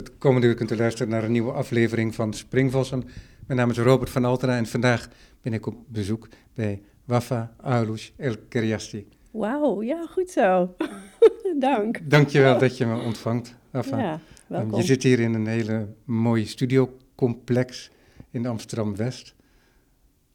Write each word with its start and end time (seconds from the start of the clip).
Het 0.00 0.18
komende 0.18 0.46
uur 0.46 0.54
kunt 0.54 0.70
u 0.70 0.76
luisteren 0.76 1.12
naar 1.12 1.24
een 1.24 1.32
nieuwe 1.32 1.52
aflevering 1.52 2.14
van 2.14 2.34
Springvossen. 2.34 3.04
Mijn 3.46 3.58
naam 3.58 3.70
is 3.70 3.78
Robert 3.78 4.10
van 4.10 4.24
Altena 4.24 4.56
en 4.56 4.66
vandaag 4.66 5.08
ben 5.42 5.52
ik 5.52 5.66
op 5.66 5.74
bezoek 5.86 6.28
bij 6.54 6.82
Wafa 7.04 7.54
Aulush 7.62 8.10
El 8.16 8.34
Keriasti. 8.48 9.08
Wauw, 9.30 9.82
ja, 9.82 10.06
goed 10.06 10.30
zo. 10.30 10.74
Dank. 11.58 12.10
Dankjewel 12.10 12.58
dat 12.58 12.76
je 12.76 12.86
me 12.86 13.00
ontvangt, 13.00 13.54
Wafa. 13.70 13.98
Ja, 13.98 14.20
welkom. 14.46 14.78
Je 14.78 14.84
zit 14.84 15.02
hier 15.02 15.20
in 15.20 15.34
een 15.34 15.46
hele 15.46 15.88
mooie 16.04 16.46
studiocomplex 16.46 17.90
in 18.30 18.46
Amsterdam-West, 18.46 19.34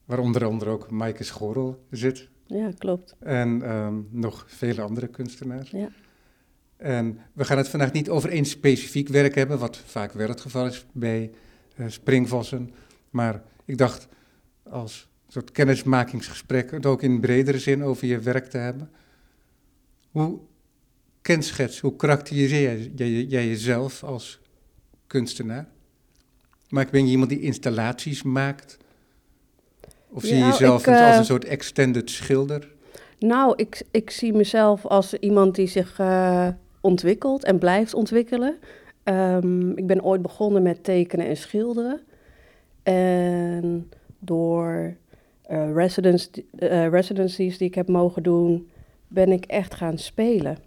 waar 0.05 0.19
onder 0.19 0.45
andere 0.45 0.69
ook 0.69 0.91
Maaike 0.91 1.23
Schorel 1.23 1.85
zit 1.89 2.29
Ja, 2.45 2.71
klopt. 2.77 3.15
en 3.19 3.61
ehm, 3.61 3.95
nog 4.09 4.45
vele 4.47 4.81
andere 4.81 5.07
kunstenaars. 5.07 5.69
Ja. 5.69 5.89
En 6.85 7.19
we 7.33 7.45
gaan 7.45 7.57
het 7.57 7.67
vandaag 7.67 7.91
niet 7.91 8.09
over 8.09 8.29
één 8.29 8.45
specifiek 8.45 9.07
werk 9.07 9.35
hebben, 9.35 9.59
wat 9.59 9.77
vaak 9.85 10.11
wel 10.11 10.27
het 10.27 10.41
geval 10.41 10.65
is 10.65 10.85
bij 10.91 11.31
eh, 11.75 11.85
springvossen. 11.87 12.73
Maar 13.09 13.41
ik 13.65 13.77
dacht 13.77 14.07
als 14.63 15.07
soort 15.27 15.51
kennismakingsgesprek 15.51 16.71
het 16.71 16.85
ook 16.85 17.01
in 17.01 17.19
bredere 17.19 17.59
zin 17.59 17.83
over 17.83 18.07
je 18.07 18.19
werk 18.19 18.45
te 18.45 18.57
hebben. 18.57 18.91
Hoe 20.11 20.39
kenschets, 21.21 21.79
hoe 21.79 21.95
karakteriseer 21.95 22.89
jij, 22.95 23.25
jij, 23.27 23.47
jezelf 23.47 24.03
als 24.03 24.39
kunstenaar? 25.07 25.67
Maar 26.69 26.87
ben 26.91 27.05
je 27.05 27.11
iemand 27.11 27.29
die 27.29 27.41
installaties 27.41 28.23
maakt? 28.23 28.77
Of 30.09 30.21
zie 30.21 30.33
je 30.33 30.39
Ja, 30.39 30.47
jezelf 30.47 30.81
ik, 30.81 30.87
als 30.87 30.99
eh, 30.99 31.15
een 31.15 31.25
soort 31.25 31.45
extended 31.45 32.09
schilder? 32.09 32.67
Nou, 33.19 33.53
ik, 33.55 33.83
ik 33.91 34.09
zie 34.09 34.33
mezelf 34.33 34.85
als 34.85 35.13
iemand 35.13 35.55
die 35.55 35.67
zich 35.67 35.99
eh, 35.99 36.47
ontwikkelt 36.85 37.43
en 37.43 37.57
blijft 37.57 37.93
ontwikkelen. 37.93 38.57
Ehm, 39.03 39.71
ik 39.71 39.87
ben 39.87 40.03
ooit 40.03 40.21
begonnen 40.21 40.61
met 40.61 40.83
tekenen 40.83 41.27
en 41.27 41.37
schilderen. 41.37 42.01
En 42.83 43.89
door 44.19 44.95
eh, 45.41 45.73
residencies 46.89 47.57
die 47.57 47.67
ik 47.67 47.75
heb 47.75 47.87
mogen 47.87 48.23
doen, 48.23 48.69
ben 49.07 49.31
ik 49.31 49.45
echt 49.45 49.73
gaan 49.73 49.97
spelen. 49.97 50.57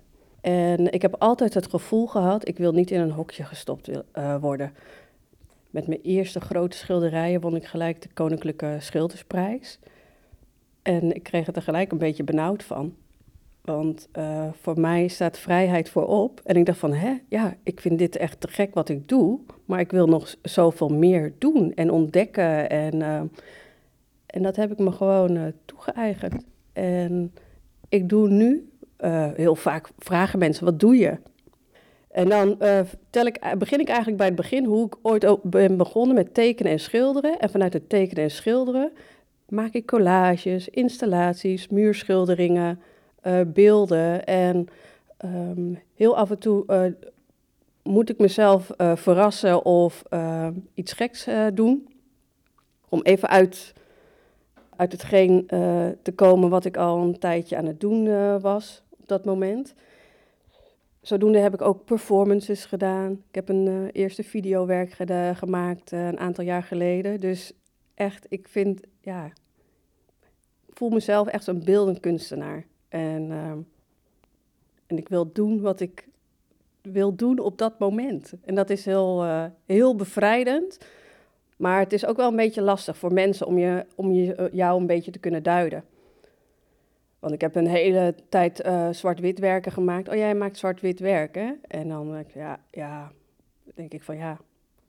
En 0.41 0.93
ik 0.93 1.03
heb 1.03 1.15
altijd 1.19 1.55
het 1.55 1.70
gevoel 1.70 2.06
gehad, 2.06 2.48
ik 2.48 2.59
wil 2.59 2.73
niet 2.73 2.91
in 2.91 3.00
een 3.00 3.11
hokje 3.11 3.45
gestopt 3.45 3.91
eh, 4.12 4.37
worden. 4.41 4.73
Met 5.71 5.87
mijn 5.87 6.00
eerste 6.03 6.41
grote 6.41 6.77
schilderijen 6.77 7.41
won 7.41 7.56
ik 7.56 7.65
gelijk 7.65 8.03
de 8.03 8.09
Koninklijke 8.15 8.77
Schildersprijs. 8.81 9.78
En 10.83 11.15
ik 11.15 11.23
kreeg 11.23 11.47
er 11.47 11.53
tegelijk 11.53 11.93
een 11.93 11.98
beetje 11.98 12.25
benauwd 12.25 12.62
van. 12.62 12.95
Want 13.69 14.09
eh, 14.13 14.45
voor 14.61 14.81
mij 14.81 15.09
staat 15.09 15.39
vrijheid 15.39 15.89
voorop. 15.89 16.41
En 16.45 16.57
ik 16.57 16.67
dacht 16.67 16.79
van, 16.79 16.93
hè, 16.93 17.15
ja, 17.29 17.55
ik 17.63 17.81
vind 17.81 17.99
dit 17.99 18.17
echt 18.17 18.41
te 18.41 18.49
gek 18.49 18.75
wat 18.75 18.89
ik 18.89 19.09
doe. 19.09 19.39
Maar 19.65 19.81
ik 19.81 19.91
wil 19.91 20.07
nog 20.07 20.35
zoveel 20.43 20.89
meer 20.89 21.33
doen 21.39 21.73
en 21.75 21.91
ontdekken. 21.91 22.71
En, 22.71 23.03
eh, 23.03 23.21
en 24.27 24.43
dat 24.43 24.57
heb 24.57 24.73
ik 24.73 24.79
me 24.79 24.93
gewoon 24.93 25.37
eh, 25.37 25.43
toegeëigend. 25.65 26.45
En 26.73 27.33
ik 27.89 28.09
doe 28.09 28.29
nu, 28.29 28.69
heel 29.35 29.57
vaak 29.57 29.89
vragen 29.99 30.39
mensen, 30.39 30.65
wat 30.65 30.81
doe 30.81 30.97
je? 30.97 31.17
En 32.11 32.29
dan 32.29 32.59
tel 33.11 33.27
ik, 33.27 33.55
begin 33.59 33.81
ik 33.81 33.89
eigenlijk 33.89 34.17
bij 34.17 34.27
het 34.27 34.37
begin 34.37 34.65
hoe 34.65 34.87
ik 34.87 34.97
ooit 35.03 35.37
ben 35.43 35.77
begonnen 35.77 36.15
met 36.15 36.35
tekenen 36.35 36.73
en 36.73 36.81
schilderen. 36.81 37.39
En 37.39 37.51
vanuit 37.51 37.73
het 37.73 37.89
tekenen 37.89 38.25
en 38.25 38.31
schilderen 38.31 38.93
maak 39.49 39.73
ik 39.73 39.87
collages, 39.87 40.69
installaties, 40.69 41.69
muurschilderingen, 41.69 42.81
eh, 43.29 43.41
beelden. 43.47 44.27
En 44.27 44.69
ehm, 45.17 45.75
heel 45.95 46.17
af 46.17 46.31
en 46.31 46.39
toe 46.39 46.67
eh, 46.67 46.84
moet 47.83 48.11
ik 48.11 48.19
mezelf 48.19 48.71
eh, 48.71 48.97
verrassen 48.97 49.65
of 49.65 50.03
iets 50.75 50.93
geks 50.93 51.27
doen. 51.55 51.89
Om 52.89 53.00
even 53.03 53.28
uit, 53.28 53.75
uit 54.77 54.93
hetgeen 54.93 55.47
te 56.03 56.12
komen 56.15 56.49
wat 56.49 56.65
ik 56.65 56.77
al 56.77 56.99
een 56.99 57.19
tijdje 57.19 57.56
aan 57.56 57.66
het 57.66 57.81
doen 57.81 58.41
was 58.41 58.83
op 59.00 59.09
dat 59.09 59.25
moment. 59.25 59.75
Zodoende 61.00 61.39
heb 61.39 61.55
ik 61.55 61.62
ook 61.62 61.84
performances 61.84 62.65
gedaan. 62.65 63.12
Ik 63.12 63.34
heb 63.34 63.49
een 63.49 63.91
eerste 63.93 64.22
videowerk 64.22 64.93
gemaakt 65.34 65.93
een 65.93 66.19
aantal 66.19 66.45
jaar 66.45 66.62
geleden. 66.62 67.21
Dus 67.21 67.53
echt, 67.95 68.27
ik 68.28 68.49
vind, 68.49 68.81
ja, 69.00 69.33
voel 70.71 70.91
mezelf 70.91 71.28
echt 71.28 71.45
zo'n 71.45 71.65
beeldend 71.65 72.00
kunstenaar. 72.00 72.65
En, 72.88 73.31
ehm, 73.31 73.59
en 74.87 74.97
ik 74.97 75.09
wil 75.09 75.32
doen 75.32 75.60
wat 75.60 75.81
ik 75.81 76.09
wil 76.82 77.15
doen 77.15 77.38
op 77.38 77.59
dat 77.59 77.78
moment. 77.78 78.32
En 78.44 78.54
dat 78.54 78.71
is 78.71 78.84
heel, 78.84 79.22
eh, 79.22 79.44
heel 79.66 79.94
bevrijdend. 79.94 80.78
Maar 81.56 81.78
het 81.78 81.93
is 81.93 82.06
ook 82.06 82.16
wel 82.16 82.28
een 82.28 82.37
beetje 82.37 82.62
lastig 82.62 82.97
voor 82.97 83.12
mensen 83.12 83.47
om, 83.47 83.59
je, 83.59 83.87
om 83.94 84.12
je, 84.12 84.34
eh, 84.34 84.53
jou 84.53 84.81
een 84.81 84.87
beetje 84.87 85.10
te 85.10 85.19
kunnen 85.19 85.43
duiden. 85.43 85.84
Want 87.19 87.34
ik 87.34 87.41
heb 87.41 87.54
een 87.54 87.66
hele 87.66 88.15
tijd 88.28 88.60
eh, 88.60 88.88
zwart-wit 88.91 89.38
werken 89.38 89.72
gemaakt. 89.72 90.09
Oh, 90.09 90.15
jij 90.15 90.34
maakt 90.34 90.56
zwart-wit 90.56 91.00
werken? 91.00 91.60
En 91.69 91.88
dan 91.88 92.25
ja, 92.34 92.60
ja, 92.71 93.12
denk 93.75 93.93
ik 93.93 94.03
van 94.03 94.16
ja, 94.16 94.31
er 94.31 94.38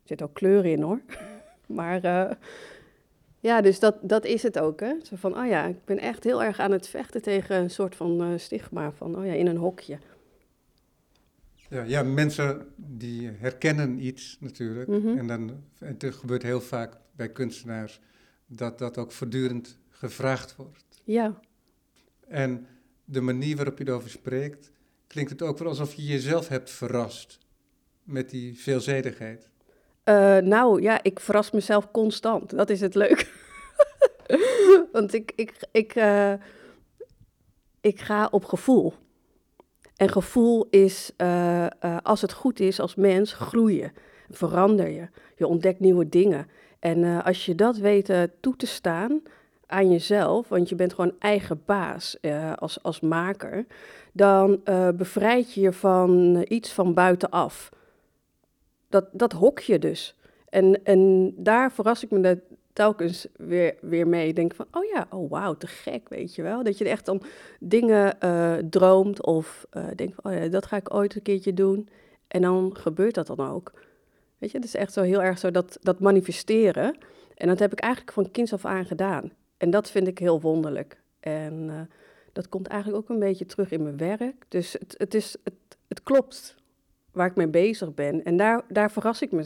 zit 0.03 0.21
ook 0.21 0.33
kleur 0.33 0.65
in 0.65 0.81
hoor. 0.81 1.01
maar 1.79 2.01
ja, 3.39 3.61
dus 3.61 3.79
dat, 3.79 3.95
dat 4.01 4.25
is 4.25 4.43
het 4.43 4.59
ook. 4.59 4.79
Hè? 4.79 4.93
Zo 5.03 5.15
van, 5.15 5.37
oh 5.37 5.47
ja, 5.47 5.65
ik 5.65 5.85
ben 5.85 5.99
echt 5.99 6.23
heel 6.23 6.43
erg 6.43 6.59
aan 6.59 6.71
het 6.71 6.87
vechten 6.87 7.21
tegen 7.21 7.55
een 7.55 7.69
soort 7.69 7.95
van 7.95 8.21
eh, 8.21 8.37
stigma. 8.37 8.91
Van, 8.91 9.17
oh 9.17 9.25
ja, 9.25 9.33
in 9.33 9.47
een 9.47 9.57
hokje. 9.57 9.99
Ja, 11.69 11.83
ja, 11.83 12.03
mensen 12.03 12.67
die 12.75 13.31
herkennen 13.31 14.05
iets 14.05 14.37
natuurlijk. 14.39 14.87
Mhm. 14.87 15.17
En, 15.17 15.27
dan, 15.27 15.63
en 15.79 15.95
het 15.97 16.15
gebeurt 16.15 16.43
heel 16.43 16.61
vaak 16.61 16.97
bij 17.15 17.31
kunstenaars 17.31 17.99
dat 18.47 18.77
dat 18.77 18.97
ook 18.97 19.11
voortdurend 19.11 19.77
gevraagd 19.89 20.55
wordt. 20.55 21.01
Ja, 21.03 21.39
En 22.27 22.67
de 23.05 23.21
manier 23.21 23.55
waarop 23.55 23.77
je 23.77 23.87
erover 23.87 24.09
spreekt, 24.09 24.71
klinkt 25.07 25.31
het 25.31 25.41
ook 25.41 25.57
wel 25.57 25.67
alsof 25.67 25.93
je 25.93 26.03
jezelf 26.03 26.47
hebt 26.47 26.69
verrast 26.69 27.39
met 28.03 28.29
die 28.29 28.59
veelzijdigheid. 28.59 29.48
Eh, 30.09 30.37
nou 30.37 30.81
ja, 30.81 31.03
ik 31.03 31.19
verras 31.19 31.51
mezelf 31.51 31.91
constant. 31.91 32.57
Dat 32.57 32.69
is 32.69 32.81
het 32.81 32.95
leuk. 32.95 33.33
Want 34.91 35.13
ik, 35.13 35.31
ik, 35.35 35.53
ik, 35.71 35.95
eh, 35.95 36.33
ik 37.81 37.99
ga 37.99 38.27
op 38.31 38.45
gevoel. 38.45 38.93
En 39.95 40.09
gevoel 40.09 40.67
is, 40.69 41.11
eh, 41.17 41.67
als 42.03 42.21
het 42.21 42.33
goed 42.33 42.59
is 42.59 42.79
als 42.79 42.95
mens, 42.95 43.33
groeien. 43.33 43.91
Verander 44.29 44.89
je. 44.89 45.07
Je 45.35 45.47
ontdekt 45.47 45.79
nieuwe 45.79 46.09
dingen. 46.09 46.47
En 46.79 47.23
als 47.23 47.45
je 47.45 47.55
dat 47.55 47.77
weet 47.77 48.11
toe 48.39 48.55
te 48.55 48.67
staan 48.67 49.21
aan 49.65 49.91
jezelf, 49.91 50.47
want 50.47 50.69
je 50.69 50.75
bent 50.75 50.93
gewoon 50.93 51.15
eigen 51.19 51.61
baas 51.65 52.17
als, 52.55 52.83
als 52.83 52.99
maker, 52.99 53.65
dan 54.13 54.61
eh, 54.63 54.89
bevrijd 54.89 55.53
je 55.53 55.61
je 55.61 55.73
van 55.73 56.45
iets 56.47 56.71
van 56.73 56.93
buitenaf 56.93 57.69
dat, 58.89 59.05
dat 59.11 59.31
hok 59.31 59.59
je 59.59 59.79
dus. 59.79 60.15
En, 60.49 60.83
en 60.83 61.33
daar 61.37 61.71
verras 61.71 62.03
ik 62.03 62.11
me 62.11 62.19
de- 62.19 62.41
telkens 62.73 63.27
weer, 63.35 63.75
weer 63.81 64.07
mee. 64.07 64.33
Denk 64.33 64.55
van, 64.55 64.65
oh 64.71 64.83
ja, 64.93 65.07
oh 65.09 65.29
wauw, 65.29 65.53
te 65.53 65.67
gek, 65.67 66.09
weet 66.09 66.35
je 66.35 66.41
wel. 66.41 66.63
Dat 66.63 66.77
je 66.77 66.89
echt 66.89 67.05
dan 67.05 67.21
dingen 67.59 68.19
eh, 68.19 68.53
droomt 68.69 69.25
of 69.25 69.65
eh 69.69 69.87
denkt 69.95 70.15
van, 70.15 70.31
oh 70.31 70.37
ja, 70.37 70.47
dat 70.47 70.65
ga 70.65 70.77
ik 70.77 70.93
ooit 70.93 71.15
een 71.15 71.21
keertje 71.21 71.53
doen. 71.53 71.89
En 72.27 72.41
dan 72.41 72.75
gebeurt 72.75 73.15
dat 73.15 73.27
dan 73.27 73.39
ook. 73.39 73.73
Weet 74.37 74.51
je, 74.51 74.57
het 74.57 74.65
is 74.65 74.75
echt 74.75 74.93
zo 74.93 75.01
heel 75.01 75.21
erg 75.21 75.39
zo 75.39 75.51
dat, 75.51 75.77
dat 75.81 75.99
manifesteren. 75.99 76.97
En 77.35 77.47
dat 77.47 77.59
heb 77.59 77.71
ik 77.71 77.79
eigenlijk 77.79 78.13
van 78.13 78.31
kinds 78.31 78.53
af 78.53 78.65
aan 78.65 78.85
gedaan. 78.85 79.31
En 79.57 79.69
dat 79.69 79.89
vind 79.89 80.07
ik 80.07 80.17
heel 80.19 80.41
wonderlijk. 80.41 81.01
En 81.19 81.69
eh, 81.69 81.81
dat 82.33 82.49
komt 82.49 82.67
eigenlijk 82.67 83.03
ook 83.03 83.09
een 83.09 83.19
beetje 83.19 83.45
terug 83.45 83.71
in 83.71 83.83
mijn 83.83 83.97
werk. 83.97 84.45
Dus 84.47 84.73
het, 84.73 84.95
het, 84.97 85.13
is, 85.13 85.35
het, 85.43 85.53
het 85.87 86.03
klopt 86.03 86.55
waar 87.11 87.27
ik 87.27 87.35
mee 87.35 87.47
bezig 87.47 87.93
ben. 87.93 88.23
En 88.23 88.37
daar, 88.37 88.61
daar 88.67 88.91
verras 88.91 89.21
ik 89.21 89.31
me 89.31 89.45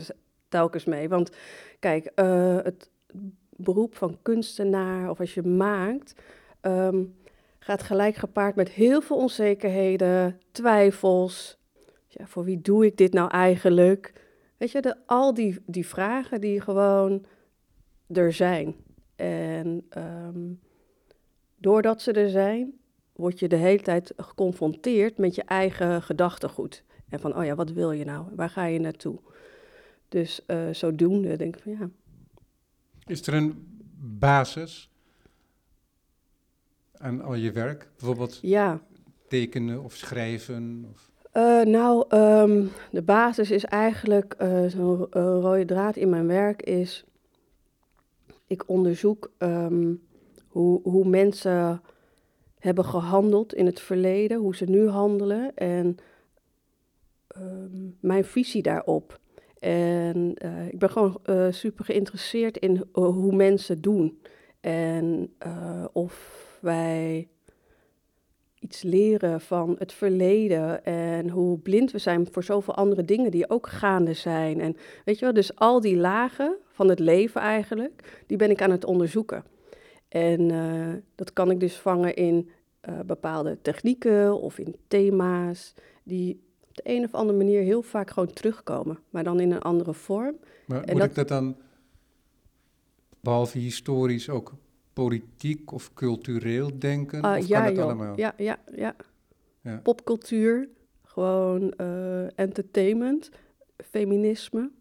telkens 0.49 0.85
mee. 0.85 1.09
Want 1.09 1.31
kijk, 1.79 2.05
eh, 2.05 2.57
het 2.63 2.89
beroep 3.49 3.95
van 3.95 4.17
kunstenaar 4.21 5.09
of 5.09 5.19
als 5.19 5.33
je 5.33 5.41
maakt, 5.41 6.21
ehm, 6.61 7.03
gaat 7.59 7.83
gelijk 7.83 8.15
gepaard 8.15 8.55
met 8.55 8.69
heel 8.69 9.01
veel 9.01 9.17
onzekerheden, 9.17 10.39
twijfels. 10.51 11.57
Ja, 12.07 12.25
voor 12.27 12.43
wie 12.43 12.61
doe 12.61 12.85
ik 12.85 12.97
dit 12.97 13.13
nou 13.13 13.29
eigenlijk? 13.29 14.13
Weet 14.57 14.71
je, 14.71 14.95
al 15.05 15.33
die, 15.33 15.59
die 15.65 15.87
vragen 15.87 16.41
die 16.41 16.61
gewoon 16.61 17.25
er 18.07 18.33
zijn. 18.33 18.75
En 19.15 19.85
ehm, 19.89 20.51
doordat 21.57 22.01
ze 22.01 22.11
er 22.11 22.29
zijn, 22.29 22.73
word 23.13 23.39
je 23.39 23.47
de 23.47 23.55
hele 23.55 23.81
tijd 23.81 24.13
geconfronteerd 24.17 25.17
met 25.17 25.35
je 25.35 25.43
eigen 25.43 26.01
gedachtegoed. 26.01 26.83
En 27.13 27.19
van, 27.19 27.37
oh 27.37 27.45
ja, 27.45 27.55
wat 27.55 27.71
wil 27.71 27.91
je 27.91 28.05
nou? 28.05 28.25
Waar 28.35 28.49
ga 28.49 28.65
je 28.65 28.79
naartoe? 28.79 29.19
Dus 30.09 30.45
eh, 30.45 30.69
zodoende 30.71 31.35
denk 31.35 31.55
ik 31.55 31.61
van, 31.63 31.71
ja. 31.71 31.89
Is 33.05 33.27
er 33.27 33.33
een 33.33 33.81
basis 33.99 34.89
aan 36.97 37.21
al 37.21 37.35
je 37.35 37.51
werk? 37.51 37.89
Bijvoorbeeld 37.97 38.39
Ja, 38.41 38.81
tekenen 39.27 39.83
of 39.83 39.93
schrijven? 39.95 40.85
Of... 40.91 41.11
Uh, 41.33 41.61
nou, 41.61 42.15
um, 42.17 42.69
de 42.91 43.01
basis 43.01 43.51
is 43.51 43.65
eigenlijk 43.65 44.35
uh, 44.41 44.65
zo'n 44.65 44.99
uh, 44.99 45.07
rode 45.41 45.65
draad 45.65 45.95
in 45.95 46.09
mijn 46.09 46.27
werk 46.27 46.61
is. 46.61 47.03
Ik 48.47 48.69
onderzoek 48.69 49.31
um, 49.39 50.01
hoe, 50.47 50.81
hoe 50.83 51.07
mensen 51.07 51.81
hebben 52.59 52.85
gehandeld 52.85 53.53
in 53.53 53.65
het 53.65 53.79
verleden, 53.79 54.39
hoe 54.39 54.55
ze 54.55 54.65
nu 54.65 54.87
handelen 54.87 55.55
en 55.55 55.97
um, 57.37 57.97
mijn 57.99 58.25
visie 58.25 58.61
daarop. 58.61 59.19
En 59.59 60.35
ik 60.71 60.79
ben 60.79 60.89
gewoon 60.89 61.19
super 61.53 61.85
geïnteresseerd 61.85 62.57
in 62.57 62.85
hoe 62.91 63.35
mensen 63.35 63.81
doen 63.81 64.21
en 64.59 65.33
of 65.93 66.57
wij 66.61 67.27
iets 68.59 68.81
leren 68.81 69.41
van 69.41 69.75
het 69.79 69.93
verleden 69.93 70.85
en 70.85 71.29
hoe 71.29 71.59
blind 71.59 71.91
we 71.91 71.97
zijn 71.97 72.27
voor 72.31 72.43
zoveel 72.43 72.75
andere 72.75 73.05
dingen 73.05 73.31
die 73.31 73.49
ook 73.49 73.67
gaande 73.67 74.13
zijn. 74.13 74.59
En 74.59 74.75
weet 75.05 75.19
je 75.19 75.25
wel, 75.25 75.33
dus 75.33 75.55
al 75.55 75.81
die 75.81 75.97
lagen 75.97 76.57
van 76.71 76.89
het 76.89 76.99
leven 76.99 77.41
eigenlijk, 77.41 78.23
die 78.27 78.37
ben 78.37 78.49
ik 78.49 78.61
aan 78.61 78.71
het 78.71 78.85
onderzoeken. 78.85 79.43
En 80.07 80.47
dat 81.15 81.33
kan 81.33 81.51
ik 81.51 81.59
dus 81.59 81.75
vangen 81.75 82.15
in 82.15 82.49
bepaalde 83.05 83.57
technieken 83.61 84.41
of 84.41 84.57
in 84.57 84.75
thema's 84.87 85.73
die 86.03 86.51
op 86.77 86.83
de 86.85 86.91
een 86.95 87.03
of 87.03 87.13
andere 87.13 87.37
manier 87.37 87.61
heel 87.61 87.81
vaak 87.81 88.09
gewoon 88.09 88.33
terugkomen, 88.33 88.99
maar 89.09 89.23
dan 89.23 89.39
in 89.39 89.51
een 89.51 89.61
andere 89.61 89.93
vorm. 89.93 90.35
Maar 90.65 90.83
En 90.83 90.91
moet 90.91 90.99
dat- 91.01 91.09
ik 91.09 91.15
dat 91.15 91.27
dan, 91.27 91.55
behalve 93.19 93.57
historisch, 93.57 94.29
ook 94.29 94.53
politiek 94.93 95.71
of 95.71 95.93
cultureel 95.93 96.79
denken? 96.79 97.21
Ah, 97.21 97.37
of 97.37 97.47
ja, 97.47 97.63
kan 97.65 97.75
dat 97.75 97.83
allemaal? 97.85 98.17
Ja, 98.17 98.33
ja, 98.37 98.57
ja. 98.75 98.95
Ja. 99.61 99.79
Popcultuur, 99.83 100.69
gewoon 101.03 101.71
eh, 101.73 102.39
entertainment, 102.39 103.29
feminisme, 103.77 104.71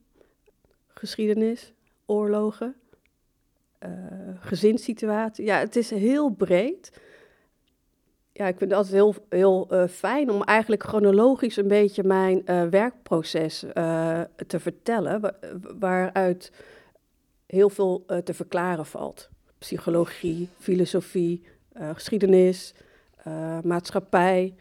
geschiedenis, 0.88 1.72
oorlogen, 2.06 2.74
eh 3.78 3.90
gezinssituatie. 4.40 5.44
Ja, 5.44 5.58
het 5.58 5.76
is 5.76 5.90
heel 5.90 6.28
breed. 6.30 7.00
Ja, 8.32 8.46
ik 8.46 8.58
vind 8.58 8.70
het 8.70 8.78
altijd 8.78 8.94
heel, 8.94 9.14
heel 9.28 9.66
eh, 9.70 9.88
fijn 9.88 10.30
om 10.30 10.42
eigenlijk 10.42 10.82
chronologisch 10.82 11.56
een 11.56 11.68
beetje 11.68 12.02
mijn 12.04 12.46
eh, 12.46 12.62
werkproces 12.66 13.64
eh, 13.64 14.20
te 14.46 14.60
vertellen, 14.60 15.20
wa- 15.20 15.34
waaruit 15.78 16.52
heel 17.46 17.70
veel 17.70 18.04
te 18.24 18.34
verklaren 18.34 18.86
valt. 18.86 19.28
Psychologie, 19.58 20.48
filosofie, 20.58 21.42
geschiedenis, 21.74 22.74
maatschappij. 23.62 24.54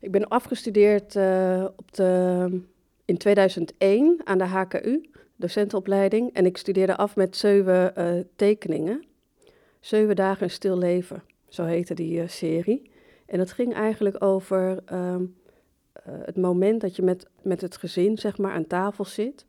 Ik 0.00 0.10
ben 0.10 0.28
afgestudeerd 0.28 1.16
op 1.76 1.92
de, 1.94 2.60
in 3.04 3.16
2001 3.18 4.20
aan 4.24 4.38
de 4.38 4.44
HKU, 4.44 5.10
docentenopleiding. 5.36 6.32
En 6.34 6.46
ik 6.46 6.56
studeerde 6.56 6.96
af 6.96 7.16
met 7.16 7.36
zeven 7.36 7.92
tekeningen. 8.36 9.04
Zeven 9.80 10.16
dagen 10.16 10.50
stil 10.50 10.78
leven, 10.78 11.22
zo 11.48 11.64
heette 11.64 11.94
die 11.94 12.20
eh, 12.20 12.28
serie. 12.28 12.90
En 13.26 13.38
dat 13.38 13.52
ging 13.52 13.74
eigenlijk 13.74 14.22
over 14.22 14.82
ehm, 14.84 15.24
eh, 15.92 16.12
het 16.24 16.36
moment 16.36 16.80
dat 16.80 16.96
je 16.96 17.02
met, 17.02 17.26
met 17.42 17.60
het 17.60 17.76
gezin 17.76 18.18
zeg 18.18 18.38
maar, 18.38 18.52
aan 18.52 18.66
tafel 18.66 19.04
zit. 19.04 19.46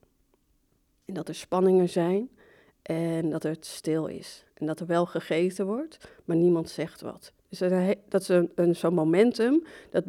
En 1.05 1.13
dat 1.13 1.27
er 1.27 1.35
spanningen 1.35 1.89
zijn 1.89 2.29
en 2.81 3.29
dat 3.29 3.43
het 3.43 3.65
stil 3.65 4.05
is. 4.05 4.45
En 4.53 4.65
dat 4.65 4.79
er 4.79 4.85
wel 4.85 5.05
gegeten 5.05 5.65
wordt, 5.65 6.09
maar 6.25 6.35
niemand 6.35 6.69
zegt 6.69 7.01
wat. 7.01 7.33
Dus 7.49 7.59
dat 7.59 7.95
dat 8.07 8.21
is 8.21 8.27
een, 8.27 8.75
zo'n 8.75 8.93
momentum 8.93 9.63
dat 9.89 10.03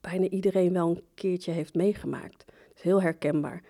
bijna 0.00 0.28
iedereen 0.28 0.72
wel 0.72 0.88
een 0.88 1.02
keertje 1.14 1.52
heeft 1.52 1.74
meegemaakt. 1.74 2.44
Het 2.68 2.76
is 2.76 2.82
heel 2.82 3.02
herkenbaar. 3.02 3.62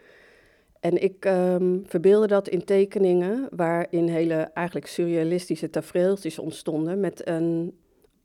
En 0.81 1.03
ik 1.03 1.25
ehm, 1.25 1.79
verbeelde 1.85 2.27
dat 2.27 2.49
in 2.49 2.65
tekeningen 2.65 3.49
waarin 3.51 4.09
hele 4.09 4.35
eigenlijk 4.35 4.87
surrealistische 4.87 5.71
tafereeltjes 5.71 6.39
ontstonden. 6.39 7.01
Met 7.01 7.29
een, 7.29 7.79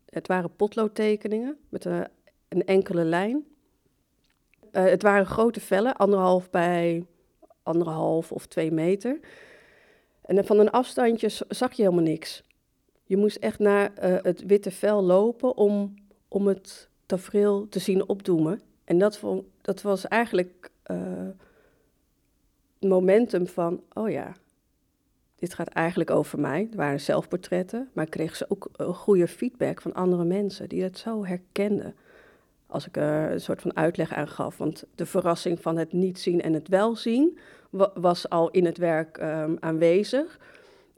het 0.10 0.28
waren 0.28 0.56
potloodtekeningen 0.56 1.57
met 1.69 1.86
een, 1.86 2.07
een 2.48 2.66
enkele 2.66 3.04
lijn. 3.04 3.46
Eh, 4.72 4.84
het 4.84 5.02
waren 5.02 5.25
grote 5.25 5.60
vellen, 5.60 5.96
anderhalf 5.96 6.50
bij 6.50 7.06
anderhalf 7.63 8.31
of 8.31 8.46
twee 8.46 8.72
meter. 8.72 9.19
En 10.22 10.46
van 10.46 10.60
een 10.60 10.72
afstandje 10.72 11.30
zag 11.48 11.74
je 11.74 11.81
helemaal 11.84 12.04
niks. 12.04 12.44
Je 13.04 13.18
moest 13.18 13.38
echt 13.38 13.60
naar 13.60 13.94
eh, 13.94 14.16
het 14.22 14.46
witte 14.46 14.72
vel 14.72 15.04
lopen 15.04 15.57
om, 15.57 15.94
om 16.28 16.48
het 16.48 16.90
tafereel 17.06 17.69
te 17.69 17.80
zien 17.80 18.10
opdoemen. 18.10 18.62
En 18.84 18.98
dat, 18.98 19.22
dat 19.62 19.81
was 19.81 20.07
eigenlijk 20.07 20.72
eh, 20.84 21.28
momentum 22.80 23.48
van, 23.48 23.81
oh 23.94 24.10
ja, 24.10 24.33
dit 25.36 25.54
gaat 25.54 25.68
eigenlijk 25.68 26.10
over 26.10 26.39
mij. 26.39 26.62
Het 26.62 26.75
waren 26.75 27.00
zelfportretten, 27.00 27.89
maar 27.94 28.06
ik 28.06 28.12
kreeg 28.12 28.36
ze 28.36 28.45
ook 28.50 28.69
een 28.75 28.94
goede 28.94 29.27
feedback 29.27 29.81
van 29.81 29.94
andere 29.94 30.24
mensen 30.24 30.69
die 30.69 30.83
het 30.83 30.98
zo 30.98 31.25
herkenden. 31.25 31.95
Als 32.68 32.88
ik 32.88 32.98
er 32.98 33.31
een 33.31 33.42
soort 33.42 33.62
van 33.62 33.75
uitleg 33.75 34.13
aan 34.13 34.27
gaf. 34.27 34.57
Want 34.57 34.86
de 34.95 35.06
verrassing 35.06 35.62
van 35.62 35.77
het 35.77 35.94
niet 35.94 36.19
zien 36.19 36.42
en 36.42 36.54
het 36.54 36.68
wel 36.68 36.95
zien 36.95 37.38
wa- 37.69 37.92
was 37.94 38.30
al 38.30 38.50
in 38.50 38.66
het 38.66 38.78
werk 38.78 39.18
ehm, 39.18 39.56
aanwezig. 39.60 40.39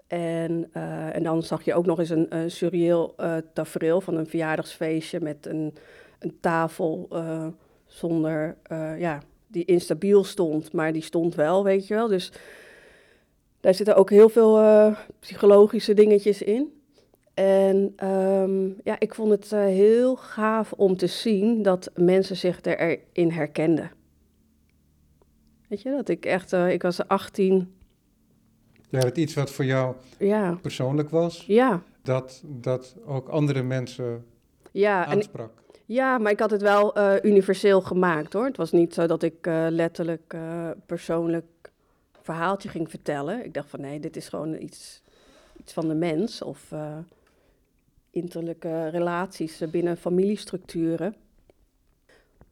En, 0.07 0.69
eh, 0.71 1.15
en 1.15 1.23
dan 1.23 1.43
zag 1.43 1.63
je 1.63 1.73
ook 1.73 1.85
nog 1.85 1.99
eens 1.99 2.09
een, 2.09 2.35
een 2.35 3.11
eh 3.17 3.37
tafereel 3.53 4.01
van 4.01 4.15
een 4.15 4.27
verjaardagsfeestje 4.27 5.19
met 5.21 5.45
een, 5.45 5.73
een 6.19 6.37
tafel 6.39 7.07
eh, 7.11 7.47
zonder, 7.85 8.57
eh, 8.63 8.99
ja, 8.99 9.19
die 9.47 9.65
instabiel 9.65 10.23
stond, 10.23 10.71
maar 10.73 10.93
die 10.93 11.01
stond 11.01 11.35
wel, 11.35 11.63
weet 11.63 11.87
je 11.87 11.93
wel. 11.93 12.07
Dus 12.07 12.31
daar 13.59 13.73
zitten 13.73 13.95
ook 13.95 14.09
heel 14.09 14.29
veel 14.29 14.59
eh, 14.59 14.97
psychologische 15.19 15.93
dingetjes 15.93 16.41
in. 16.41 16.71
En 17.33 17.93
ehm, 17.95 18.67
ja, 18.83 18.99
ik 18.99 19.15
vond 19.15 19.31
het 19.31 19.51
eh, 19.51 19.59
heel 19.59 20.15
gaaf 20.15 20.73
om 20.73 20.97
te 20.97 21.07
zien 21.07 21.61
dat 21.61 21.91
mensen 21.95 22.35
zich 22.35 22.61
erin 22.61 23.31
herkenden. 23.31 23.91
Weet 25.67 25.81
je, 25.81 25.89
dat 25.89 26.09
ik 26.09 26.25
echt, 26.25 26.53
eh, 26.53 26.71
ik 26.71 26.81
was 26.81 27.07
18, 27.07 27.75
Ja, 28.89 28.99
het 28.99 29.17
iets 29.17 29.33
wat 29.33 29.51
voor 29.51 29.65
jou 29.65 29.95
ja, 30.17 30.57
persoonlijk 30.61 31.09
was, 31.09 31.43
ja, 31.47 31.81
dat, 32.01 32.43
dat 32.45 32.95
ook 33.05 33.27
andere 33.27 33.63
mensen 33.63 34.25
ja. 34.71 35.05
En 35.05 35.11
aansprak. 35.11 35.51
Ja, 35.87 36.17
maar 36.17 36.31
ik 36.31 36.39
had 36.39 36.51
het 36.51 36.61
wel 36.61 36.95
eh, 36.95 37.23
universeel 37.23 37.81
gemaakt 37.81 38.33
hoor. 38.33 38.45
Het 38.45 38.57
was 38.57 38.71
niet 38.71 38.93
zo 38.93 39.07
dat 39.07 39.23
ik 39.23 39.47
eh, 39.47 39.67
letterlijk 39.69 40.33
eh, 40.33 40.69
persoonlijk 40.85 41.71
verhaaltje 42.21 42.69
ging 42.69 42.89
vertellen. 42.89 43.45
Ik 43.45 43.53
dacht 43.53 43.69
van 43.69 43.81
nee, 43.81 43.99
dit 43.99 44.15
is 44.15 44.29
gewoon 44.29 44.61
iets, 44.61 45.01
iets 45.59 45.73
van 45.73 45.87
de 45.87 45.93
mens 45.93 46.41
of 46.41 46.73
innerlijke 48.09 48.87
relaties 48.87 49.63
binnen 49.71 49.97
familiestructuren. 49.97 51.15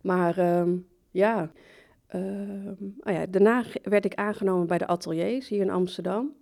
Maar 0.01 0.37
ehm, 0.37 0.77
ja, 1.11 1.51
ehm, 2.07 2.73
oh 2.99 3.13
ja, 3.13 3.25
daarna 3.25 3.63
werd 3.83 4.05
ik 4.05 4.15
aangenomen 4.15 4.67
bij 4.67 4.77
de 4.77 4.87
ateliers 4.87 5.47
hier 5.47 5.61
in 5.61 5.69
Amsterdam. 5.69 6.35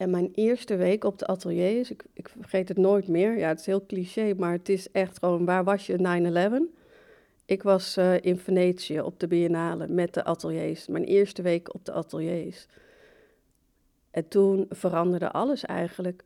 En 0.00 0.10
mijn 0.10 0.30
eerste 0.34 0.76
week 0.76 1.04
op 1.04 1.18
de 1.18 1.26
ateliers, 1.26 1.90
ik, 1.90 2.04
ik 2.12 2.28
vergeet 2.28 2.68
het 2.68 2.78
nooit 2.78 3.08
meer. 3.08 3.38
Ja, 3.38 3.48
het 3.48 3.60
is 3.60 3.66
heel 3.66 3.86
cliché, 3.86 4.34
maar 4.34 4.52
het 4.52 4.68
is 4.68 4.90
echt 4.90 5.18
gewoon, 5.18 5.44
waar 5.44 5.64
was 5.64 5.86
je 5.86 6.60
9-11? 6.70 6.74
Ik 7.44 7.62
was 7.62 7.96
eh, 7.96 8.20
in 8.20 8.38
Venetië 8.38 9.00
op 9.00 9.20
de 9.20 9.26
Biennale 9.26 9.88
met 9.88 10.14
de 10.14 10.24
ateliers. 10.24 10.86
Mijn 10.86 11.04
eerste 11.04 11.42
week 11.42 11.74
op 11.74 11.84
de 11.84 11.92
ateliers. 11.92 12.66
En 14.10 14.28
toen 14.28 14.66
veranderde 14.70 15.30
alles 15.30 15.64
eigenlijk. 15.64 16.24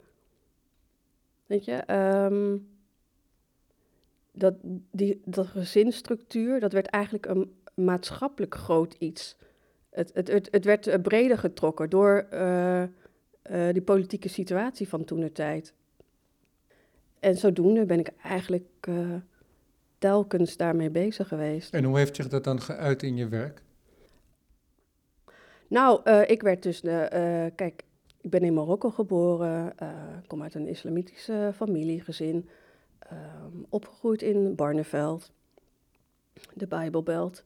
Weet 1.46 1.64
je, 1.64 1.72
ehm, 1.72 2.56
dat, 4.32 4.54
die, 4.90 5.20
dat 5.24 5.46
gezinsstructuur, 5.46 6.60
dat 6.60 6.72
werd 6.72 6.86
eigenlijk 6.86 7.26
een 7.26 7.54
maatschappelijk 7.74 8.54
groot 8.54 8.94
iets. 8.98 9.36
Het, 9.90 10.10
het, 10.14 10.28
het, 10.28 10.48
het 10.50 10.64
werd 10.64 10.86
eh, 10.86 11.00
breder 11.00 11.38
getrokken 11.38 11.90
door 11.90 12.26
eh, 12.30 12.82
eh, 13.44 13.72
die 13.72 13.82
politieke 13.82 14.28
situatie 14.28 14.88
van 14.88 15.04
toen 15.04 15.20
de 15.20 15.32
tijd. 15.32 15.74
En 17.20 17.36
zodoende 17.36 17.84
ben 17.84 17.98
ik 17.98 18.10
eigenlijk 18.22 18.66
eh, 18.80 19.14
telkens 19.98 20.56
daarmee 20.56 20.90
bezig 20.90 21.28
geweest. 21.28 21.74
En 21.74 21.84
hoe 21.84 21.98
heeft 21.98 22.16
zich 22.16 22.28
dat 22.28 22.44
dan 22.44 22.60
geuit 22.60 23.02
in 23.02 23.16
je 23.16 23.28
werk? 23.28 23.62
Nou, 25.68 26.00
eh, 26.04 26.30
ik 26.30 26.42
werd 26.42 26.62
dus, 26.62 26.80
de, 26.80 27.52
kijk, 27.54 27.84
ik 28.24 28.30
ben 28.30 28.42
in 28.42 28.54
Marokko 28.54 28.90
geboren, 28.90 29.78
eh, 29.78 29.88
kom 30.26 30.42
uit 30.42 30.54
een 30.54 30.66
islamitische 30.66 31.52
familiegezin, 31.54 32.48
ehm, 32.98 33.56
opgegroeid 33.68 34.22
in 34.22 34.54
Barneveld, 34.54 35.32
de 36.54 36.66
Bijbelbelt. 36.66 37.44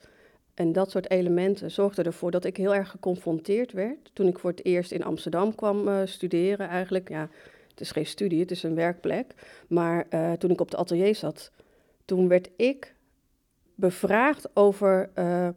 En 0.58 0.72
dat 0.72 0.90
soort 0.90 1.10
elementen 1.10 1.70
zorgden 1.70 2.04
ervoor 2.04 2.30
dat 2.30 2.44
ik 2.44 2.56
heel 2.56 2.74
erg 2.74 2.90
geconfronteerd 2.90 3.72
werd 3.72 4.10
toen 4.12 4.26
ik 4.26 4.38
voor 4.38 4.50
het 4.50 4.64
eerst 4.64 4.92
in 4.92 5.04
Amsterdam 5.04 5.54
kwam 5.54 5.88
eh, 5.88 6.00
studeren. 6.04 6.68
Eigenlijk, 6.68 7.08
ja, 7.08 7.28
het 7.68 7.80
is 7.80 7.90
geen 7.90 8.06
studie, 8.06 8.40
het 8.40 8.50
is 8.50 8.62
een 8.62 8.74
werkplek. 8.74 9.34
Maar 9.68 10.06
eh, 10.08 10.32
toen 10.32 10.50
ik 10.50 10.60
op 10.60 10.70
de 10.70 10.76
atelier 10.76 11.14
zat, 11.14 11.50
toen 12.04 12.28
werd 12.28 12.50
ik 12.56 12.94
bevraagd 13.74 14.56
over 14.56 15.10
uh, 15.14 15.48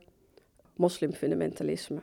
moslimfundamentalisme. 0.75 2.01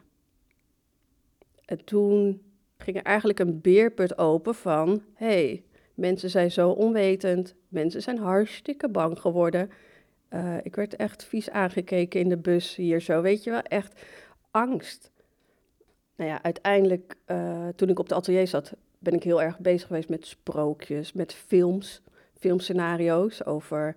En 1.64 1.84
toen 1.84 2.42
ging 2.78 2.96
er 2.96 3.02
eigenlijk 3.02 3.38
een 3.38 3.60
beerput 3.60 4.18
open 4.18 4.54
van... 4.54 5.02
hey, 5.14 5.62
mensen 5.94 6.30
zijn 6.30 6.50
zo 6.50 6.70
onwetend, 6.70 7.54
mensen 7.68 8.02
zijn 8.02 8.18
hartstikke 8.18 8.88
bang 8.88 9.20
geworden. 9.20 9.70
Uh, 10.34 10.56
ik 10.62 10.76
werd 10.76 10.96
echt 10.96 11.24
vies 11.24 11.50
aangekeken 11.50 12.20
in 12.20 12.28
de 12.28 12.36
bus 12.36 12.76
hier 12.76 13.00
zo, 13.00 13.22
weet 13.22 13.44
je 13.44 13.50
wel, 13.50 13.62
echt 13.62 14.00
angst. 14.50 15.10
Nou 16.16 16.30
ja, 16.30 16.42
uiteindelijk, 16.42 17.14
uh, 17.26 17.68
toen 17.76 17.88
ik 17.88 17.98
op 17.98 18.08
de 18.08 18.14
atelier 18.14 18.46
zat, 18.46 18.72
ben 18.98 19.14
ik 19.14 19.22
heel 19.22 19.42
erg 19.42 19.58
bezig 19.58 19.86
geweest 19.86 20.08
met 20.08 20.26
sprookjes, 20.26 21.12
met 21.12 21.34
films, 21.34 22.02
filmscenario's 22.38 23.44
over 23.44 23.94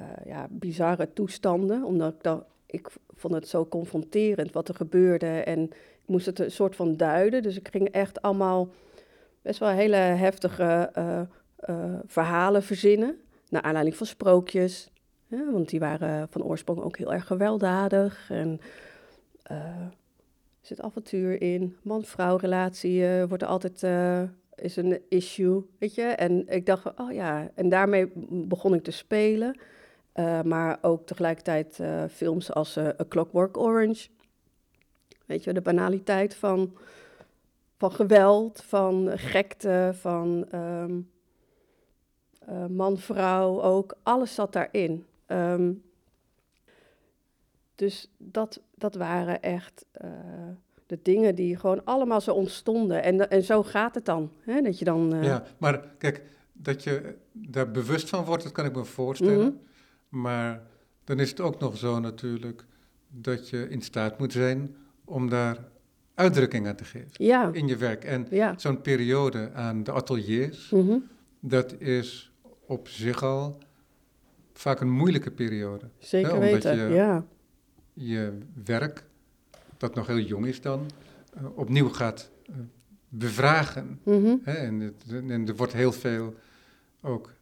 uh, 0.00 0.02
ja, 0.24 0.46
bizarre 0.50 1.12
toestanden. 1.12 1.84
Omdat 1.84 2.14
ik 2.14 2.42
ik 2.66 2.88
vond 3.14 3.34
het 3.34 3.48
zo 3.48 3.66
confronterend 3.66 4.52
wat 4.52 4.68
er 4.68 4.74
gebeurde 4.74 5.26
en 5.26 5.62
ik 5.62 6.06
moest 6.06 6.26
het 6.26 6.38
een 6.38 6.50
soort 6.50 6.76
van 6.76 6.96
duiden. 6.96 7.42
Dus 7.42 7.56
ik 7.56 7.68
ging 7.68 7.88
echt 7.88 8.22
allemaal 8.22 8.68
best 9.42 9.58
wel 9.58 9.68
hele 9.68 9.96
heftige 9.96 10.90
verhalen 12.06 12.62
verzinnen. 12.62 13.16
Naar 13.48 13.62
aanleiding 13.62 13.96
van 13.96 14.06
sprookjes. 14.06 14.90
Want 15.52 15.68
die 15.68 15.80
waren 15.80 16.28
van 16.28 16.42
oorsprong 16.42 16.80
ook 16.80 16.96
heel 16.96 17.12
erg 17.12 17.26
gewelddadig. 17.26 18.30
En 18.30 18.60
er 19.42 19.92
zit 20.60 20.80
avontuur 20.80 21.40
in. 21.40 21.76
Man-vrouw 21.82 22.36
relatie 22.36 23.26
wordt 23.26 23.42
er 23.42 23.48
altijd 23.48 23.82
is 24.54 24.76
een 24.76 25.00
issue, 25.08 25.62
weet 25.78 25.94
je. 25.94 26.02
En 26.02 26.48
ik 26.48 26.66
dacht, 26.66 27.00
oh 27.00 27.12
ja, 27.12 27.50
en 27.54 27.68
daarmee 27.68 28.12
begon 28.28 28.74
ik 28.74 28.82
te 28.82 28.90
spelen. 28.90 29.60
Maar 30.44 30.78
ook 30.80 31.06
tegelijkertijd 31.06 31.80
films 32.10 32.52
als 32.52 32.78
A 32.78 32.94
Clockwork 33.08 33.56
Orange. 33.56 34.08
Weet 35.26 35.44
je, 35.44 35.52
de 35.52 35.60
banaliteit 35.60 36.34
van, 36.34 36.76
van 37.76 37.92
geweld, 37.92 38.62
van 38.62 39.10
gekte, 39.14 39.90
van 39.94 40.48
um, 40.54 41.10
man-vrouw 42.76 43.62
ook. 43.62 43.94
Alles 44.02 44.34
zat 44.34 44.52
daarin. 44.52 45.06
Um, 45.32 45.82
dus 47.74 48.10
dat, 48.18 48.60
dat 48.74 48.94
waren 48.94 49.42
echt 49.42 49.86
de 50.86 50.98
dingen 51.02 51.34
die 51.34 51.56
gewoon 51.56 51.84
allemaal 51.84 52.20
zo 52.20 52.32
ontstonden. 52.32 53.02
En, 53.02 53.30
en 53.30 53.42
zo 53.42 53.62
gaat 53.62 53.94
het 53.94 54.04
dan. 54.04 54.32
Hè? 54.40 54.60
Dat 54.60 54.78
je 54.78 54.84
dan 54.84 55.14
uh... 55.14 55.24
Ja, 55.24 55.44
maar 55.58 55.84
kijk, 55.98 56.22
dat 56.52 56.84
je 56.84 57.14
daar 57.32 57.70
bewust 57.70 58.08
van 58.08 58.24
wordt, 58.24 58.42
dat 58.42 58.52
kan 58.52 58.64
ik 58.64 58.74
me 58.74 58.84
voorstellen. 58.84 59.36
Mm 59.36 59.60
-hmm. 60.08 60.20
Maar 60.20 60.62
dan 61.04 61.20
is 61.20 61.30
het 61.30 61.40
ook 61.40 61.60
nog 61.60 61.76
zo 61.76 62.00
natuurlijk 62.00 62.64
dat 63.08 63.48
je 63.48 63.68
in 63.68 63.82
staat 63.82 64.18
moet 64.18 64.32
zijn 64.32 64.76
om 65.04 65.28
daar 65.28 65.58
uitdrukking 66.14 66.66
aan 66.66 66.76
te 66.76 66.84
geven 66.84 67.10
ja. 67.12 67.50
in 67.52 67.66
je 67.66 67.76
werk. 67.76 68.04
En 68.04 68.26
ja. 68.30 68.54
zo'n 68.56 68.80
periode 68.80 69.50
aan 69.52 69.84
de 69.84 69.92
ateliers, 69.92 70.70
mm 70.70 70.86
-hmm. 70.86 71.08
dat 71.40 71.80
is 71.80 72.32
op 72.66 72.88
zich 72.88 73.22
al 73.22 73.58
vaak 74.52 74.80
een 74.80 74.90
moeilijke 74.90 75.30
periode. 75.30 75.88
Zeker 75.98 76.30
hè? 76.30 76.36
Omdat 76.36 76.50
weten, 76.50 76.76
je, 76.76 76.94
ja. 76.94 77.26
je 77.92 78.38
werk 78.64 79.04
dat 79.76 79.94
nog 79.94 80.06
heel 80.06 80.18
jong 80.18 80.46
is 80.46 80.60
dan, 80.60 80.90
uh, 81.36 81.56
opnieuw 81.58 81.88
gaat 81.88 82.30
uh, 82.50 82.56
bevragen. 83.08 84.00
Mm 84.04 84.24
-hmm. 84.24 84.40
Hè? 84.44 84.52
En, 84.52 84.80
het, 84.80 85.04
en, 85.08 85.48
er 85.48 85.56
wordt 85.56 85.72
heel 85.72 85.92
veel 85.92 86.34
ook 87.00 87.32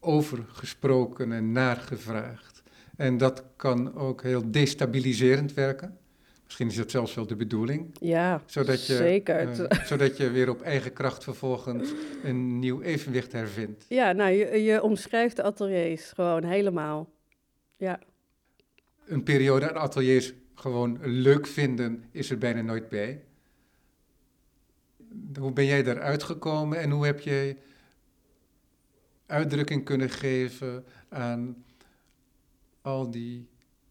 over 0.00 0.44
gesproken 0.48 1.32
en 1.32 1.52
naar 1.52 1.76
gevraagd. 1.76 2.62
En 2.96 3.16
dat 3.16 3.44
kan 3.56 3.94
ook 3.94 4.22
heel 4.22 4.50
destabiliserend 4.50 5.54
werken. 5.54 5.98
Misschien 6.46 6.68
is 6.68 6.76
dat 6.76 6.90
zelfs 6.90 7.14
wel 7.14 7.26
de 7.26 7.36
bedoeling. 7.36 7.96
Ja, 8.00 8.42
zodat 8.46 8.86
je, 8.86 8.96
zeker. 8.96 9.60
Uh, 9.60 9.70
zodat 9.90 10.16
je 10.16 10.30
weer 10.30 10.48
op 10.48 10.62
eigen 10.62 10.92
kracht 10.92 11.24
vervolgens 11.24 11.92
een 12.22 12.58
nieuw 12.58 12.80
evenwicht 12.80 13.32
hervindt. 13.32 13.84
Ja, 13.88 14.12
nou, 14.12 14.30
je, 14.30 14.62
je 14.62 14.82
omschrijft 14.82 15.36
de 15.36 15.42
ateliers 15.42 16.12
gewoon 16.12 16.44
helemaal. 16.44 17.12
Ja. 17.76 18.00
Een 19.06 19.22
periode 19.22 19.70
aan 19.70 19.80
ateliers 19.80 20.32
gewoon 20.54 20.98
leuk 21.02 21.46
vinden 21.46 22.04
is 22.10 22.30
er 22.30 22.38
bijna 22.38 22.60
nooit 22.60 22.88
bij. 22.88 23.24
Hoe 25.38 25.52
ben 25.52 25.64
jij 25.64 25.82
daaruit 25.82 26.22
gekomen 26.22 26.78
en 26.80 26.90
hoe 26.90 27.04
heb 27.04 27.20
je 27.20 27.56
uitdrukking 29.26 29.84
kunnen 29.84 30.10
geven 30.10 30.84
aan 31.08 31.64
al 32.80 33.10
die 33.10 33.48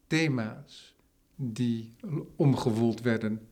thema's 0.07 0.94
die 1.35 1.93
omgewoeld 2.35 3.01
werden 3.01 3.47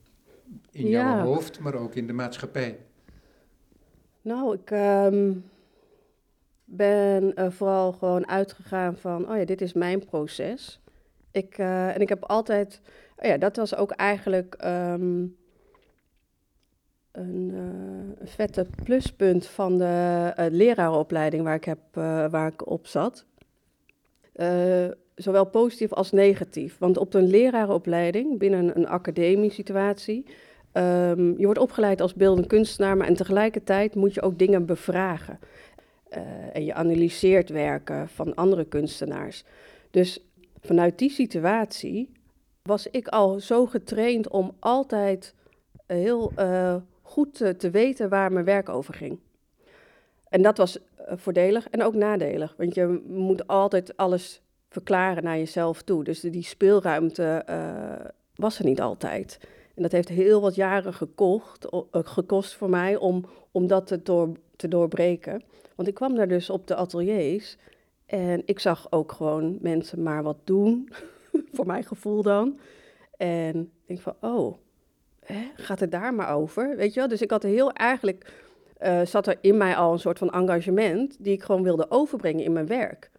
in 0.72 0.88
Ja. 0.88 1.16
jouw 1.16 1.25
hoofd, 1.25 1.60
maar 1.60 1.74
ook 1.75 1.96
in 1.96 2.08
de 2.08 2.13
maatschappij? 2.13 2.80
Nou, 4.22 4.56
ik 4.56 4.72
ehm, 4.72 5.34
ben 6.66 7.36
er 7.36 7.52
vooral 7.52 7.92
gewoon 7.92 8.28
uitgegaan 8.28 8.98
van, 8.98 9.30
oh 9.30 9.38
ja, 9.38 9.46
dit 9.46 9.62
is 9.62 9.74
mijn 9.74 10.06
proces. 10.06 10.82
Ik, 11.32 11.58
eh, 11.58 11.96
en 11.96 12.02
ik 12.02 12.10
heb 12.10 12.24
altijd, 12.24 12.82
oh 13.18 13.25
ja, 13.25 13.38
dat 13.38 13.56
was 13.56 13.75
ook 13.75 13.92
eigenlijk 13.92 14.54
ehm, 14.56 15.25
een, 17.12 17.52
eh, 17.54 18.20
een 18.22 18.28
vette 18.28 18.66
pluspunt 18.84 19.46
van 19.46 19.78
de 19.78 20.32
eh, 20.36 20.46
lerarenopleiding 20.50 21.44
waar 21.44 21.56
ik, 21.56 21.63
heb, 21.63 21.80
eh, 21.92 22.30
waar 22.30 22.52
ik 22.52 22.68
op 22.70 22.88
zat. 22.88 23.25
Eh, 25.15 25.24
zowel 25.24 25.46
positief 25.46 25.93
als 25.93 26.12
negatief. 26.12 26.77
Want 26.77 26.98
op 26.98 27.13
een 27.13 27.27
lerarenopleiding 27.27 28.39
binnen 28.39 28.77
een 28.77 28.88
academiesituatie, 28.88 30.25
ehm, 30.72 31.38
je 31.38 31.46
wordt 31.46 31.60
opgeleid 31.60 32.01
als 32.01 32.13
beeldend 32.13 32.48
kunstenaar, 32.48 32.98
maar 32.98 33.08
en 33.08 33.15
tegelijkertijd 33.15 33.96
moet 33.96 34.13
je 34.13 34.22
ook 34.22 34.39
dingen 34.39 34.65
bevragen. 34.65 35.39
Eh, 36.10 36.22
en 36.53 36.65
je 36.65 36.74
analyseert 36.74 37.50
werken 37.50 38.10
van 38.10 38.36
andere 38.36 38.65
kunstenaars. 38.65 39.43
Dus 39.91 40.20
vanuit 40.62 40.98
die 40.98 41.10
situatie 41.10 42.12
was 42.62 42.88
ik 42.88 43.08
al 43.08 43.39
zo 43.39 43.65
getraind 43.65 44.29
om 44.29 44.55
altijd 44.60 45.34
heel 45.86 46.32
eh, 46.36 46.75
goed 47.01 47.34
te, 47.34 47.55
te 47.55 47.70
weten 47.70 48.10
waar 48.10 48.32
mijn 48.32 48.46
werk 48.46 48.70
over 48.70 48.93
ging. 48.93 49.20
En 50.29 50.41
dat 50.41 50.58
was 50.58 50.79
eh, 50.96 51.13
voordelig 51.17 51.70
en 51.70 51.84
ook 51.84 51.93
nadelig, 51.93 52.53
want 52.58 52.75
je 52.75 53.01
moet 53.08 53.48
altijd 53.48 53.98
alles 53.98 54.41
verklaren 54.74 55.24
naar 55.24 55.38
jezelf 55.38 55.82
toe. 55.82 56.03
Dus 56.03 56.20
die 56.20 56.44
speelruimte 56.44 57.44
eh, 57.46 58.06
was 58.36 58.60
er 58.60 58.65
niet 58.65 58.82
altijd. 58.82 59.39
En 59.75 59.82
dat 59.82 59.92
heeft 59.92 60.10
heel 60.10 60.42
wat 60.42 60.56
jaren 60.56 60.94
gekocht, 60.94 61.70
eh, 61.70 61.82
gekost 61.92 62.53
voor 62.56 62.70
mij 62.70 62.96
om, 62.96 63.25
om 63.51 63.68
dat 63.68 63.88
te, 63.88 64.32
te 64.56 64.68
doorbreken. 64.68 65.44
Want 65.75 65.88
ik 65.88 65.94
kwam 65.94 66.15
daar 66.15 66.27
dus 66.27 66.50
op 66.50 66.68
de 66.68 66.75
ateliers 66.75 67.58
en 68.06 68.42
ik 68.46 68.60
zag 68.60 68.88
ook 68.89 69.12
gewoon 69.12 69.58
mensen 69.62 70.03
maar 70.03 70.24
wat 70.24 70.38
doen, 70.44 70.89
voor 71.53 71.65
mijn 71.65 71.84
gevoel 71.84 72.22
dan. 72.22 72.60
En 73.18 73.60
ik 73.60 73.88
denk 73.88 74.01
van, 74.01 74.15
oh, 74.22 74.56
hè, 75.20 75.51
gaat 75.56 75.80
het 75.80 75.92
daar 75.92 76.13
maar 76.13 76.36
over? 76.36 76.75
Weet 76.75 76.94
je 76.94 77.00
wel? 77.00 77.10
Dus 77.10 77.22
ik 77.22 77.32
had 77.32 77.44
heel 77.44 77.72
eigenlijk, 77.72 78.34
eh, 78.77 79.01
zat 79.06 79.27
er 79.27 79.38
in 79.42 79.58
mij 79.58 79.75
al 79.75 79.94
een 79.94 80.00
soort 80.00 80.18
van 80.18 80.30
engagement 80.30 81.15
die 81.20 81.34
ik 81.34 81.44
gewoon 81.44 81.63
wilde 81.63 81.92
overbrengen 81.92 82.44
in 82.44 82.53
mijn 82.53 82.68
werk. 82.68 83.12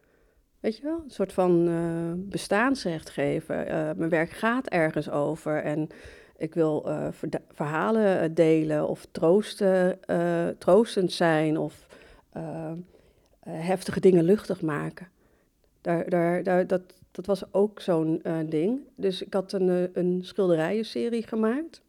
Weet 0.64 0.76
je 0.76 0.82
wel? 0.82 1.00
Een 1.04 1.10
soort 1.10 1.32
van 1.32 1.68
eh, 1.68 2.12
bestaansrecht 2.16 3.10
geven. 3.10 3.66
Eh, 3.66 3.90
mijn 3.96 4.10
werk 4.10 4.30
gaat 4.30 4.66
ergens 4.66 5.10
over 5.10 5.62
en 5.62 5.88
ik 6.36 6.54
wil 6.54 6.88
eh, 6.88 7.08
verhalen 7.52 8.34
delen 8.34 8.88
of 8.88 9.06
troosten, 9.10 9.98
troostend 10.58 11.12
zijn 11.12 11.58
of 11.58 11.86
heftige 13.40 14.00
dingen 14.00 14.24
luchtig 14.24 14.62
maken. 14.62 15.08
Daar, 15.80 16.08
daar, 16.08 16.42
daar, 16.42 16.66
dat, 16.66 16.82
dat 17.10 17.26
was 17.26 17.52
ook 17.52 17.80
zo'n 17.80 18.22
ding. 18.48 18.80
Dus 18.96 19.22
ik 19.22 19.34
had 19.34 19.52
een, 19.52 19.90
een 19.92 20.20
schilderijenserie 20.24 21.26
gemaakt. 21.26 21.82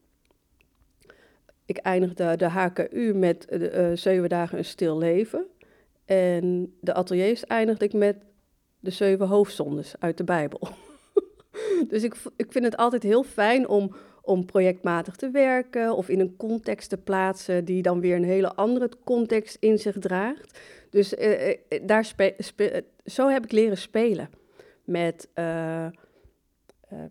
Ik 1.65 1.77
eindigde 1.77 2.35
de 2.35 2.49
HKU 2.49 3.13
met 3.13 3.47
Zeven 3.93 4.29
dagen 4.29 4.57
een 4.57 4.65
stil 4.65 4.97
leven. 4.97 5.45
En 6.05 6.73
de 6.79 6.93
ateliers 6.93 7.45
eindigde 7.45 7.85
ik 7.85 7.93
met 7.93 8.15
de 8.85 8.91
zeven 8.91 9.27
hoofdzondes 9.27 9.93
uit 9.99 10.17
de 10.17 10.23
Bijbel. 10.23 10.67
dus 11.89 12.03
ik, 12.03 12.15
ik 12.35 12.51
vind 12.51 12.65
het 12.65 12.77
altijd 12.77 13.03
heel 13.03 13.23
fijn 13.23 13.67
om, 13.67 13.95
om 14.21 14.45
projectmatig 14.45 15.15
te 15.15 15.29
werken 15.29 15.95
of 15.95 16.09
in 16.09 16.19
een 16.19 16.35
context 16.37 16.89
te 16.89 16.97
plaatsen 16.97 17.65
die 17.65 17.81
dan 17.81 17.99
weer 17.99 18.15
een 18.15 18.23
hele 18.23 18.53
andere 18.53 18.89
context 19.03 19.57
in 19.59 19.79
zich 19.79 19.97
draagt. 19.99 20.59
Dus 20.89 21.15
eh, 21.15 21.49
eh, 21.49 21.57
daar 21.81 22.13
zo 23.05 23.27
heb 23.27 23.43
ik 23.43 23.51
leren 23.51 23.77
spelen 23.77 24.29
met, 24.83 25.29
eh, 25.33 25.85
eh, 25.85 25.91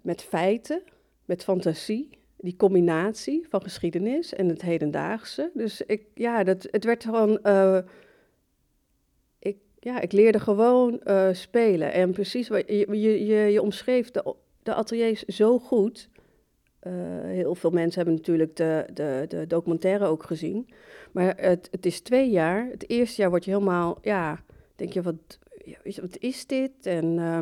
met 0.03 0.23
feiten, 0.23 0.83
met 1.25 1.45
fantasie, 1.45 2.19
die 2.37 2.57
combinatie 2.57 3.47
van 3.49 3.63
geschiedenis 3.63 4.35
en 4.35 4.49
het 4.49 4.63
hedendaagse. 4.63 5.51
Dus 5.55 5.83
ik, 5.83 6.07
ja, 6.15 6.45
dat, 6.45 6.69
het 6.71 6.85
werd 6.85 7.05
gewoon. 7.05 7.39
Ja, 9.85 10.01
ik 10.01 10.13
leerde 10.13 10.41
gewoon 10.41 11.01
uh, 11.05 11.29
spelen. 11.33 11.93
En 11.93 12.13
precies 12.13 12.49
wat 12.49 12.65
je, 12.67 12.87
je, 13.01 13.27
je, 13.27 13.37
je 13.37 13.63
omschreef 13.63 14.11
de, 14.11 14.35
de 14.63 14.75
ateliers 14.75 15.25
zo 15.25 15.59
goed. 15.59 16.09
Uh, 16.87 16.93
heel 17.23 17.55
veel 17.55 17.71
mensen 17.71 17.97
hebben 17.97 18.15
natuurlijk 18.15 18.57
de, 18.57 18.87
de, 18.95 19.25
de 19.29 19.47
documentaire 19.47 20.07
ook 20.07 20.23
gezien. 20.23 20.69
Maar 21.13 21.35
het, 21.37 21.69
het 21.71 21.87
is 21.87 22.01
twee 22.01 22.31
jaar. 22.31 22.69
Het 22.71 22.89
eerste 22.89 23.21
jaar 23.21 23.31
word 23.31 23.45
je 23.45 23.51
helemaal, 23.51 23.99
ja, 24.03 24.41
denk 24.77 24.93
je, 24.93 25.03
wat, 25.03 25.39
wat 26.01 26.19
is 26.19 26.47
dit? 26.47 26.73
En 26.83 27.05
uh, 27.05 27.39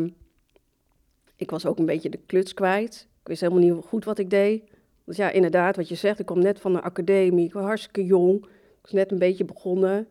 ik 1.37 1.51
was 1.51 1.67
ook 1.67 1.79
een 1.79 1.87
beetje 1.87 2.11
de 2.11 2.21
kluts 2.27 2.55
kwijt. 2.55 3.09
Ik 3.21 3.29
wist 3.29 3.41
helemaal 3.41 3.63
niet 3.63 3.85
goed 3.85 4.05
wat 4.05 4.19
ik 4.19 4.31
deed. 4.31 4.71
Dus 5.05 5.17
ja, 5.17 5.31
inderdaad, 5.31 5.77
wat 5.77 5.89
je 5.89 5.95
zegt, 5.95 6.19
ik 6.19 6.27
kom 6.27 6.39
net 6.39 6.61
van 6.61 6.73
de 6.73 6.81
academie. 6.81 7.47
Ik 7.47 7.53
was 7.53 7.65
hartstikke 7.65 8.05
jong. 8.05 8.45
Ik 8.45 8.83
was 8.83 8.93
net 8.93 9.11
een 9.11 9.19
beetje 9.19 9.45
begonnen 9.45 10.09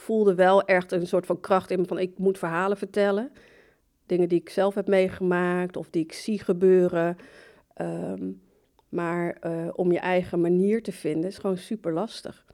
voelde 0.00 0.34
wel 0.34 0.62
echt 0.62 0.92
een 0.92 1.06
soort 1.06 1.26
van 1.26 1.40
kracht 1.40 1.70
in 1.70 1.86
van 1.86 1.98
ik 1.98 2.18
moet 2.18 2.38
verhalen 2.38 2.76
vertellen. 2.76 3.32
Dingen 4.06 4.28
die 4.28 4.40
ik 4.40 4.48
zelf 4.48 4.74
heb 4.74 4.88
meegemaakt 4.88 5.76
of 5.76 5.90
die 5.90 6.04
ik 6.04 6.12
zie 6.12 6.38
gebeuren. 6.38 7.16
Ehm, 7.74 8.30
maar 8.88 9.36
uh, 9.46 9.68
om 9.72 9.92
je 9.92 9.98
eigen 9.98 10.40
manier 10.40 10.82
te 10.82 10.92
vinden 10.92 11.30
is 11.30 11.38
gewoon 11.38 11.56
super 11.56 11.92
lastig. 11.92 12.44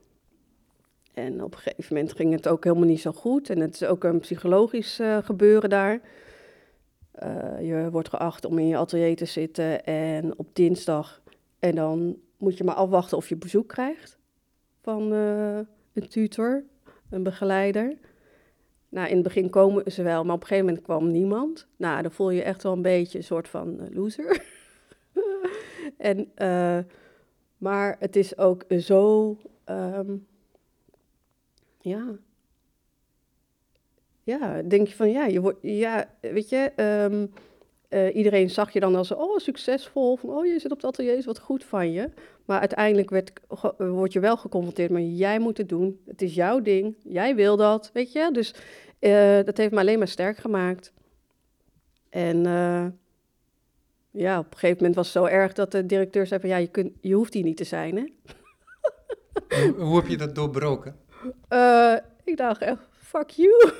En 1.14 1.42
op 1.42 1.52
een 1.52 1.58
gegeven 1.58 1.94
moment 1.94 2.12
ging 2.12 2.32
het 2.32 2.48
ook 2.48 2.64
helemaal 2.64 2.88
niet 2.88 3.00
zo 3.00 3.12
goed. 3.12 3.50
En 3.50 3.60
het 3.60 3.74
is 3.74 3.84
ook 3.84 4.04
een 4.04 4.20
psychologisch 4.20 5.00
uh, 5.00 5.18
gebeuren 5.22 5.70
daar. 5.70 6.00
Uh, 7.22 7.60
je 7.60 7.88
wordt 7.90 8.08
geacht 8.08 8.44
om 8.44 8.58
in 8.58 8.66
je 8.66 8.76
atelier 8.76 9.16
te 9.16 9.24
zitten 9.24 9.84
en 9.84 10.38
op 10.38 10.46
dinsdag. 10.52 11.22
En 11.58 11.74
dan 11.74 12.16
moet 12.36 12.58
je 12.58 12.64
maar 12.64 12.74
afwachten 12.74 13.16
of 13.16 13.28
je 13.28 13.36
bezoek 13.36 13.68
krijgt 13.68 14.18
van 14.80 15.12
een 15.12 16.08
tutor 16.08 16.64
een 17.10 17.22
begeleider. 17.22 17.96
Nou, 18.88 19.08
in 19.08 19.14
het 19.14 19.24
begin 19.24 19.50
komen 19.50 19.92
ze 19.92 20.02
wel, 20.02 20.24
maar 20.24 20.34
op 20.34 20.40
een 20.40 20.46
gegeven 20.46 20.66
moment 20.66 20.84
kwam 20.84 21.10
niemand. 21.10 21.66
Nou, 21.76 22.02
dan 22.02 22.12
voel 22.12 22.30
je 22.30 22.42
echt 22.42 22.62
wel 22.62 22.72
een 22.72 22.82
beetje 22.82 23.18
een 23.18 23.24
soort 23.24 23.48
van 23.48 23.80
uh, 23.80 23.86
loser. 23.90 24.42
en, 25.96 26.30
uh, 26.38 26.78
maar 27.58 27.96
het 27.98 28.16
is 28.16 28.38
ook 28.38 28.64
zo, 28.78 29.36
um, 29.66 30.26
ja, 31.80 32.18
ja, 34.22 34.62
denk 34.62 34.86
je 34.86 34.94
van 34.94 35.10
ja, 35.10 35.26
je 35.26 35.40
wordt, 35.40 35.58
ja, 35.62 36.10
weet 36.20 36.48
je, 36.48 36.72
um, 37.10 37.32
uh, 37.90 38.14
iedereen 38.14 38.50
zag 38.50 38.72
je 38.72 38.80
dan 38.80 38.94
als, 38.94 39.12
oh, 39.12 39.38
succesvol, 39.38 40.16
van, 40.16 40.30
oh, 40.30 40.46
je 40.46 40.58
zit 40.58 40.70
op 40.70 40.76
het 40.76 40.86
atelier, 40.86 41.16
is 41.16 41.24
wat 41.24 41.38
goed 41.38 41.64
van 41.64 41.92
je. 41.92 42.10
Maar 42.44 42.60
uiteindelijk 42.60 43.10
werd, 43.10 43.32
word 43.76 44.12
je 44.12 44.20
wel 44.20 44.36
geconfronteerd 44.36 44.90
met, 44.90 45.18
jij 45.18 45.38
moet 45.38 45.58
het 45.58 45.68
doen, 45.68 46.00
het 46.06 46.22
is 46.22 46.34
jouw 46.34 46.60
ding, 46.60 46.96
jij 47.02 47.34
wil 47.34 47.56
dat, 47.56 47.90
weet 47.92 48.12
je. 48.12 48.28
Dus 48.32 48.54
uh, 49.00 49.42
dat 49.44 49.56
heeft 49.56 49.72
me 49.72 49.78
alleen 49.80 49.98
maar 49.98 50.08
sterk 50.08 50.36
gemaakt. 50.36 50.92
En 52.08 52.36
uh, 52.46 52.86
ja, 54.10 54.38
op 54.38 54.44
een 54.44 54.58
gegeven 54.58 54.76
moment 54.76 54.94
was 54.94 55.14
het 55.14 55.22
zo 55.22 55.24
erg 55.24 55.52
dat 55.52 55.72
de 55.72 55.86
directeur 55.86 56.26
zei 56.26 56.40
van, 56.40 56.48
ja, 56.48 56.56
je, 56.56 56.68
kunt, 56.68 56.92
je 57.00 57.14
hoeft 57.14 57.34
hier 57.34 57.44
niet 57.44 57.56
te 57.56 57.64
zijn, 57.64 57.96
hè. 57.96 58.04
hoe, 59.56 59.84
hoe 59.84 59.96
heb 59.96 60.06
je 60.06 60.16
dat 60.16 60.34
doorbroken? 60.34 60.96
ik 62.24 62.36
dacht 62.36 62.60
echt, 62.60 62.88
fuck 62.92 63.30
you. 63.30 63.72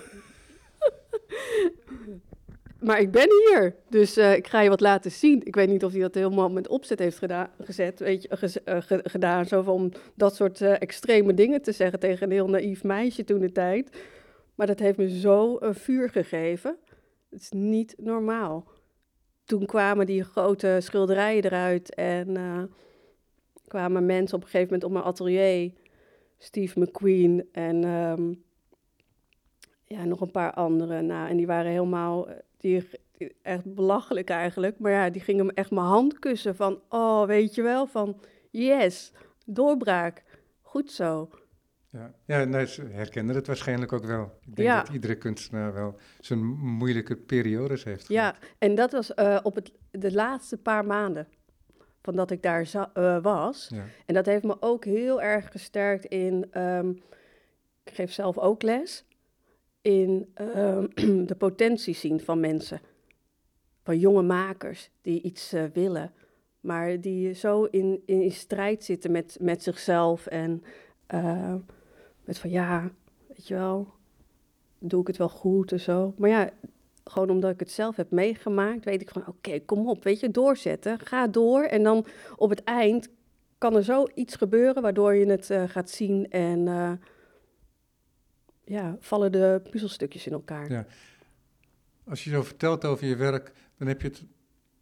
Maar 2.80 3.00
ik 3.00 3.10
ben 3.10 3.28
hier. 3.30 3.74
Dus 3.88 4.18
uh, 4.18 4.36
ik 4.36 4.46
ga 4.46 4.60
je 4.60 4.68
wat 4.68 4.80
laten 4.80 5.10
zien. 5.10 5.46
Ik 5.46 5.54
weet 5.54 5.68
niet 5.68 5.84
of 5.84 5.92
hij 5.92 6.00
dat 6.00 6.14
helemaal 6.14 6.50
met 6.50 6.68
opzet 6.68 6.98
heeft 6.98 7.18
gedaan, 7.18 7.50
gezet, 7.60 8.00
weet 8.00 8.22
je, 8.22 8.60
uh, 8.64 8.76
gedaan. 9.02 9.46
Zo 9.46 9.62
om 9.62 9.92
dat 10.14 10.34
soort 10.34 10.60
uh, 10.60 10.80
extreme 10.80 11.34
dingen 11.34 11.62
te 11.62 11.72
zeggen 11.72 11.98
tegen 11.98 12.26
een 12.26 12.32
heel 12.32 12.48
naïef 12.48 12.84
meisje 12.84 13.24
toen 13.24 13.40
de 13.40 13.52
tijd. 13.52 13.96
Maar 14.54 14.66
dat 14.66 14.78
heeft 14.78 14.98
me 14.98 15.18
zo 15.18 15.56
een 15.60 15.74
vuur 15.74 16.10
gegeven. 16.10 16.76
Het 17.30 17.40
is 17.40 17.50
niet 17.50 17.94
normaal. 17.98 18.68
Toen 19.44 19.66
kwamen 19.66 20.06
die 20.06 20.24
grote 20.24 20.78
schilderijen 20.80 21.44
eruit 21.44 21.94
en 21.94 22.36
kwamen 23.66 24.06
mensen 24.06 24.36
op 24.36 24.42
een 24.42 24.48
gegeven 24.48 24.72
moment 24.72 24.84
op 24.84 24.90
mijn 24.92 25.04
atelier. 25.04 25.72
Steve 26.38 26.80
McQueen 26.80 27.48
en 27.52 27.84
um, 27.84 28.44
ja, 29.84 30.04
nog 30.04 30.20
een 30.20 30.30
paar 30.30 30.52
anderen. 30.52 31.06
Nou, 31.06 31.28
en 31.28 31.36
die 31.36 31.46
waren 31.46 31.70
helemaal 31.70 32.28
die, 32.56 32.88
echt 33.42 33.74
belachelijk 33.74 34.30
eigenlijk. 34.30 34.78
Maar 34.78 34.92
ja, 34.92 35.10
die 35.10 35.22
gingen 35.22 35.46
me 35.46 35.52
echt 35.52 35.70
mijn 35.70 35.86
hand 35.86 36.18
kussen 36.18 36.56
van, 36.56 36.80
oh, 36.88 37.26
weet 37.26 37.54
je 37.54 37.62
wel, 37.62 37.86
van 37.86 38.20
yes, 38.50 39.12
doorbraak, 39.46 40.22
goed 40.60 40.90
zo. 40.90 41.30
Ja, 41.90 42.14
ja 42.24 42.44
nee, 42.44 42.66
ze 42.66 42.82
herkenden 42.82 43.36
het 43.36 43.46
waarschijnlijk 43.46 43.92
ook 43.92 44.04
wel. 44.04 44.38
Ik 44.46 44.56
denk 44.56 44.68
ja. 44.68 44.82
dat 44.82 44.92
iedere 44.92 45.16
kunstenaar 45.16 45.72
wel 45.72 45.98
zijn 46.20 46.44
moeilijke 46.46 47.16
periodes 47.16 47.84
heeft 47.84 48.06
gehad. 48.06 48.34
Ja, 48.34 48.48
en 48.58 48.74
dat 48.74 48.92
was 48.92 49.12
uh, 49.16 49.38
op 49.42 49.54
het, 49.54 49.72
de 49.90 50.12
laatste 50.12 50.56
paar 50.56 50.84
maanden 50.84 51.28
van 52.02 52.16
dat 52.16 52.30
ik 52.30 52.42
daar 52.42 52.90
uh, 52.94 53.22
was. 53.22 53.70
Ja. 53.74 53.84
En 54.06 54.14
dat 54.14 54.26
heeft 54.26 54.44
me 54.44 54.56
ook 54.60 54.84
heel 54.84 55.22
erg 55.22 55.50
gesterkt 55.50 56.04
in... 56.04 56.60
Um, 56.60 57.02
ik 57.84 57.94
geef 57.94 58.12
zelf 58.12 58.38
ook 58.38 58.62
les 58.62 59.04
in 59.86 60.32
uh, 60.40 60.78
de 61.30 61.34
potentie 61.38 61.94
zien 61.94 62.20
van 62.20 62.40
mensen. 62.40 62.80
Van 63.82 63.98
jonge 63.98 64.22
makers 64.22 64.90
die 65.02 65.22
iets 65.22 65.54
uh, 65.54 65.64
willen, 65.72 66.12
maar 66.60 67.00
die 67.00 67.32
zo 67.32 67.64
in, 67.64 68.02
in, 68.06 68.30
strijd 68.30 68.84
zitten 68.84 69.12
met, 69.12 69.36
met 69.40 69.62
zichzelf. 69.62 70.26
En 70.26 70.62
uh, 71.14 71.54
met 72.24 72.38
van 72.38 72.50
ja, 72.50 72.90
weet 73.26 73.48
je 73.48 73.54
wel, 73.54 73.88
doe 74.78 75.00
ik 75.00 75.06
het 75.06 75.16
wel 75.16 75.28
goed 75.28 75.72
en 75.72 75.80
zo. 75.80 76.14
Maar 76.16 76.30
ja, 76.30 76.50
gewoon 77.04 77.30
omdat 77.30 77.50
ik 77.50 77.60
het 77.60 77.70
zelf 77.70 77.96
heb 77.96 78.10
meegemaakt, 78.10 78.84
weet 78.84 79.00
ik 79.00 79.10
van 79.10 79.26
oké, 79.26 79.60
kom 79.60 79.88
op, 79.88 80.04
weet 80.04 80.20
je, 80.20 80.30
doorzetten, 80.30 80.98
ga 80.98 81.26
door. 81.26 81.62
En 81.62 81.82
dan 81.82 82.06
op 82.36 82.50
het 82.50 82.64
eind 82.64 83.08
kan 83.58 83.76
er 83.76 83.84
zoiets 83.84 84.36
gebeuren 84.36 84.82
waardoor 84.82 85.14
je 85.14 85.26
het 85.26 85.50
uh, 85.50 85.62
gaat 85.66 85.90
zien 85.90 86.30
en 86.30 86.68
ja, 88.66 88.96
vallen 89.00 89.32
de 89.32 89.62
puzzelstukjes 89.70 90.26
in 90.26 90.32
elkaar. 90.32 90.70
Ja. 90.70 90.86
Als 92.04 92.24
je 92.24 92.30
zo 92.30 92.42
vertelt 92.42 92.84
over 92.84 93.06
je 93.06 93.16
werk, 93.16 93.52
dan 93.78 93.88
heb 93.88 94.02
je 94.02 94.08
het 94.08 94.24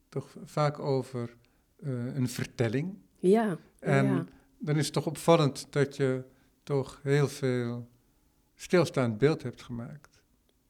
toch 0.08 0.36
vaak 0.44 0.78
over 0.78 1.36
uh, 1.80 2.14
een 2.14 2.28
vertelling. 2.28 2.98
Ja. 3.18 3.58
En 3.78 4.06
ja. 4.06 4.24
dan 4.58 4.76
is 4.76 4.84
het 4.84 4.94
toch 4.94 5.06
opvallend 5.06 5.66
dat 5.70 5.96
je 5.96 6.24
toch 6.62 7.00
heel 7.02 7.28
veel 7.28 7.88
stilstaand 8.54 9.18
beeld 9.18 9.42
hebt 9.42 9.62
gemaakt. 9.62 10.22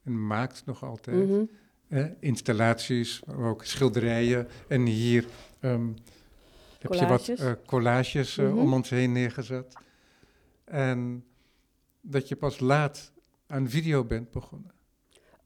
En 0.02 0.26
maakt 0.26 0.62
nog 0.66 0.84
altijd. 0.84 1.16
Mm 1.16 1.30
-hmm. 1.30 1.50
eh, 1.88 2.06
installaties, 2.20 3.22
maar 3.24 3.48
ook 3.48 3.64
schilderijen. 3.64 4.48
En 4.68 4.86
hier 4.86 5.26
um, 5.60 5.94
heb 6.78 6.92
je 6.92 7.06
wat 7.06 7.28
uh, 7.28 7.52
collages 7.66 8.36
mm 8.36 8.46
-hmm. 8.46 8.58
om 8.58 8.72
ons 8.72 8.90
heen 8.90 9.12
neergezet. 9.12 9.76
En 10.64 11.24
dat 12.06 12.28
je 12.28 12.36
pas 12.36 12.60
laat 12.60 13.12
aan 13.46 13.68
video 13.68 14.04
bent 14.04 14.30
begonnen? 14.30 14.70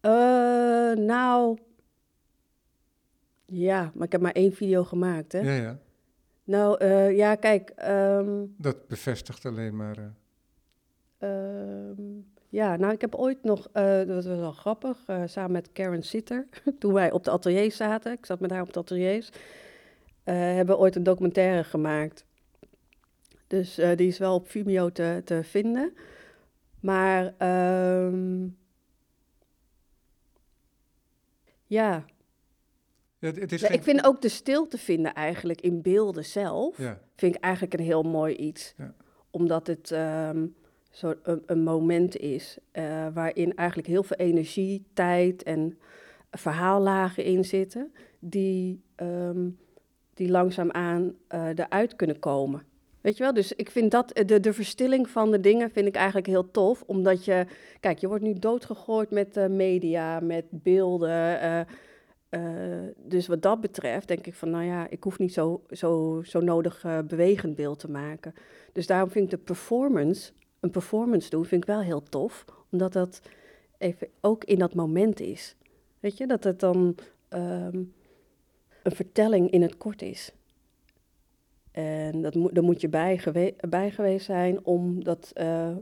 Uh, 0.03 1.07
nou, 1.07 1.59
ja, 3.45 3.91
maar 3.95 4.07
ik 4.07 4.13
heb 4.13 4.21
maar 4.21 4.33
één 4.33 4.53
video 4.53 4.85
gemaakt, 4.85 5.33
hè? 5.33 5.39
Ja, 5.39 5.63
ja. 5.63 5.79
Nou, 6.45 6.85
uh, 6.85 7.17
ja, 7.17 7.35
kijk... 7.35 7.73
Um, 7.89 8.55
dat 8.57 8.89
bevestigt 8.89 9.47
alleen 9.47 9.77
maar... 9.77 9.97
Uh... 11.19 11.91
ja, 12.49 12.77
nou, 12.77 12.93
ik 12.93 13.01
heb 13.01 13.15
ooit 13.15 13.43
nog, 13.43 13.69
dat 13.73 14.07
was 14.07 14.27
wel 14.27 14.53
grappig, 14.53 14.99
samen 15.25 15.53
met 15.53 15.73
Karen 15.73 16.03
Sitter, 16.03 16.49
toen 16.79 16.93
wij 16.93 17.11
op 17.11 17.25
de 17.25 17.31
atelier 17.31 17.73
zaten, 17.73 18.13
ik 18.13 18.27
zat 18.27 18.41
met 18.41 18.51
haar 18.51 18.63
op 18.63 18.73
de 18.73 18.79
ateliers, 18.79 19.31
hebben 20.25 20.75
we 20.75 20.81
ooit 20.81 20.97
een 20.97 21.03
documentaire 21.03 21.65
gemaakt. 21.65 22.25
Dus 23.47 23.75
die 23.75 24.09
is 24.09 24.19
wel 24.19 24.35
op 24.35 24.51
Vimeo 24.51 24.91
te, 24.91 25.23
te 25.25 25.45
vinden. 25.45 25.93
Maar 26.81 27.25
um, 28.07 28.57
ja. 31.67 32.05
ja 33.19 33.31
het 33.33 33.53
is 33.53 33.63
geen... 33.63 33.73
Ik 33.73 33.83
vind 33.83 34.05
ook 34.05 34.21
de 34.21 34.29
stilte 34.29 34.79
vinden 34.79 35.15
eigenlijk 35.15 35.61
in 35.61 35.83
beelden 35.83 36.25
zelf, 36.25 36.79
ja. 36.79 37.01
vind 37.17 37.35
ik 37.35 37.43
eigenlijk 37.43 37.75
een 37.75 37.85
heel 37.85 38.03
mooi 38.03 38.35
iets. 38.35 38.75
Ja. 38.77 38.95
Omdat 39.31 39.67
het 39.67 39.91
um, 39.91 40.55
zo 40.91 41.15
een, 41.23 41.43
een, 41.47 41.63
moment 41.63 42.17
is 42.17 42.59
uh, 42.73 43.07
waarin 43.15 43.57
eigenlijk 43.57 43.89
heel 43.89 44.03
veel 44.03 44.17
energie, 44.17 44.85
tijd 44.93 45.43
en 45.43 45.79
verhaallagen 46.31 47.25
in 47.25 47.45
zitten, 47.45 47.93
die, 48.19 48.83
um, 48.97 49.59
die 50.15 50.31
langzaamaan 50.31 51.15
uh, 51.35 51.49
eruit 51.49 51.97
kunnen 51.97 52.19
komen. 52.19 52.63
Weet 53.01 53.17
je 53.17 53.23
wel, 53.23 53.35
dus 53.35 53.53
ik 53.53 53.71
vind 53.71 53.91
dat, 53.91 54.21
de, 54.27 54.41
de 54.41 54.53
verstilling 54.53 55.09
van 55.09 55.31
de 55.31 55.41
dingen 55.41 55.71
vind 55.71 55.87
ik 55.87 55.95
eigenlijk 55.95 56.27
heel 56.27 56.51
tof. 56.51 56.83
Omdat 56.87 57.25
je, 57.25 57.47
kijk, 57.81 57.99
je 57.99 58.09
wordt 58.09 58.25
nu 58.25 58.35
doodgegooid 58.39 59.11
met 59.11 59.37
uh, 59.37 59.47
media, 59.47 60.21
met 60.21 60.45
beelden. 60.51 61.43
Uh, 61.43 61.61
dus 62.97 63.27
wat 63.27 63.43
dat 63.43 63.61
betreft 63.61 64.09
denk 64.09 64.27
ik 64.27 64.35
van, 64.35 64.51
nou 64.51 64.65
ja, 64.65 64.89
ik 64.91 65.03
hoef 65.03 65.19
niet 65.19 65.33
zo, 65.33 65.63
zo, 65.71 66.21
zo 66.25 66.41
nodig 66.41 66.85
bewegend 67.07 67.55
beeld 67.55 67.79
te 67.79 67.91
maken. 67.91 68.35
Dus 68.73 68.87
daarom 68.87 69.11
vind 69.11 69.25
ik 69.25 69.31
de 69.31 69.45
performance, 69.45 70.33
een 70.61 70.71
performance 70.71 71.31
doen, 71.31 71.45
vind 71.45 71.63
ik 71.63 71.69
wel 71.69 71.81
heel 71.81 72.03
tof. 72.03 72.45
Omdat 72.71 72.93
dat 72.93 73.21
even 73.79 74.09
ook 74.21 74.45
in 74.45 74.59
dat 74.59 74.75
moment 74.75 75.21
is. 75.21 75.57
Weet 76.01 76.17
je, 76.17 76.27
dat 76.27 76.45
het 76.45 76.61
dan 76.61 76.95
ehm, 77.29 77.83
een 78.83 78.95
vertelling 78.95 79.51
in 79.51 79.63
het 79.63 79.77
kort 79.77 80.03
is. 80.03 80.33
En 81.79 82.23
dat 82.23 82.35
moet, 82.35 82.55
daar 82.55 82.65
moet 82.65 82.81
je 82.81 82.89
bij, 82.89 83.19
gewe 83.19 83.55
bij 83.69 83.91
geweest 83.91 84.27
zijn 84.27 84.65
om 84.65 85.05
dat 85.05 85.33
uh, 85.35 85.77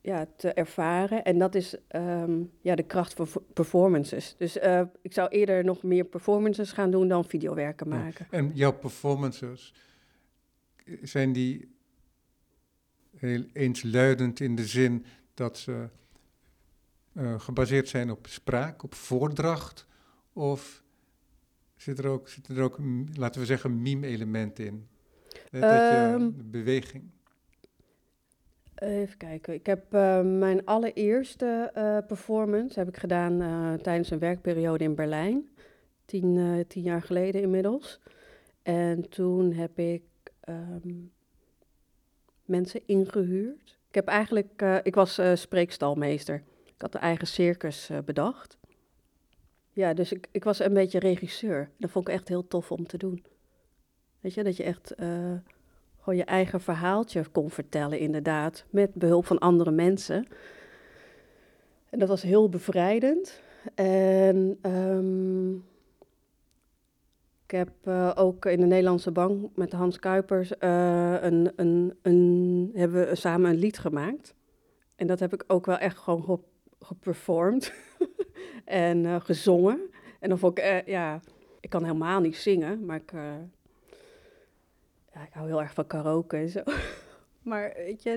ja, 0.00 0.26
te 0.36 0.52
ervaren. 0.52 1.24
En 1.24 1.38
dat 1.38 1.54
is 1.54 1.76
um, 1.96 2.50
ja, 2.60 2.74
de 2.74 2.82
kracht 2.82 3.14
van 3.14 3.28
performances. 3.52 4.34
Dus 4.38 4.56
uh, 4.56 4.82
ik 5.02 5.12
zou 5.12 5.28
eerder 5.28 5.64
nog 5.64 5.82
meer 5.82 6.04
performances 6.04 6.72
gaan 6.72 6.90
doen 6.90 7.08
dan 7.08 7.24
videowerken 7.24 7.88
maken. 7.88 8.26
Ja. 8.30 8.36
En 8.38 8.50
jouw 8.54 8.72
performances, 8.72 9.74
zijn 11.02 11.32
die 11.32 11.74
heel 13.16 13.44
eensluidend 13.52 14.40
in 14.40 14.56
de 14.56 14.66
zin 14.66 15.04
dat 15.34 15.58
ze 15.58 15.88
uh, 17.12 17.40
gebaseerd 17.40 17.88
zijn 17.88 18.10
op 18.10 18.26
spraak, 18.26 18.82
op 18.82 18.94
voordracht? 18.94 19.86
Of 20.32 20.82
zit 21.80 21.98
er 21.98 22.06
ook, 22.06 22.28
zit 22.28 22.48
er 22.48 22.62
ook 22.62 22.78
laten 23.14 23.40
we 23.40 23.46
zeggen, 23.46 23.82
meme-elementen 23.82 24.66
in? 24.66 24.88
Dat 25.50 25.62
je, 25.62 26.12
um, 26.14 26.50
beweging. 26.50 27.10
Even 28.74 29.16
kijken. 29.16 29.54
Ik 29.54 29.66
heb 29.66 29.94
uh, 29.94 30.20
mijn 30.22 30.64
allereerste 30.64 31.72
uh, 31.76 31.98
performance 32.06 32.78
heb 32.78 32.88
ik 32.88 32.96
gedaan 32.96 33.42
uh, 33.42 33.74
tijdens 33.74 34.10
een 34.10 34.18
werkperiode 34.18 34.84
in 34.84 34.94
Berlijn. 34.94 35.48
Tien, 36.04 36.64
tien, 36.68 36.82
jaar 36.82 37.02
geleden 37.02 37.42
inmiddels. 37.42 38.00
En 38.62 39.08
toen 39.08 39.52
heb 39.52 39.78
ik 39.78 40.02
um, 40.48 41.12
mensen 42.44 42.80
ingehuurd. 42.86 43.78
Ik 43.88 43.94
heb 43.94 44.06
eigenlijk, 44.06 44.62
ik 44.82 44.94
was 44.94 45.20
spreekstalmeester. 45.34 46.42
Ik 46.64 46.80
had 46.82 46.94
een 46.94 47.00
eigen 47.00 47.26
circus 47.26 47.90
bedacht. 48.04 48.59
Ja, 49.80 49.94
dus 49.94 50.12
ik, 50.12 50.28
ik 50.30 50.44
was 50.44 50.58
een 50.58 50.74
beetje 50.74 50.98
regisseur. 50.98 51.70
Dat 51.76 51.90
vond 51.90 52.08
ik 52.08 52.14
echt 52.14 52.28
heel 52.28 52.46
tof 52.46 52.72
om 52.72 52.86
te 52.86 52.98
doen. 52.98 53.24
Weet 54.20 54.34
je, 54.34 54.44
dat 54.44 54.56
je 54.56 54.62
echt 54.62 54.94
gewoon 56.00 56.16
je 56.16 56.24
eigen 56.24 56.60
verhaaltje 56.60 57.24
kon 57.32 57.50
vertellen, 57.50 57.98
inderdaad, 57.98 58.64
met 58.70 58.94
behulp 58.94 59.26
van 59.26 59.38
andere 59.38 59.70
mensen. 59.70 60.26
En 61.90 61.98
dat 61.98 62.08
was 62.08 62.22
heel 62.22 62.48
bevrijdend. 62.48 63.42
En 63.74 64.58
um, 64.62 65.64
ik 67.44 67.50
heb 67.50 67.70
uh, 67.84 68.12
ook 68.14 68.46
in 68.46 68.60
de 68.60 68.66
Nederlandse 68.66 69.10
Bank 69.10 69.56
met 69.56 69.72
Hans 69.72 69.98
Kuipers 69.98 70.52
uh, 70.60 71.22
een, 71.22 71.52
een, 71.56 71.98
een, 72.02 72.70
hebben 72.74 73.08
we 73.08 73.14
samen 73.14 73.50
een 73.50 73.56
lied 73.56 73.78
gemaakt. 73.78 74.34
En 74.96 75.06
dat 75.06 75.20
heb 75.20 75.32
ik 75.32 75.44
ook 75.46 75.66
wel 75.66 75.78
echt 75.78 75.98
gewoon 75.98 76.44
ge 76.80 76.86
geperformed 76.86 77.72
en 78.64 79.04
uh, 79.04 79.20
gezongen. 79.20 79.80
En 80.20 80.28
dan 80.28 80.38
vond 80.38 80.58
ik, 80.58 80.82
ja, 80.86 81.20
ik 81.60 81.70
kan 81.70 81.84
helemaal 81.84 82.20
niet 82.20 82.36
zingen, 82.36 82.84
maar 82.84 82.96
ik 82.96 83.12
ja, 85.12 85.22
ik 85.22 85.32
hou 85.32 85.46
heel 85.46 85.60
erg 85.60 85.74
van 85.74 85.86
karaoke 85.86 86.36
en 86.36 86.48
zo. 86.48 86.62
maar 87.50 87.72
weet 87.76 88.02
je, 88.02 88.10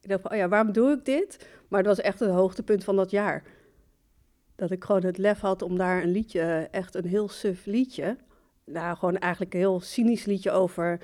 ik 0.00 0.08
dacht 0.08 0.22
van, 0.22 0.30
oh 0.30 0.36
ja, 0.36 0.48
waarom 0.48 0.72
doe 0.72 0.92
ik 0.92 1.04
dit? 1.04 1.48
Maar 1.68 1.82
dat 1.82 1.96
was 1.96 2.04
echt 2.04 2.20
het 2.20 2.30
hoogtepunt 2.30 2.84
van 2.84 2.96
dat 2.96 3.10
jaar. 3.10 3.44
Dat 4.54 4.70
ik 4.70 4.84
gewoon 4.84 5.04
het 5.04 5.18
lef 5.18 5.40
had 5.40 5.62
om 5.62 5.76
daar 5.76 6.02
een 6.02 6.10
liedje, 6.10 6.68
echt 6.70 6.94
een 6.94 7.06
heel 7.06 7.28
suf 7.28 7.66
liedje... 7.66 8.16
Nou, 8.64 8.96
gewoon 8.96 9.18
eigenlijk 9.18 9.54
een 9.54 9.60
heel 9.60 9.80
cynisch 9.80 10.24
liedje 10.24 10.50
over 10.50 11.00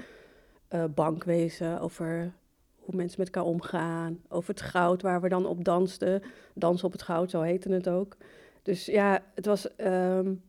bankwezen, 0.94 1.80
over 1.80 2.32
hoe 2.87 2.96
mensen 2.96 3.20
met 3.20 3.27
elkaar 3.27 3.51
omgaan, 3.51 4.20
over 4.29 4.49
het 4.51 4.61
goud 4.61 5.03
waar 5.03 5.20
we 5.20 5.29
dan 5.29 5.46
op 5.46 5.64
dansten. 5.64 6.22
Dansen 6.55 6.87
op 6.87 6.92
het 6.92 7.03
goud, 7.03 7.31
zo 7.31 7.40
heette 7.40 7.72
het 7.72 7.88
ook. 7.88 8.16
Dus 8.62 8.87
ja, 8.87 9.22
het 9.35 9.46
was. 9.46 9.68
Um, 9.79 10.42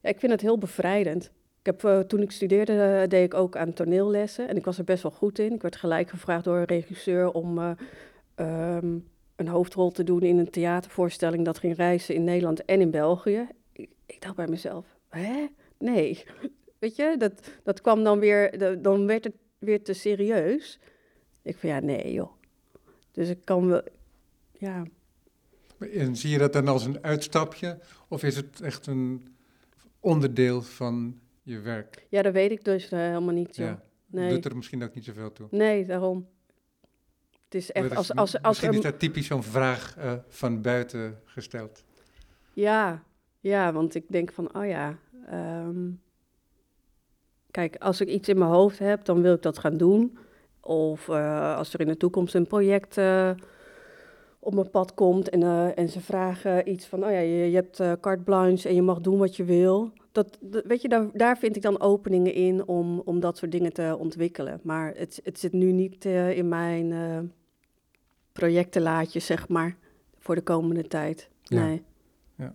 ja, 0.00 0.08
ik 0.08 0.18
vind 0.18 0.32
het 0.32 0.40
heel 0.40 0.58
bevrijdend. 0.58 1.24
Ik 1.60 1.66
heb, 1.66 1.82
uh, 1.82 1.98
toen 1.98 2.22
ik 2.22 2.30
studeerde, 2.30 2.72
uh, 2.72 3.08
deed 3.08 3.24
ik 3.24 3.34
ook 3.34 3.56
aan 3.56 3.72
toneellessen. 3.72 4.48
En 4.48 4.56
ik 4.56 4.64
was 4.64 4.78
er 4.78 4.84
best 4.84 5.02
wel 5.02 5.12
goed 5.12 5.38
in. 5.38 5.52
Ik 5.52 5.62
werd 5.62 5.76
gelijk 5.76 6.10
gevraagd 6.10 6.44
door 6.44 6.56
een 6.56 6.64
regisseur 6.64 7.32
om 7.32 7.58
uh, 7.58 7.70
um, 8.36 9.08
een 9.36 9.48
hoofdrol 9.48 9.90
te 9.90 10.04
doen 10.04 10.22
in 10.22 10.38
een 10.38 10.50
theatervoorstelling 10.50 11.44
dat 11.44 11.58
ging 11.58 11.76
reizen 11.76 12.14
in 12.14 12.24
Nederland 12.24 12.64
en 12.64 12.80
in 12.80 12.90
België. 12.90 13.48
Ik, 13.72 13.90
ik 14.06 14.20
dacht 14.20 14.36
bij 14.36 14.46
mezelf, 14.46 14.96
hè? 15.08 15.46
Nee. 15.78 16.24
Weet 16.78 16.96
je, 16.96 17.14
dat, 17.18 17.50
dat 17.62 17.80
kwam 17.80 18.04
dan 18.04 18.18
weer, 18.18 18.58
dan 18.82 19.06
werd 19.06 19.24
het 19.24 19.34
weer 19.58 19.82
te 19.82 19.92
serieus. 19.92 20.78
Ik 21.44 21.58
van 21.58 21.68
ja, 21.68 21.80
nee 21.80 22.12
joh. 22.12 22.30
Dus 23.12 23.28
ik 23.28 23.38
kan 23.44 23.66
wel, 23.66 23.82
ja. 24.52 24.82
En 25.78 26.16
zie 26.16 26.30
je 26.30 26.38
dat 26.38 26.52
dan 26.52 26.68
als 26.68 26.84
een 26.84 27.02
uitstapje? 27.02 27.78
Of 28.08 28.22
is 28.22 28.36
het 28.36 28.60
echt 28.60 28.86
een 28.86 29.34
onderdeel 30.00 30.62
van 30.62 31.20
je 31.42 31.60
werk? 31.60 32.06
Ja, 32.08 32.22
dat 32.22 32.32
weet 32.32 32.50
ik 32.50 32.64
dus 32.64 32.92
uh, 32.92 32.98
helemaal 32.98 33.34
niet. 33.34 33.54
Zo. 33.54 33.62
Ja. 33.62 33.82
Nee. 34.06 34.30
Doet 34.30 34.44
er 34.44 34.56
misschien 34.56 34.82
ook 34.82 34.94
niet 34.94 35.04
zoveel 35.04 35.32
toe? 35.32 35.48
Nee, 35.50 35.84
daarom. 35.86 36.28
Het 37.44 37.54
is 37.54 37.72
echt 37.72 37.96
als, 37.96 38.14
als, 38.14 38.42
als 38.42 38.42
Misschien 38.42 38.68
er... 38.68 38.74
is 38.74 38.82
dat 38.82 38.98
typisch 38.98 39.26
zo'n 39.26 39.42
vraag 39.42 39.96
uh, 39.98 40.12
van 40.28 40.62
buiten 40.62 41.20
gesteld. 41.24 41.84
Ja, 42.52 43.02
ja, 43.40 43.72
want 43.72 43.94
ik 43.94 44.04
denk 44.08 44.32
van, 44.32 44.56
oh 44.56 44.66
ja. 44.66 44.98
Um, 45.32 46.00
kijk, 47.50 47.76
als 47.76 48.00
ik 48.00 48.08
iets 48.08 48.28
in 48.28 48.38
mijn 48.38 48.50
hoofd 48.50 48.78
heb, 48.78 49.04
dan 49.04 49.22
wil 49.22 49.34
ik 49.34 49.42
dat 49.42 49.58
gaan 49.58 49.76
doen. 49.76 50.18
Of 50.64 51.08
uh, 51.08 51.56
als 51.56 51.74
er 51.74 51.80
in 51.80 51.86
de 51.86 51.96
toekomst 51.96 52.34
een 52.34 52.46
project 52.46 52.98
op 54.38 54.54
mijn 54.54 54.70
pad 54.70 54.94
komt 54.94 55.28
en, 55.28 55.40
uh, 55.40 55.78
en 55.78 55.88
ze 55.88 56.00
vragen 56.00 56.70
iets 56.70 56.86
van, 56.86 57.04
oh 57.04 57.10
ja, 57.10 57.18
je, 57.18 57.50
je 57.50 57.54
hebt 57.54 58.00
carte 58.00 58.22
blanche 58.22 58.68
en 58.68 58.74
je 58.74 58.82
mag 58.82 59.00
doen 59.00 59.18
wat 59.18 59.36
je 59.36 59.44
wil. 59.44 59.92
Dat, 60.12 60.38
dat 60.40 60.64
weet 60.66 60.82
je, 60.82 60.88
daar, 60.88 61.06
daar 61.12 61.38
vind 61.38 61.56
ik 61.56 61.62
dan 61.62 61.80
openingen 61.80 62.34
in 62.34 62.66
om, 62.66 63.02
om 63.04 63.20
dat 63.20 63.38
soort 63.38 63.52
dingen 63.52 63.72
te 63.72 63.96
ontwikkelen. 63.98 64.60
Maar 64.62 64.94
het, 64.96 65.20
het 65.24 65.38
zit 65.38 65.52
nu 65.52 65.72
niet 65.72 66.04
in 66.04 66.48
mijn 66.48 66.92
projectenlaadje, 68.32 69.20
zeg 69.20 69.48
maar, 69.48 69.76
voor 70.18 70.34
de 70.34 70.42
komende 70.42 70.86
tijd. 70.86 71.28
Nee. 71.48 71.82
Ja. 72.36 72.44
ja. 72.44 72.54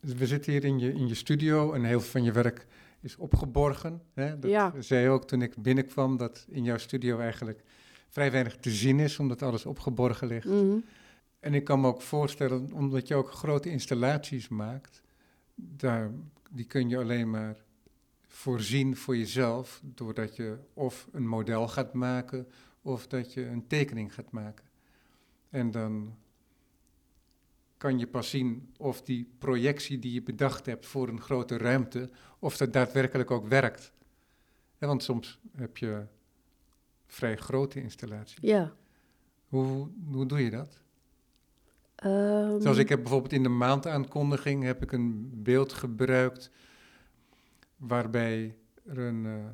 Dus 0.00 0.14
we 0.14 0.26
zitten 0.26 0.52
hier 0.52 0.64
in 0.64 0.78
je, 0.78 0.92
in 0.92 1.08
je 1.08 1.14
studio 1.14 1.72
en 1.72 1.84
heel 1.84 2.00
veel 2.00 2.10
van 2.10 2.22
je 2.22 2.32
werk 2.32 2.66
is 3.02 3.16
opgeborgen. 3.16 4.02
Hè? 4.14 4.38
Dat 4.38 4.50
ja. 4.50 4.74
zei 4.78 5.02
je 5.02 5.08
ook 5.08 5.26
toen 5.26 5.42
ik 5.42 5.56
binnenkwam, 5.56 6.16
dat 6.16 6.46
in 6.48 6.64
jouw 6.64 6.78
studio 6.78 7.18
eigenlijk 7.18 7.62
vrij 8.08 8.30
weinig 8.30 8.56
te 8.56 8.70
zien 8.70 9.00
is, 9.00 9.18
omdat 9.18 9.42
alles 9.42 9.66
opgeborgen 9.66 10.26
ligt. 10.26 10.46
Mm 10.46 10.58
-hmm. 10.58 10.84
En 11.40 11.54
ik 11.54 11.64
kan 11.64 11.80
me 11.80 11.86
ook 11.86 12.02
voorstellen, 12.02 12.72
omdat 12.72 13.08
je 13.08 13.14
ook 13.14 13.30
grote 13.30 13.70
installaties 13.70 14.48
maakt, 14.48 15.02
daar, 15.54 16.10
die 16.50 16.64
kun 16.64 16.88
je 16.88 16.98
alleen 16.98 17.30
maar 17.30 17.56
voorzien 18.26 18.96
voor 18.96 19.16
jezelf, 19.16 19.80
doordat 19.84 20.36
je 20.36 20.58
of 20.74 21.08
een 21.12 21.26
model 21.26 21.68
gaat 21.68 21.92
maken 21.92 22.46
of 22.82 23.06
dat 23.06 23.32
je 23.32 23.46
een 23.46 23.66
tekening 23.66 24.14
gaat 24.14 24.30
maken. 24.30 24.64
En 25.48 25.70
dan 25.70 26.16
kan 27.82 27.98
je 27.98 28.06
pas 28.06 28.30
zien 28.30 28.72
of 28.76 29.02
die 29.02 29.32
projectie 29.38 29.98
die 29.98 30.12
je 30.12 30.22
bedacht 30.22 30.66
hebt 30.66 30.86
voor 30.86 31.08
een 31.08 31.20
grote 31.20 31.56
ruimte, 31.56 32.10
of 32.38 32.56
dat 32.56 32.72
daadwerkelijk 32.72 33.30
ook 33.30 33.48
werkt. 33.48 33.92
want 34.78 35.02
soms 35.02 35.40
heb 35.56 35.76
je 35.76 36.06
vrij 37.06 37.36
grote 37.36 37.82
installaties. 37.82 38.38
Ja. 38.40 38.72
Hoe, 39.48 39.88
hoe 40.10 40.26
doe 40.26 40.44
je 40.44 40.50
dat? 40.50 40.80
Um... 42.04 42.60
Zoals 42.60 42.76
ik 42.76 42.88
heb 42.88 43.00
bijvoorbeeld 43.00 43.32
in 43.32 43.42
de 43.42 43.48
maandaankondiging 43.48 44.62
heb 44.62 44.82
ik 44.82 44.92
een 44.92 45.30
beeld 45.42 45.72
gebruikt 45.72 46.50
waarbij 47.76 48.56
er 48.86 48.98
een 48.98 49.24
uh, 49.24 49.44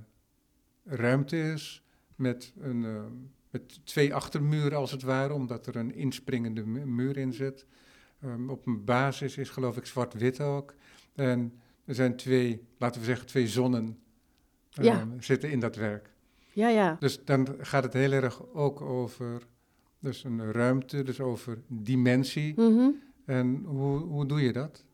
ruimte 0.85 1.37
is 1.53 1.85
met, 2.14 2.53
een, 2.59 2.83
uh, 2.83 3.05
met 3.51 3.87
twee 3.87 4.14
achtermuren 4.14 4.79
als 4.79 4.91
het 4.91 5.03
ware, 5.03 5.33
omdat 5.33 5.67
er 5.67 5.77
een 5.77 5.95
inspringende 5.95 6.67
muur 6.67 7.17
in 7.17 7.33
zit. 7.33 7.67
Um, 8.24 8.50
op 8.50 8.66
een 8.66 8.85
basis 8.85 9.37
is 9.37 9.48
geloof 9.48 9.76
ik 9.76 9.87
zwart-wit 9.87 10.40
ook. 10.40 10.74
En 11.14 11.61
er 11.85 11.94
zijn 11.94 12.16
twee, 12.16 12.66
laten 12.78 13.00
we 13.00 13.07
zeggen, 13.07 13.26
twee 13.26 13.48
zonnen 13.48 13.98
um, 14.78 14.85
ja. 14.85 15.07
zitten 15.18 15.50
in 15.50 15.61
dat 15.61 15.76
werk. 15.76 16.11
Ja, 16.52 16.68
ja. 16.68 16.96
Dus 17.00 17.24
dan 17.24 17.48
gaat 17.61 17.85
het 17.85 17.92
heel 17.92 18.12
erg 18.12 18.46
ook 18.52 18.81
over 18.81 19.42
dus 19.98 20.24
een 20.24 20.52
ruimte, 20.52 21.02
dus 21.02 21.20
over 21.20 21.59
dimensie. 21.66 22.52
Mm 22.57 22.76
-hmm. 22.76 23.02
En 23.24 23.62
hoe, 23.66 23.98
hoe 23.98 24.26
doe 24.26 24.40
je 24.40 24.52
dat? 24.52 24.85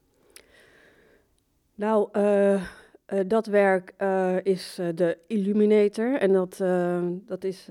Nou, 1.75 2.09
uh, 2.13 2.55
uh, 2.55 3.21
dat 3.27 3.47
werk 3.47 3.93
uh, 3.99 4.45
is 4.45 4.75
de 4.95 5.19
Illuminator. 5.27 6.15
En 6.15 6.33
dat, 6.33 6.57
dat 7.27 7.45
is 7.45 7.69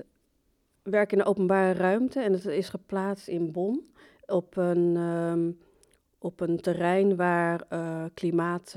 werk 0.82 1.12
in 1.12 1.18
de 1.18 1.24
openbare 1.24 1.72
ruimte. 1.72 2.20
En 2.20 2.32
dat 2.32 2.44
is 2.44 2.68
geplaatst 2.68 3.28
in 3.28 3.52
Bonn 3.52 3.93
op 4.26 4.56
een, 4.56 4.96
um, 4.96 5.58
op 6.18 6.40
een 6.40 6.60
terrein 6.60 7.16
waar 7.16 7.66
klimaat 8.14 8.76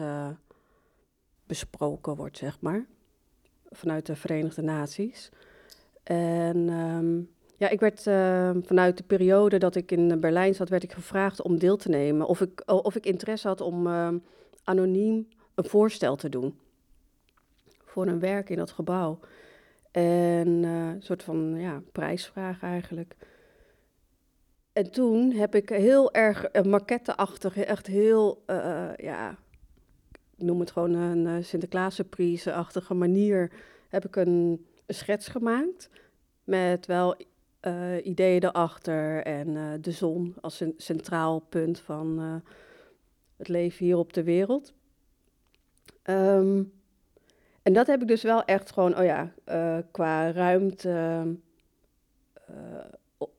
besproken 1.45 2.15
wordt, 2.15 2.37
zeg 2.37 2.61
maar. 2.61 2.85
Vanuit 3.69 4.05
de 4.05 4.15
Verenigde 4.15 4.61
Naties. 4.61 5.29
En 6.03 6.69
um, 6.69 7.29
Ja, 7.57 7.69
ik 7.69 7.79
werd 7.79 8.05
uh, 8.05 8.49
vanuit 8.63 8.97
de 8.97 9.03
periode 9.03 9.57
dat 9.57 9.75
ik 9.75 9.91
in 9.91 10.19
Berlijn 10.19 10.55
zat, 10.55 10.69
werd 10.69 10.83
ik 10.83 10.91
gevraagd 10.91 11.41
om 11.41 11.59
deel 11.59 11.77
te 11.77 11.89
nemen. 11.89 12.27
Of 12.27 12.41
ik, 12.41 12.63
of 12.65 12.95
ik 12.95 13.05
interesse 13.05 13.47
had 13.47 13.61
om 13.61 13.87
anoniem 14.63 15.27
een 15.55 15.65
voorstel 15.65 16.15
te 16.15 16.29
doen. 16.29 16.59
Voor 17.83 18.07
een 18.07 18.19
werk 18.19 18.49
in 18.49 18.57
dat 18.57 18.71
gebouw. 18.71 19.19
En 19.91 20.47
een 20.63 21.01
soort 21.01 21.23
van 21.23 21.55
ja, 21.55 21.81
prijsvraag 21.91 22.61
eigenlijk. 22.61 23.15
En 24.77 24.91
toen 24.91 25.31
heb 25.31 25.55
ik 25.55 25.69
heel 25.69 26.13
erg 26.13 26.55
uh, 26.55 26.61
maquetteachtig, 26.61 27.57
echt 27.57 27.87
heel, 27.87 28.43
uh, 28.47 28.89
ja, 28.97 29.37
ik 30.35 30.43
noem 30.43 30.59
het 30.59 30.71
gewoon 30.71 30.93
een 30.93 31.43
Sinterklaas-surprise-achtige 31.43 32.93
manier, 32.93 33.51
heb 33.89 34.05
ik 34.05 34.15
een, 34.15 34.65
een 34.85 34.95
schets 34.95 35.27
gemaakt. 35.27 35.89
Met 36.43 36.85
wel 36.85 37.15
uh, 37.61 38.05
ideeën 38.05 38.43
erachter 38.43 39.23
en 39.23 39.47
uh, 39.47 39.73
de 39.81 39.91
zon 39.91 40.35
als 40.41 40.59
een 40.59 40.73
centraal 40.77 41.39
punt 41.39 41.79
van 41.79 42.19
uh, 42.19 42.35
het 43.37 43.47
leven 43.47 43.85
hier 43.85 43.97
op 43.97 44.13
de 44.13 44.23
wereld. 44.23 44.73
Um, 46.03 46.71
en 47.61 47.73
dat 47.73 47.87
heb 47.87 48.01
ik 48.01 48.07
dus 48.07 48.21
wel 48.21 48.43
echt 48.43 48.71
gewoon, 48.71 48.97
oh 48.97 49.05
ja, 49.05 49.33
qua 49.91 50.31
ruimte 50.31 51.25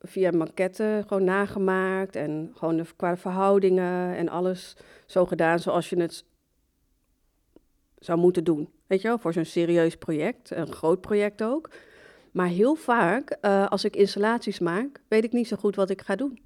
via 0.01 0.31
maquetten 0.31 1.03
gewoon 1.07 1.25
nagemaakt 1.25 2.17
en 2.17 2.53
gewoon 2.55 2.77
de, 2.77 2.85
qua 2.97 3.17
verhoudingen 3.17 4.17
en 4.17 4.29
alles 4.29 4.77
zo 5.07 5.27
gedaan 5.27 5.59
zoals 5.59 5.91
je 5.91 6.01
het 6.01 6.25
zou 7.99 8.19
moeten 8.19 8.45
doen. 8.45 8.69
Weet 8.87 9.01
je 9.03 9.09
wel, 9.09 9.19
voor 9.19 9.33
zo'n 9.33 9.45
serieus 9.45 9.97
project, 9.97 10.51
een 10.51 10.73
groot 10.73 11.01
project 11.01 11.43
ook. 11.43 11.71
Maar 12.33 12.49
heel 12.49 12.75
vaak, 12.75 13.37
uh, 13.43 13.67
als 13.67 13.85
ik 13.85 13.97
installaties 13.97 14.59
maak, 14.59 15.01
weet 15.09 15.25
ik 15.25 15.33
niet 15.33 15.49
zo 15.49 15.57
goed 15.57 15.77
wat 15.77 15.91
ik 15.91 16.03
ga 16.03 16.17
doen. 16.17 16.39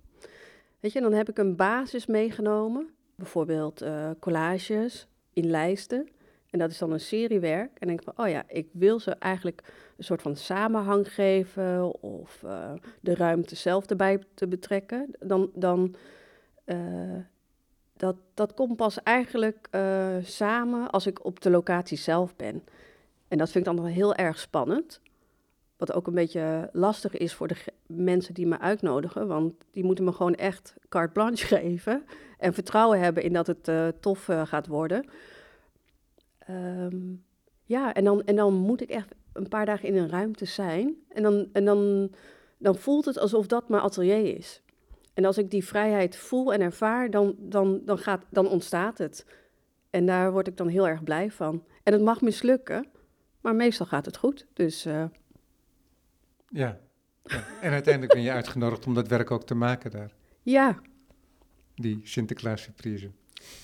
Weet 0.80 0.92
je, 0.92 1.00
dan 1.00 1.12
heb 1.12 1.28
ik 1.28 1.38
een 1.38 1.56
basis 1.56 2.06
meegenomen, 2.06 2.90
bijvoorbeeld 3.14 3.82
uh, 3.82 4.10
collages 4.20 5.06
in 5.32 5.50
lijsten. 5.50 6.08
En 6.52 6.58
dat 6.58 6.70
is 6.70 6.78
dan 6.78 6.92
een 6.92 7.00
seriewerk. 7.00 7.78
En 7.78 7.86
denk 7.86 8.00
ik 8.00 8.12
van, 8.14 8.24
oh 8.24 8.30
ja, 8.30 8.44
ik 8.46 8.68
wil 8.72 9.00
ze 9.00 9.10
eigenlijk 9.10 9.62
een 9.96 10.04
soort 10.04 10.22
van 10.22 10.36
samenhang 10.36 11.14
geven 11.14 12.02
of 12.02 12.42
uh, 12.44 12.72
de 13.00 13.14
ruimte 13.14 13.56
zelf 13.56 13.86
erbij 13.86 14.22
te 14.34 14.46
betrekken. 14.46 15.10
Dan, 15.18 15.50
dan 15.54 15.94
dat, 17.96 18.16
dat 18.34 18.54
komt 18.54 18.76
pas 18.76 19.02
eigenlijk 19.02 19.68
samen 20.22 20.90
als 20.90 21.06
ik 21.06 21.24
op 21.24 21.40
de 21.40 21.50
locatie 21.50 21.98
zelf 21.98 22.36
ben. 22.36 22.64
En 23.28 23.38
dat 23.38 23.50
vind 23.50 23.66
ik 23.66 23.74
dan 23.74 23.84
wel 23.84 23.92
heel 23.92 24.14
erg 24.14 24.38
spannend. 24.38 25.00
Wat 25.76 25.92
ook 25.92 26.06
een 26.06 26.14
beetje 26.14 26.68
lastig 26.72 27.16
is 27.16 27.34
voor 27.34 27.48
de 27.48 27.56
mensen 27.86 28.34
die 28.34 28.46
me 28.46 28.58
uitnodigen. 28.58 29.26
Want 29.26 29.54
die 29.70 29.84
moeten 29.84 30.04
me 30.04 30.12
gewoon 30.12 30.34
echt 30.34 30.74
carte 30.88 31.12
blanche 31.12 31.46
geven. 31.56 32.04
En 32.38 32.54
vertrouwen 32.54 33.00
hebben 33.00 33.22
in 33.22 33.32
dat 33.32 33.46
het 33.46 33.70
tof 34.00 34.24
gaat 34.24 34.66
worden. 34.66 35.08
Um, 36.50 37.24
ja, 37.64 37.94
en 37.94 38.04
dan, 38.04 38.24
en 38.24 38.36
dan 38.36 38.54
moet 38.54 38.80
ik 38.80 38.90
echt 38.90 39.14
een 39.32 39.48
paar 39.48 39.66
dagen 39.66 39.88
in 39.88 39.96
een 39.96 40.08
ruimte 40.08 40.44
zijn. 40.44 40.94
En, 41.08 41.22
dan, 41.22 41.48
en 41.52 41.64
dan, 41.64 42.10
dan 42.58 42.76
voelt 42.76 43.04
het 43.04 43.18
alsof 43.18 43.46
dat 43.46 43.68
mijn 43.68 43.82
atelier 43.82 44.36
is. 44.36 44.62
En 45.14 45.24
als 45.24 45.38
ik 45.38 45.50
die 45.50 45.64
vrijheid 45.64 46.16
voel 46.16 46.52
en 46.52 46.60
ervaar, 46.60 47.10
dan, 47.10 47.34
dan, 47.38 47.80
dan, 47.84 47.98
gaat, 47.98 48.24
dan 48.30 48.48
ontstaat 48.48 48.98
het. 48.98 49.26
En 49.90 50.06
daar 50.06 50.32
word 50.32 50.48
ik 50.48 50.56
dan 50.56 50.68
heel 50.68 50.88
erg 50.88 51.02
blij 51.02 51.30
van. 51.30 51.64
En 51.82 51.92
het 51.92 52.02
mag 52.02 52.20
mislukken, 52.20 52.86
maar 53.40 53.54
meestal 53.54 53.86
gaat 53.86 54.06
het 54.06 54.16
goed. 54.16 54.46
Dus... 54.52 54.86
Uh, 54.86 55.04
ja. 56.48 56.80
ja. 57.22 57.44
En 57.60 57.72
uiteindelijk 57.72 58.12
ben 58.12 58.22
je 58.22 58.32
uitgenodigd 58.40 58.86
om 58.86 58.94
dat 58.94 59.08
werk 59.08 59.30
ook 59.30 59.44
te 59.44 59.54
maken 59.54 59.90
daar. 59.90 60.12
Ja. 60.42 60.80
Die 61.74 62.00
Sinterklaas 62.02 62.62
surprise. 62.62 63.10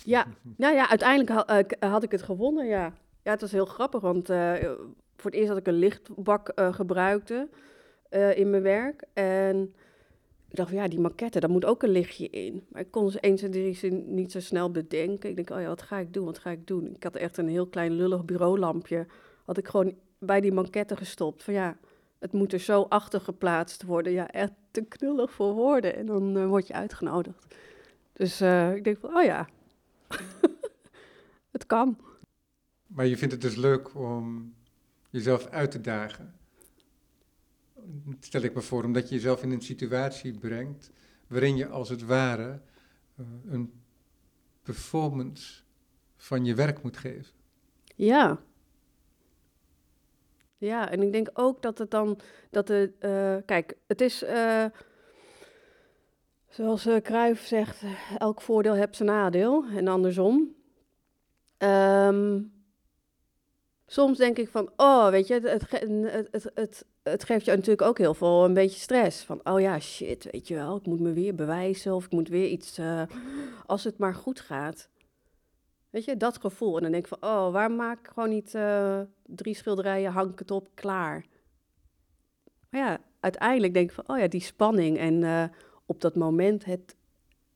Ja, 0.04 0.26
nou 0.56 0.74
ja, 0.74 0.88
uiteindelijk 0.88 1.30
had, 1.30 1.50
uh, 1.50 1.90
had 1.90 2.02
ik 2.02 2.10
het 2.10 2.22
gewonnen, 2.22 2.66
ja. 2.66 2.92
Ja, 3.22 3.30
het 3.30 3.40
was 3.40 3.52
heel 3.52 3.66
grappig, 3.66 4.00
want 4.00 4.30
uh, 4.30 4.52
voor 5.16 5.30
het 5.30 5.34
eerst 5.34 5.48
had 5.48 5.58
ik 5.58 5.66
een 5.66 5.78
lichtbak 5.78 6.52
uh, 6.54 6.72
gebruikte 6.72 7.48
in 8.34 8.50
mijn 8.50 8.62
werk. 8.62 9.04
En 9.12 9.74
ik 10.48 10.56
dacht 10.56 10.70
ja, 10.70 10.88
die 10.88 11.00
maquette, 11.00 11.40
daar 11.40 11.50
moet 11.50 11.64
ook 11.64 11.82
een 11.82 11.90
lichtje 11.90 12.28
in. 12.28 12.66
Maar 12.68 12.80
ik 12.80 12.90
kon 12.90 13.10
ze 13.10 13.20
eens 13.20 13.42
en 13.42 13.50
drie 13.50 13.92
niet 13.92 14.32
zo 14.32 14.40
snel 14.40 14.70
bedenken. 14.70 15.30
Ik 15.30 15.36
denk, 15.36 15.50
oh 15.50 15.60
ja, 15.60 15.66
wat 15.66 15.82
ga 15.82 15.98
ik 15.98 16.12
doen, 16.12 16.24
wat 16.24 16.38
ga 16.38 16.50
ik 16.50 16.66
doen? 16.66 16.94
Ik 16.94 17.02
had 17.02 17.16
echt 17.16 17.36
een 17.36 17.48
heel 17.48 17.66
klein 17.66 17.92
lullig 17.92 18.24
bureaulampje, 18.24 19.06
had 19.44 19.58
ik 19.58 19.68
gewoon 19.68 19.94
bij 20.18 20.40
die 20.40 20.52
maquette 20.52 20.96
gestopt. 20.96 21.42
Van 21.42 21.54
ja, 21.54 21.76
het 22.18 22.32
moet 22.32 22.52
er 22.52 22.60
zo 22.60 22.82
achter 22.82 23.20
geplaatst 23.20 23.82
worden. 23.82 24.12
Ja, 24.12 24.28
echt 24.28 24.52
te 24.70 24.84
knullig 24.84 25.32
voor 25.32 25.52
woorden. 25.52 25.96
En 25.96 26.06
dan 26.06 26.46
word 26.46 26.66
je 26.66 26.74
uitgenodigd. 26.74 27.46
Dus 28.12 28.40
ik 28.74 28.84
denk 28.84 28.98
van, 28.98 29.16
oh 29.16 29.24
ja, 29.24 29.48
het 31.56 31.66
kan. 31.66 31.98
Maar 32.86 33.06
je 33.06 33.16
vindt 33.16 33.32
het 33.32 33.42
dus 33.42 33.56
leuk 33.56 33.94
om 33.94 34.54
jezelf 35.10 35.46
uit 35.46 35.70
te 35.70 35.80
dagen. 35.80 36.34
Stel 38.20 38.42
ik 38.42 38.54
me 38.54 38.60
voor, 38.60 38.84
omdat 38.84 39.08
je 39.08 39.14
jezelf 39.14 39.42
in 39.42 39.50
een 39.50 39.62
situatie 39.62 40.38
brengt 40.38 40.90
waarin 41.26 41.56
je 41.56 41.68
als 41.68 41.88
het 41.88 42.04
ware 42.04 42.60
uh, 43.20 43.26
een 43.46 43.72
performance 44.62 45.62
van 46.16 46.44
je 46.44 46.54
werk 46.54 46.82
moet 46.82 46.96
geven. 46.96 47.34
Ja, 47.94 48.40
ja, 50.58 50.90
en 50.90 51.02
ik 51.02 51.12
denk 51.12 51.30
ook 51.32 51.62
dat 51.62 51.78
het 51.78 51.90
dan, 51.90 52.20
dat 52.50 52.66
de, 52.66 52.92
uh, 53.00 53.46
kijk, 53.46 53.76
het 53.86 54.00
is, 54.00 54.22
uh, 54.22 54.64
zoals 56.48 56.86
uh, 56.86 56.96
Cruijff 56.96 57.46
zegt, 57.46 57.82
elk 58.18 58.40
voordeel 58.40 58.74
heeft 58.74 58.96
zijn 58.96 59.08
nadeel 59.08 59.64
en 59.76 59.88
andersom. 59.88 60.56
Um, 61.58 62.52
soms 63.86 64.18
denk 64.18 64.38
ik 64.38 64.48
van, 64.48 64.70
oh, 64.76 65.08
weet 65.08 65.26
je, 65.26 65.34
het, 65.34 65.70
het, 65.70 66.30
het, 66.30 66.50
het, 66.54 66.84
het 67.02 67.24
geeft 67.24 67.44
je 67.44 67.50
natuurlijk 67.50 67.82
ook 67.82 67.98
heel 67.98 68.14
veel 68.14 68.44
een 68.44 68.54
beetje 68.54 68.80
stress. 68.80 69.24
Van, 69.24 69.40
oh 69.44 69.60
ja, 69.60 69.80
shit, 69.80 70.28
weet 70.30 70.48
je 70.48 70.54
wel, 70.54 70.76
ik 70.76 70.86
moet 70.86 71.00
me 71.00 71.12
weer 71.12 71.34
bewijzen 71.34 71.94
of 71.94 72.04
ik 72.04 72.10
moet 72.10 72.28
weer 72.28 72.48
iets, 72.48 72.80
als 73.66 73.84
het 73.84 73.98
maar 73.98 74.14
goed 74.14 74.40
gaat. 74.40 74.88
Weet 75.90 76.04
je, 76.04 76.16
dat 76.16 76.38
gevoel. 76.38 76.76
En 76.76 76.82
dan 76.82 76.92
denk 76.92 77.06
ik 77.06 77.18
van, 77.18 77.30
oh, 77.30 77.52
waar 77.52 77.70
maak 77.70 77.98
ik 77.98 78.10
gewoon 78.14 78.28
niet 78.28 78.54
uh, 78.54 79.00
drie 79.26 79.54
schilderijen, 79.54 80.12
hang 80.12 80.32
ik 80.32 80.38
het 80.38 80.50
op, 80.50 80.68
klaar. 80.74 81.26
Maar 82.70 82.80
ja, 82.80 82.98
uiteindelijk 83.20 83.74
denk 83.74 83.88
ik 83.88 83.94
van, 83.94 84.08
oh 84.08 84.18
ja, 84.18 84.28
die 84.28 84.40
spanning 84.40 84.98
en 84.98 85.50
op 85.88 86.00
dat 86.00 86.14
moment 86.14 86.64
het, 86.64 86.96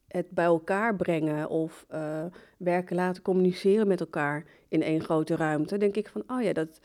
het 0.09 0.31
bij 0.31 0.45
elkaar 0.45 0.97
brengen 0.97 1.49
of 1.49 1.87
uh, 1.95 2.25
werken 2.57 2.97
laten 2.97 3.23
communiceren 3.23 3.87
met 3.87 4.01
elkaar 4.01 4.45
in 4.69 4.83
één 4.83 5.01
grote 5.01 5.37
ruimte. 5.37 5.79
denk 5.79 5.97
ik 5.97 6.09
van, 6.09 6.23
oh 6.27 6.43
ja, 6.43 6.53
dat, 6.53 6.81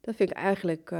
dat 0.00 0.14
vind 0.14 0.30
ik 0.30 0.36
eigenlijk 0.36 0.92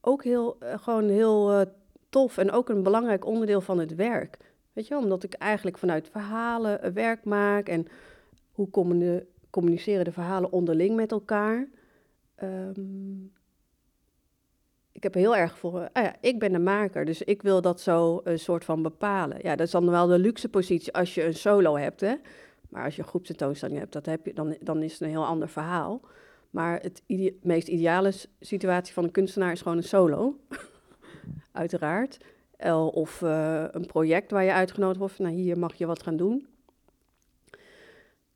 ook 0.00 0.24
heel, 0.24 0.56
gewoon 0.60 1.08
heel 1.08 1.64
tof 2.08 2.38
en 2.38 2.50
ook 2.50 2.68
een 2.68 2.82
belangrijk 2.82 3.24
onderdeel 3.24 3.60
van 3.60 3.78
het 3.78 3.94
werk. 3.94 4.38
Weet 4.72 4.86
je, 4.86 4.96
omdat 4.96 5.22
ik 5.22 5.34
eigenlijk 5.34 5.78
vanuit 5.78 6.08
verhalen 6.08 6.94
werk 6.94 7.24
maak 7.24 7.68
en 7.68 7.86
hoe 8.52 8.70
communiceren 9.50 10.04
de 10.04 10.12
verhalen 10.12 10.52
onderling 10.52 10.96
met 10.96 11.10
elkaar. 11.10 11.68
Um, 12.42 13.32
ik 14.98 15.04
heb 15.04 15.14
heel 15.14 15.36
erg 15.36 15.58
voor, 15.58 15.88
ah 15.92 16.02
ja, 16.02 16.14
ik 16.20 16.38
ben 16.38 16.52
de 16.52 16.58
maker, 16.58 17.04
dus 17.04 17.22
ik 17.22 17.42
wil 17.42 17.60
dat 17.60 17.80
zo 17.80 18.20
een 18.24 18.38
soort 18.38 18.64
van 18.64 18.82
bepalen. 18.82 19.38
Ja, 19.42 19.56
dat 19.56 19.66
is 19.66 19.72
dan 19.72 19.90
wel 19.90 20.06
de 20.06 20.18
luxe 20.18 20.48
positie 20.48 20.94
als 20.94 21.14
je 21.14 21.24
een 21.24 21.34
solo 21.34 21.76
hebt, 21.76 22.00
hè. 22.00 22.14
Maar 22.68 22.84
als 22.84 22.96
je 22.96 23.02
een 23.02 23.08
groepsentoonstelling 23.08 23.78
hebt, 23.78 23.92
dat 23.92 24.06
heb 24.06 24.26
je, 24.26 24.34
dan, 24.34 24.56
dan 24.60 24.82
is 24.82 24.92
het 24.92 25.00
een 25.00 25.08
heel 25.08 25.26
ander 25.26 25.48
verhaal. 25.48 26.00
Maar 26.50 26.80
het 26.80 27.02
meest 27.42 27.68
ideale 27.68 28.12
situatie 28.40 28.94
van 28.94 29.04
een 29.04 29.10
kunstenaar 29.10 29.52
is 29.52 29.60
gewoon 29.62 29.76
een 29.76 29.82
solo, 29.82 30.36
uiteraard. 31.52 32.18
Of 32.92 33.20
uh, 33.20 33.64
een 33.70 33.86
project 33.86 34.30
waar 34.30 34.44
je 34.44 34.52
uitgenodigd 34.52 34.98
wordt. 34.98 35.18
Nou, 35.18 35.34
hier 35.34 35.58
mag 35.58 35.74
je 35.74 35.86
wat 35.86 36.02
gaan 36.02 36.16
doen. 36.16 36.46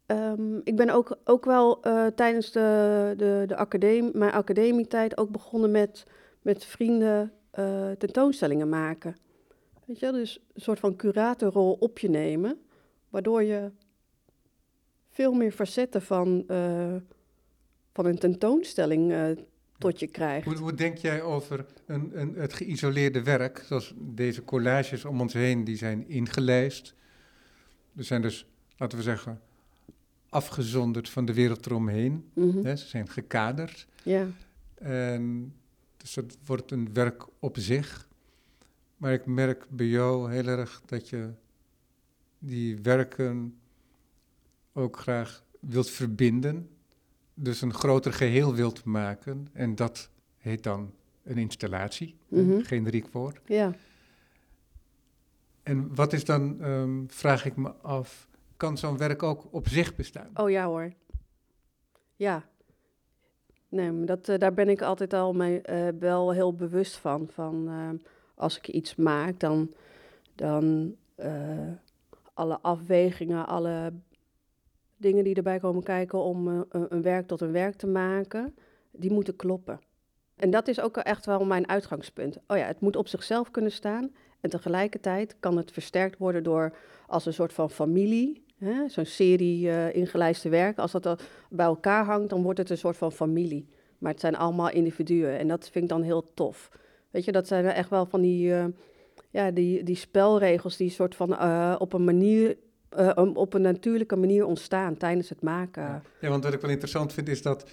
Um, 0.07 0.61
ik 0.65 0.77
ben 0.77 0.91
ook, 0.91 1.17
ook 1.25 1.45
wel 1.45 1.87
uh, 1.87 2.07
tijdens 2.07 2.53
de, 2.53 3.15
de, 3.17 3.45
de 3.47 3.57
academie, 3.57 4.11
mijn 4.17 4.33
academietijd 4.33 5.19
ook 5.19 5.31
begonnen 5.31 5.71
met, 5.71 6.07
met 6.43 6.65
vrienden 6.65 7.33
uh, 7.59 7.91
tentoonstellingen 7.91 8.69
maken. 8.69 9.17
Weet 9.85 9.99
je, 9.99 10.13
dus 10.13 10.41
een 10.55 10.61
soort 10.61 10.79
van 10.79 10.97
curatorrol 10.97 11.73
op 11.73 11.99
je 11.99 12.09
nemen, 12.09 12.61
waardoor 13.09 13.43
je 13.43 13.71
veel 15.11 15.33
meer 15.33 15.53
facetten 15.53 16.03
van, 16.03 16.45
van 17.93 18.07
een 18.07 18.19
tentoonstelling 18.19 19.37
tot 19.79 20.01
je 20.01 20.07
krijgt. 20.07 20.47
Hoe, 20.47 20.57
hoe 20.57 20.75
denk 20.75 20.97
jij 20.97 21.23
over 21.23 21.67
een, 21.87 22.21
een, 22.21 22.35
het 22.35 22.53
geïsoleerde 22.53 23.23
werk, 23.23 23.65
zoals 23.67 23.95
deze 23.97 24.45
collages 24.45 25.05
om 25.05 25.21
ons 25.21 25.33
heen, 25.33 25.65
die 25.65 25.77
zijn 25.77 26.09
ingelijst. 26.09 26.95
Er 27.97 28.05
zijn 28.05 28.23
dus, 28.23 28.47
laten 28.77 28.99
we 28.99 29.05
zeggen, 29.05 29.41
afgezonderd 30.29 31.09
van 31.09 31.25
de 31.25 31.35
wereld 31.35 31.67
eromheen. 31.67 32.31
Mhm. 32.35 32.77
Ze 32.77 32.87
zijn 32.87 33.09
gekaderd. 33.09 33.87
Ja. 34.03 34.27
En 34.75 35.55
Dus 36.03 36.15
dat 36.15 36.37
wordt 36.45 36.71
een 36.71 36.93
werk 36.93 37.27
op 37.39 37.57
zich. 37.59 38.09
Maar 38.97 39.13
ik 39.13 39.27
merk 39.27 39.67
bij 39.71 39.87
jou 39.87 40.33
heel 40.33 40.47
erg 40.47 40.83
dat 40.87 41.09
je 41.09 41.31
die 42.39 42.79
werken 42.79 43.59
ook 44.73 44.99
graag 44.99 45.45
wilt 45.61 45.91
verbinden. 45.91 46.69
Dus 47.35 47.61
een 47.61 47.75
groter 47.75 48.13
geheel 48.13 48.55
wilt 48.55 48.85
maken. 48.85 49.49
En 49.53 49.75
dat 49.75 50.11
heet 50.39 50.63
dan 50.63 50.93
een 51.23 51.39
installatie, 51.39 52.17
Mhm. 52.29 52.51
een 52.51 52.65
generiek 52.65 53.09
woord. 53.13 53.41
Ja. 53.47 53.75
En 55.63 55.95
wat 55.95 56.13
is 56.13 56.25
dan, 56.25 56.61
ehm, 56.61 57.05
vraag 57.07 57.45
ik 57.45 57.57
me 57.57 57.73
af, 57.73 58.29
kan 58.57 58.79
zo'n 58.79 58.97
werk 58.99 59.23
ook 59.23 59.47
op 59.51 59.69
zich 59.69 59.95
bestaan? 59.95 60.31
Oh 60.35 60.51
ja 60.51 60.67
hoor. 60.67 60.93
Ja. 62.17 62.49
Nee, 63.73 63.93
maar 63.93 64.07
dat, 64.07 64.29
eh, 64.29 64.39
daar 64.39 64.55
ben 64.55 64.69
ik 64.69 64.83
altijd 64.83 65.13
al 65.13 65.33
mee, 65.33 65.61
eh, 65.61 65.89
wel 65.99 66.33
heel 66.33 66.55
bewust 66.55 66.97
van. 66.97 67.29
Van 67.31 67.69
eh, 67.69 68.07
als 68.35 68.57
ik 68.57 68.69
iets 68.69 68.95
maak, 68.95 69.41
dan, 69.41 69.73
dan 70.35 70.95
eh, 71.15 71.69
alle 72.35 72.59
afwegingen, 72.61 73.47
alle 73.47 73.93
dingen 74.97 75.25
die 75.25 75.35
erbij 75.35 75.59
komen 75.59 75.83
kijken 75.83 76.19
om 76.19 76.67
een 76.71 77.03
werk 77.03 77.27
tot 77.27 77.41
een 77.41 77.53
werk 77.53 77.75
te 77.75 77.87
maken, 77.87 78.55
die 78.91 79.13
moeten 79.13 79.37
kloppen. 79.37 79.81
En 80.37 80.51
dat 80.51 80.69
is 80.69 80.81
ook 80.81 80.97
echt 80.97 81.27
wel 81.27 81.45
mijn 81.45 81.69
uitgangspunt. 81.69 82.39
Oh 82.47 82.57
ja, 82.57 82.65
het 82.65 82.81
moet 82.81 82.97
op 82.97 83.09
zichzelf 83.09 83.51
kunnen 83.51 83.73
staan. 83.73 84.11
En 84.41 84.51
tegelijkertijd 84.51 85.37
kan 85.41 85.57
het 85.57 85.73
versterkt 85.73 86.19
worden 86.19 86.43
door 86.43 86.77
als 87.07 87.27
een 87.27 87.35
soort 87.35 87.53
van 87.53 87.71
familie. 87.71 88.42
Zo'n 88.87 89.05
serie 89.05 89.71
eh, 89.71 89.95
ingelijste 89.95 90.49
werken. 90.49 90.83
Als 90.83 90.93
dat 90.93 91.23
bij 91.51 91.67
elkaar 91.67 92.05
hangt, 92.05 92.31
dan 92.31 92.43
wordt 92.43 92.59
het 92.59 92.71
een 92.71 92.79
soort 92.79 92.97
van 92.97 93.13
familie. 93.13 93.69
Maar 93.99 94.13
het 94.13 94.21
zijn 94.21 94.37
allemaal 94.37 94.71
individuen. 94.71 95.39
En 95.39 95.49
dat 95.49 95.69
vind 95.71 95.85
ik 95.85 95.91
dan 95.91 96.03
heel 96.03 96.31
tof. 96.35 96.71
Weet 97.11 97.25
je, 97.25 97.33
dat 97.33 97.47
zijn 97.47 97.65
echt 97.65 97.91
wel 97.91 98.07
van 98.07 98.21
die, 98.21 98.55
eh, 98.55 98.65
ja, 99.31 99.51
die, 99.51 99.83
die 99.83 99.97
spelregels 99.97 100.77
die 100.77 100.91
soort 100.91 101.15
van 101.15 101.37
eh, 101.37 101.77
op 101.79 101.93
een 101.93 102.05
manier. 102.05 102.57
op 103.35 103.55
een 103.55 103.63
natuurlijke 103.63 104.17
manier 104.17 104.45
ontstaan 104.45 104.97
tijdens 104.97 105.29
het 105.29 105.43
maken. 105.43 106.03
Ja. 106.21 106.29
Want 106.29 106.45
wat 106.45 106.53
ik 106.53 106.61
wel 106.61 106.71
interessant 106.71 107.13
vind 107.13 107.29
is 107.29 107.43
dat 107.43 107.71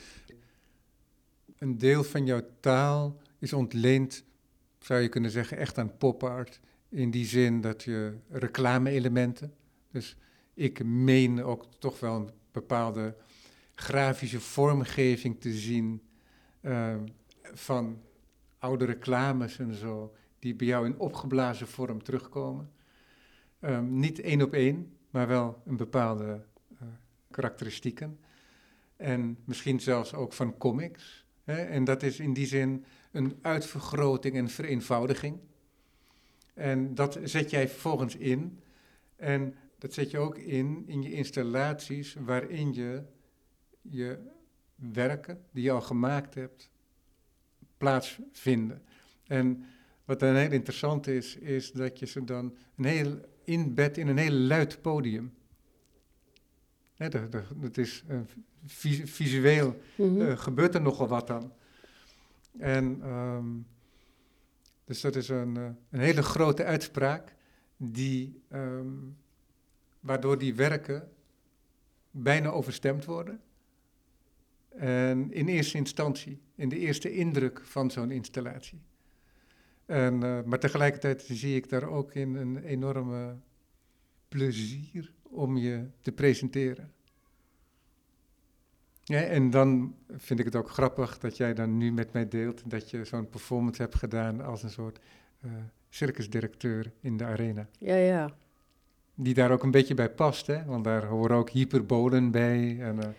een 1.58 1.78
deel 1.78 2.04
van 2.04 2.26
jouw 2.26 2.42
taal 2.60 3.18
is 3.40 3.54
ontleend, 3.54 4.24
zou 4.80 5.00
je 5.00 5.10
kunnen 5.10 5.32
zeggen, 5.32 5.58
echt 5.58 5.78
aan 5.78 5.98
pop 5.98 6.24
art. 6.24 6.60
In 6.90 7.12
die 7.12 7.26
zin 7.26 7.62
dat 7.62 7.84
je 7.84 8.14
reclame-elementen, 8.30 9.54
dus 9.92 10.18
ik 10.60 10.84
meen 10.84 11.44
ook 11.44 11.66
toch 11.78 12.00
wel 12.00 12.16
een 12.16 12.30
bepaalde 12.52 13.16
grafische 13.76 14.40
vormgeving 14.40 15.42
te 15.42 15.54
zien 15.54 16.02
eh, 16.62 16.96
van 17.54 18.02
oude 18.58 18.86
reclames 18.86 19.60
en 19.60 19.74
zo, 19.74 20.16
die 20.40 20.56
bij 20.56 20.68
jou 20.68 20.86
in 20.86 21.00
opgeblazen 21.00 21.68
vorm 21.68 22.04
terugkomen. 22.04 22.72
Ehm, 23.60 24.00
niet 24.00 24.20
één 24.20 24.42
op 24.42 24.54
één, 24.54 24.98
maar 25.10 25.28
wel 25.28 25.62
een 25.66 25.78
bepaalde 25.78 26.46
eh, 26.80 26.88
karakteristieken. 27.32 28.20
En 28.96 29.38
misschien 29.46 29.80
zelfs 29.80 30.14
ook 30.14 30.34
van 30.34 30.58
comics. 30.58 31.26
Hè? 31.44 31.64
En 31.64 31.84
dat 31.84 32.04
is 32.04 32.20
in 32.20 32.34
die 32.34 32.48
zin 32.48 32.86
een 33.12 33.38
uitvergroting 33.42 34.36
en 34.36 34.50
vereenvoudiging. 34.50 35.40
En 36.54 36.96
dat 36.96 37.20
zet 37.24 37.50
jij 37.50 37.70
vervolgens 37.70 38.16
in. 38.16 38.60
En 39.16 39.56
dat 39.80 39.94
zet 39.94 40.12
je 40.12 40.18
ook 40.18 40.38
in 40.38 40.84
in 40.88 41.02
je 41.02 41.12
installaties 41.12 42.14
waarin 42.20 42.74
je 42.74 43.04
je 43.82 44.20
werken 44.76 45.44
die 45.52 45.64
je 45.64 45.72
al 45.72 45.82
gemaakt 45.82 46.34
hebt 46.36 46.70
plaatsvinden. 47.78 48.82
En 49.28 49.64
wat 50.06 50.20
dan 50.20 50.36
heel 50.36 50.52
interessant 50.52 51.08
is, 51.08 51.36
is 51.36 51.72
dat 51.72 52.00
je 52.00 52.06
ze 52.06 52.24
dan 52.24 52.56
een 52.76 52.86
heel 52.86 53.20
inbed 53.44 53.98
in 53.98 54.08
een 54.08 54.18
heel 54.18 54.32
luid 54.32 54.82
podium. 54.82 55.34
Hè, 56.96 57.10
dat, 57.10 57.32
dat, 57.32 57.44
dat 57.56 57.78
is 57.78 58.04
eh, 58.08 58.20
vis- 58.66 59.12
visueel 59.12 59.80
Mhm. 59.98 60.22
eh, 60.22 60.38
gebeurt 60.38 60.76
er 60.76 60.82
nogal 60.82 61.08
wat 61.08 61.28
dan. 61.28 61.54
En 62.58 63.00
ehm, 63.02 63.46
dus 64.86 65.02
dat 65.02 65.16
is 65.16 65.30
een, 65.30 65.58
eh, 65.58 65.70
een 65.90 66.00
hele 66.00 66.24
grote 66.24 66.64
uitspraak, 66.64 67.36
die, 67.78 68.42
ehm, 68.50 68.88
waardoor 70.00 70.38
die 70.38 70.56
werken 70.56 71.10
bijna 72.12 72.50
overstemd 72.50 73.06
worden. 73.06 73.42
En 74.70 75.32
in 75.32 75.48
eerste 75.48 75.78
instantie, 75.78 76.42
in 76.56 76.70
de 76.70 76.78
eerste 76.78 77.12
indruk 77.12 77.62
van 77.64 77.92
zo'n 77.92 78.12
installatie. 78.12 78.82
En, 79.86 80.24
eh, 80.24 80.44
maar 80.44 80.60
tegelijkertijd 80.60 81.22
zie 81.28 81.56
ik 81.56 81.70
daar 81.70 81.84
ook 81.84 82.14
in 82.14 82.36
een 82.36 82.58
enorme 82.58 83.38
plezier 84.28 85.14
om 85.22 85.58
je 85.58 85.90
te 86.02 86.12
presenteren. 86.12 86.94
En 89.06 89.50
dan 89.50 89.96
vind 90.18 90.40
ik 90.40 90.46
het 90.46 90.56
ook 90.56 90.70
grappig 90.70 91.18
dat 91.18 91.38
jij 91.38 91.54
dan 91.54 91.78
nu 91.78 91.92
met 91.92 92.14
mij 92.14 92.28
deelt 92.28 92.70
dat 92.70 92.90
je 92.90 93.06
zo'n 93.06 93.30
performance 93.30 93.82
hebt 93.82 93.96
gedaan 93.96 94.42
als 94.42 94.64
een 94.64 94.70
soort 94.70 95.00
eh, 95.42 95.52
circusdirecteur 95.90 96.92
in 97.00 97.18
de 97.18 97.26
arena. 97.26 97.68
Ja, 97.80 97.96
ja. 97.96 98.36
Die 99.22 99.34
daar 99.34 99.52
ook 99.52 99.64
een 99.64 99.72
beetje 99.72 99.94
bij 99.94 100.10
past, 100.10 100.48
hè? 100.48 100.66
want 100.66 100.84
daar 100.84 101.06
horen 101.06 101.36
ook 101.38 101.50
hyperbolen 101.50 102.32
bij. 102.32 102.78
En, 102.80 103.00
eh, 103.02 103.10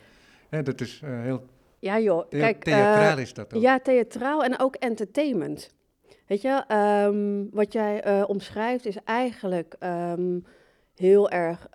hè, 0.49 0.63
dat 0.63 0.81
is 0.81 1.01
eh, 1.05 1.21
heel 1.21 1.47
Ja, 1.79 2.01
joh. 2.01 2.29
Kijk, 2.29 2.65
theatraal 2.65 3.17
eh, 3.17 3.23
is 3.23 3.35
dat 3.35 3.55
ook. 3.55 3.63
Ja, 3.63 3.81
theatraal 3.81 4.45
en 4.45 4.59
ook 4.59 4.75
entertainment. 4.75 5.75
Weet 6.27 6.43
je, 6.43 6.65
ehm, 6.69 7.45
wat 7.51 7.73
jij 7.73 8.25
omschrijft 8.25 8.87
is 8.87 8.97
eigenlijk 9.05 9.77
ehm, 9.79 10.39
heel 10.95 11.31
erg 11.31 11.69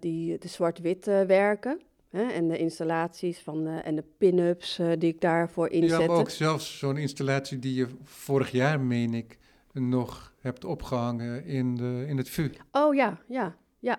die, 0.00 0.38
de 0.38 0.48
zwart-wit 0.48 1.04
werken. 1.26 1.80
Hè, 2.10 2.22
en 2.22 2.48
de 2.48 2.58
installaties 2.58 3.38
van, 3.38 3.66
eh, 3.66 3.86
en 3.86 3.94
de 3.94 4.04
pin-ups 4.18 4.80
die 4.98 5.12
ik 5.12 5.20
daarvoor 5.20 5.74
Ja, 5.74 5.80
inzette. 5.80 6.06
maar 6.06 6.16
ook 6.16 6.30
zelfs 6.30 6.78
zo'n 6.78 6.96
installatie 6.96 7.58
die 7.58 7.74
je 7.74 7.86
vorig 8.04 8.50
jaar, 8.50 8.80
meen 8.80 9.14
ik, 9.14 9.38
nog 9.72 10.32
hebt 10.48 10.64
opgehangen 10.64 11.44
in, 11.44 11.74
de, 11.74 12.04
in 12.08 12.16
het 12.16 12.28
VU. 12.28 12.50
Oh 12.72 12.94
ja, 12.94 13.18
ja, 13.28 13.56
ja. 13.78 13.98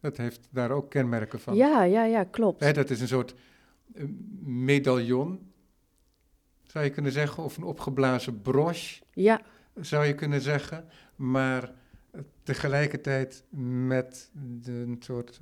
Dat 0.00 0.16
heeft 0.16 0.48
daar 0.50 0.70
ook 0.70 0.90
kenmerken 0.90 1.40
van. 1.40 1.56
Ja, 1.56 1.82
ja, 1.82 2.04
ja, 2.04 2.24
klopt. 2.24 2.60
Hè, 2.60 2.72
dat 2.72 2.90
is 2.90 3.00
een 3.00 3.08
soort 3.08 3.34
eh, 3.94 4.04
medaillon, 4.40 5.52
zou 6.62 6.84
je 6.84 6.90
kunnen 6.90 7.12
zeggen, 7.12 7.42
of 7.42 7.56
een 7.56 7.62
opgeblazen 7.62 8.42
broche, 8.42 9.02
Ja, 9.12 9.40
zou 9.80 10.04
je 10.04 10.14
kunnen 10.14 10.40
zeggen. 10.40 10.84
Maar 11.16 11.72
eh, 12.10 12.20
tegelijkertijd 12.42 13.44
met 13.86 14.30
de, 14.32 14.72
een 14.72 14.96
soort 15.00 15.40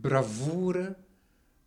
bravoure 0.00 0.96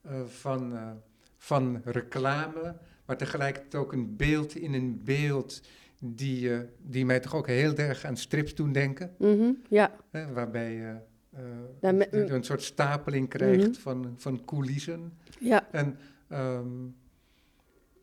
eh, 0.01 0.25
van, 0.25 0.75
eh, 0.75 0.91
van 1.37 1.81
reclame, 1.85 2.77
maar 3.05 3.17
tegelijkertijd 3.17 3.75
ook 3.75 3.93
een 3.93 4.15
beeld 4.15 4.55
in 4.55 4.73
een 4.73 5.01
beeld 5.03 5.61
die, 6.05 6.53
eh, 6.53 6.59
die 6.81 7.05
mij 7.05 7.19
toch 7.19 7.35
ook 7.35 7.47
heel 7.47 7.75
erg 7.75 8.05
aan 8.05 8.17
strips 8.17 8.55
doen 8.55 8.71
denken. 8.71 9.15
mhm, 9.19 9.51
ja, 9.69 9.91
Hè, 10.11 10.33
waarbij 10.33 10.73
je 10.73 10.95
eh, 11.81 11.91
met- 11.91 12.07
een, 12.13 12.43
soort 12.43 12.63
stapeling 12.63 13.29
krijgt 13.29 13.67
Mhm. 13.67 13.73
van, 13.79 14.13
van 14.17 14.45
coulissen. 14.45 15.17
ja, 15.39 15.67
En, 15.71 15.97
ehm, 16.27 16.67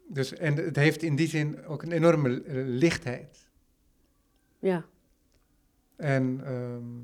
dus, 0.09 0.33
en 0.35 0.55
het 0.57 0.77
heeft 0.77 1.03
in 1.03 1.17
die 1.17 1.29
zin 1.29 1.65
ook 1.67 1.83
een 1.83 1.93
enorme 1.93 2.43
eh, 2.43 2.55
lichtheid. 2.67 3.49
ja. 4.59 4.85
En 5.97 6.41
ehm, 6.45 6.99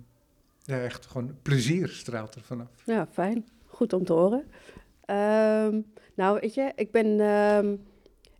ja, 0.63 0.83
echt 0.85 1.07
gewoon 1.07 1.37
plezier 1.43 1.89
straalt 1.89 2.35
er 2.35 2.43
vanaf. 2.43 2.83
Ja, 2.87 3.07
fijn. 3.13 3.47
Goed 3.67 3.93
om 3.93 4.05
te 4.05 4.13
horen. 4.13 4.45
Ehm, 5.05 5.81
nou, 6.15 6.39
weet 6.41 6.55
je, 6.55 6.73
ik 6.77 6.91
ben, 6.91 7.21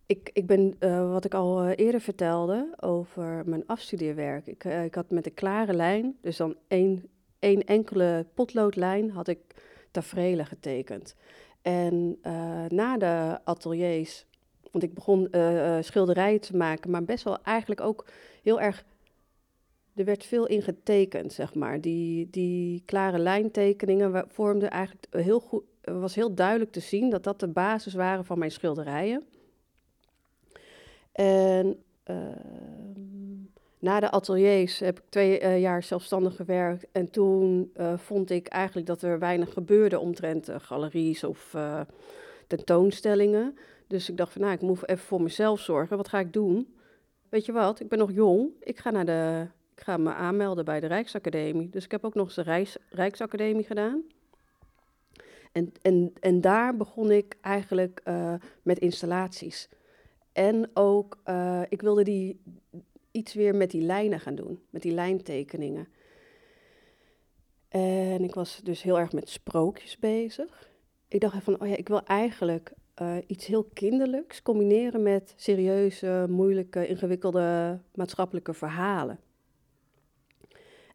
ik, 0.07 0.29
ik 0.33 0.45
ben 0.45 0.75
eh, 0.79 1.11
wat 1.11 1.25
ik 1.25 1.33
al 1.33 1.61
eh, 1.61 1.85
eerder 1.85 2.01
vertelde 2.01 2.73
over 2.79 3.43
mijn 3.45 3.65
afstudeerwerk. 3.65 4.47
Ik, 4.47 4.63
eh, 4.63 4.83
ik 4.83 4.95
had 4.95 5.09
met 5.09 5.25
een 5.25 5.33
klare 5.33 5.73
lijn, 5.73 6.17
dus 6.21 6.37
dan 6.37 6.55
één, 6.67 7.09
één 7.39 7.63
enkele 7.63 8.25
potloodlijn, 8.33 9.11
had 9.11 9.27
ik 9.27 9.39
tafereelen 9.91 10.45
getekend. 10.45 11.15
En 11.61 12.19
na 12.67 12.97
de 12.97 13.39
ateliers, 13.43 14.25
want 14.71 14.83
ik 14.83 14.93
begon 14.93 15.27
schilderijen 15.81 16.41
te 16.41 16.57
maken, 16.57 16.91
maar 16.91 17.03
best 17.03 17.23
wel 17.23 17.43
eigenlijk 17.43 17.81
ook 17.81 18.05
heel 18.43 18.61
erg 18.61 18.85
er 19.95 20.05
werd 20.05 20.25
veel 20.25 20.47
in 20.47 20.61
getekend, 20.61 21.33
zeg 21.33 21.53
maar. 21.53 21.81
Die, 21.81 22.29
die 22.29 22.81
klare 22.85 23.17
lijntekeningen 23.17 24.25
vormden 24.27 24.69
eigenlijk 24.69 25.07
heel 25.09 25.39
goed. 25.39 25.63
Was 25.81 26.15
heel 26.15 26.33
duidelijk 26.35 26.71
te 26.71 26.79
zien 26.79 27.09
dat 27.09 27.23
dat 27.23 27.39
de 27.39 27.47
basis 27.47 27.93
waren 27.93 28.25
van 28.25 28.39
mijn 28.39 28.51
schilderijen. 28.51 29.23
En 31.17 31.83
ehm, 32.03 33.45
na 33.79 33.99
de 33.99 34.11
ateliers 34.11 34.79
heb 34.79 34.99
ik 34.99 35.03
twee 35.09 35.39
eh, 35.39 35.59
jaar 35.59 35.83
zelfstandig 35.83 36.35
gewerkt. 36.35 36.85
En 36.91 37.11
toen 37.11 37.71
eh, 37.73 37.97
vond 37.97 38.29
ik 38.29 38.47
eigenlijk 38.47 38.87
dat 38.87 39.01
er 39.01 39.19
weinig 39.19 39.53
gebeurde 39.53 39.99
omtrent 39.99 40.49
galeries 40.57 41.23
of 41.23 41.53
eh, 41.53 41.81
tentoonstellingen. 42.47 43.57
Dus 43.87 44.09
ik 44.09 44.17
dacht 44.17 44.31
van, 44.31 44.41
nou, 44.41 44.53
ik 44.53 44.61
moet 44.61 44.89
even 44.89 45.05
voor 45.05 45.21
mezelf 45.21 45.59
zorgen. 45.59 45.97
Wat 45.97 46.07
ga 46.07 46.19
ik 46.19 46.33
doen? 46.33 46.75
Weet 47.29 47.45
je 47.45 47.51
wat, 47.51 47.79
ik 47.79 47.89
ben 47.89 47.99
nog 47.99 48.11
jong. 48.11 48.49
Ik 48.59 48.77
ga, 48.77 48.91
naar 48.91 49.05
de, 49.05 49.47
ik 49.75 49.83
ga 49.83 49.97
me 49.97 50.13
aanmelden 50.13 50.65
bij 50.65 50.79
de 50.79 50.87
Rijksacademie. 50.87 51.69
Dus 51.69 51.83
ik 51.83 51.91
heb 51.91 52.05
ook 52.05 52.15
nog 52.15 52.25
eens 52.25 52.35
de 52.35 52.41
Rijks, 52.41 52.77
Rijksacademie 52.89 53.63
gedaan. 53.63 54.03
En, 55.51 55.73
en, 55.81 56.13
en 56.19 56.41
daar 56.41 56.77
begon 56.77 57.11
ik 57.11 57.35
eigenlijk 57.41 58.01
met 58.61 58.79
installaties. 58.79 59.69
En 60.37 60.69
ook, 60.73 61.17
uh, 61.25 61.61
ik 61.69 61.81
wilde 61.81 62.03
die 62.03 62.39
iets 63.11 63.33
weer 63.33 63.55
met 63.55 63.71
die 63.71 63.81
lijnen 63.81 64.19
gaan 64.19 64.35
doen, 64.35 64.59
met 64.69 64.81
die 64.81 64.91
lijntekeningen. 64.91 65.87
En 67.67 68.23
ik 68.23 68.33
was 68.33 68.59
dus 68.63 68.81
heel 68.81 68.99
erg 68.99 69.11
met 69.11 69.29
sprookjes 69.29 69.97
bezig. 69.97 70.71
Ik 71.07 71.21
dacht 71.21 71.43
van, 71.43 71.61
oh 71.61 71.67
ja, 71.67 71.75
ik 71.75 71.87
wil 71.87 72.03
eigenlijk 72.03 72.73
uh, 73.01 73.15
iets 73.27 73.45
heel 73.45 73.63
kinderlijks 73.63 74.41
combineren 74.41 75.03
met 75.03 75.33
serieuze, 75.35 76.25
moeilijke, 76.29 76.87
ingewikkelde 76.87 77.79
maatschappelijke 77.93 78.53
verhalen. 78.53 79.19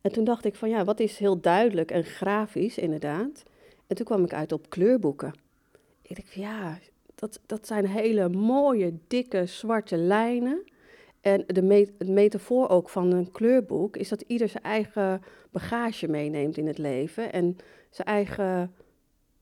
En 0.01 0.13
toen 0.13 0.25
dacht 0.25 0.45
ik 0.45 0.55
van, 0.55 0.69
ja, 0.69 0.85
wat 0.85 1.01
is 1.01 1.19
heel 1.19 1.41
duidelijk 1.41 1.91
en 1.91 2.05
grafisch 2.05 2.79
inderdaad. 2.79 3.43
En 3.87 3.97
toen 3.97 4.07
kwam 4.07 4.25
ik 4.25 4.33
uit 4.33 4.53
op 4.53 4.71
kleurboeken. 4.71 5.35
Ik 6.03 6.17
dacht, 6.17 6.33
ja, 6.33 6.79
dat, 7.23 7.41
dat 7.47 7.67
zijn 7.67 7.87
hele 7.87 8.29
mooie, 8.29 8.99
dikke, 9.07 9.47
zwarte 9.47 9.97
lijnen. 9.97 10.65
En 11.21 11.45
de, 11.47 11.63
met, 11.63 12.09
metafoor 12.09 12.69
ook 12.69 12.89
van 12.89 13.13
een 13.13 13.31
kleurboek 13.31 13.97
is 13.97 14.09
dat 14.09 14.21
ieder 14.21 14.49
zijn 14.49 14.63
eigen 14.63 15.23
bagage 15.51 16.09
meeneemt 16.09 16.57
in 16.57 16.67
het 16.67 16.79
leven 16.79 17.33
en 17.33 17.57
zijn 17.91 18.09
eigen 18.09 18.75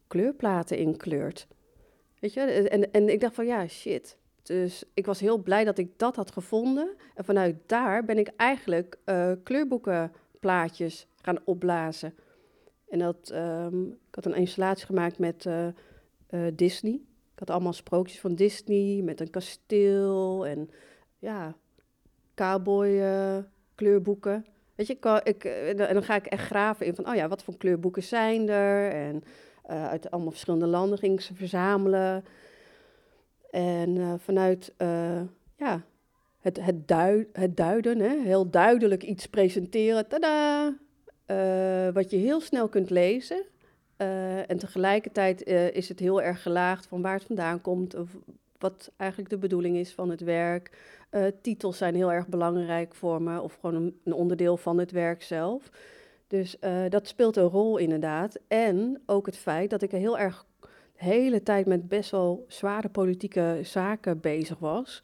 kleurplaten 0.06 0.78
inkleurt. 0.78 1.46
Weet 2.18 2.32
je, 2.32 2.40
en, 2.40 2.92
en 2.92 3.08
ik 3.08 3.20
dacht 3.20 3.34
van 3.34 3.46
ja, 3.46 3.66
shit. 3.66 4.16
Dus 4.42 4.84
ik 4.94 5.06
was 5.06 5.20
heel 5.20 5.38
blij 5.38 5.64
dat 5.64 5.78
ik 5.78 5.98
dat 5.98 6.16
had 6.16 6.30
gevonden. 6.30 6.96
En 7.14 7.24
vanuit 7.24 7.56
daar 7.66 8.04
ben 8.04 8.18
ik 8.18 8.30
eigenlijk 8.36 8.98
uh, 9.06 9.32
kleurboekenplaatjes 9.42 11.06
gaan 11.22 11.38
opblazen. 11.44 12.14
En 12.88 12.98
dat, 12.98 13.30
um, 13.34 13.86
ik 13.86 14.14
had 14.14 14.26
een 14.26 14.34
installatie 14.34 14.86
gemaakt 14.86 15.18
met 15.18 15.44
uh, 15.44 15.66
uh, 16.30 16.46
Disney. 16.54 17.00
Had 17.40 17.50
allemaal 17.50 17.72
sprookjes 17.72 18.20
van 18.20 18.34
Disney 18.34 19.02
met 19.02 19.20
een 19.20 19.30
kasteel 19.30 20.46
en 20.46 20.70
ja, 21.18 21.54
cowboy 22.34 23.02
kleurboeken. 23.74 24.46
Weet 24.74 24.86
je, 24.86 24.92
ik, 24.92 25.04
ik, 25.24 25.44
en 25.44 25.94
dan 25.94 26.02
ga 26.02 26.14
ik 26.14 26.26
echt 26.26 26.44
graven 26.44 26.86
in 26.86 26.94
van, 26.94 27.08
oh 27.08 27.14
ja, 27.14 27.28
wat 27.28 27.42
voor 27.42 27.56
kleurboeken 27.56 28.02
zijn 28.02 28.48
er? 28.48 28.90
En 28.90 29.22
uh, 29.70 29.88
uit 29.88 30.10
allemaal 30.10 30.30
verschillende 30.30 30.66
landen 30.66 30.98
ging 30.98 31.22
ze 31.22 31.34
verzamelen. 31.34 32.24
En 33.50 34.20
vanuit 34.20 34.74
ja, 35.56 35.84
het, 36.40 36.60
het 37.32 37.56
duiden, 37.56 37.98
hè, 37.98 38.20
heel 38.22 38.50
duidelijk 38.50 39.02
iets 39.02 39.26
presenteren, 39.26 40.08
tada, 40.08 40.74
wat 41.92 42.10
je 42.10 42.16
heel 42.16 42.40
snel 42.40 42.68
kunt 42.68 42.90
lezen. 42.90 43.42
En 44.46 44.58
tegelijkertijd 44.58 45.42
is 45.72 45.88
het 45.88 45.98
heel 45.98 46.22
erg 46.22 46.42
gelaagd 46.42 46.86
van 46.86 47.02
waar 47.02 47.14
het 47.14 47.24
vandaan 47.24 47.60
komt, 47.60 47.94
of 47.94 48.08
wat 48.58 48.90
eigenlijk 48.96 49.30
de 49.30 49.38
bedoeling 49.38 49.76
is 49.76 49.92
van 49.92 50.10
het 50.10 50.20
werk. 50.20 50.70
titels 51.42 51.76
zijn 51.78 51.94
heel 51.94 52.12
erg 52.12 52.26
belangrijk 52.26 52.94
voor 52.94 53.22
me, 53.22 53.40
of 53.40 53.58
gewoon 53.60 53.92
een, 54.04 54.14
onderdeel 54.14 54.56
van 54.56 54.78
het 54.78 54.90
werk 54.90 55.22
zelf. 55.22 55.70
Dus 56.26 56.56
dat 56.88 57.08
speelt 57.08 57.36
een 57.36 57.48
rol 57.48 57.76
inderdaad. 57.76 58.38
En 58.48 59.02
ook 59.06 59.26
het 59.26 59.36
feit 59.36 59.70
dat 59.70 59.82
ik 59.82 59.90
heel 59.90 60.18
erg 60.18 60.46
de 60.60 60.68
hele 61.04 61.42
tijd 61.42 61.66
met 61.66 61.88
best 61.88 62.10
wel 62.10 62.44
zware 62.48 62.88
politieke 62.88 63.58
zaken 63.62 64.20
bezig 64.20 64.58
was. 64.58 65.02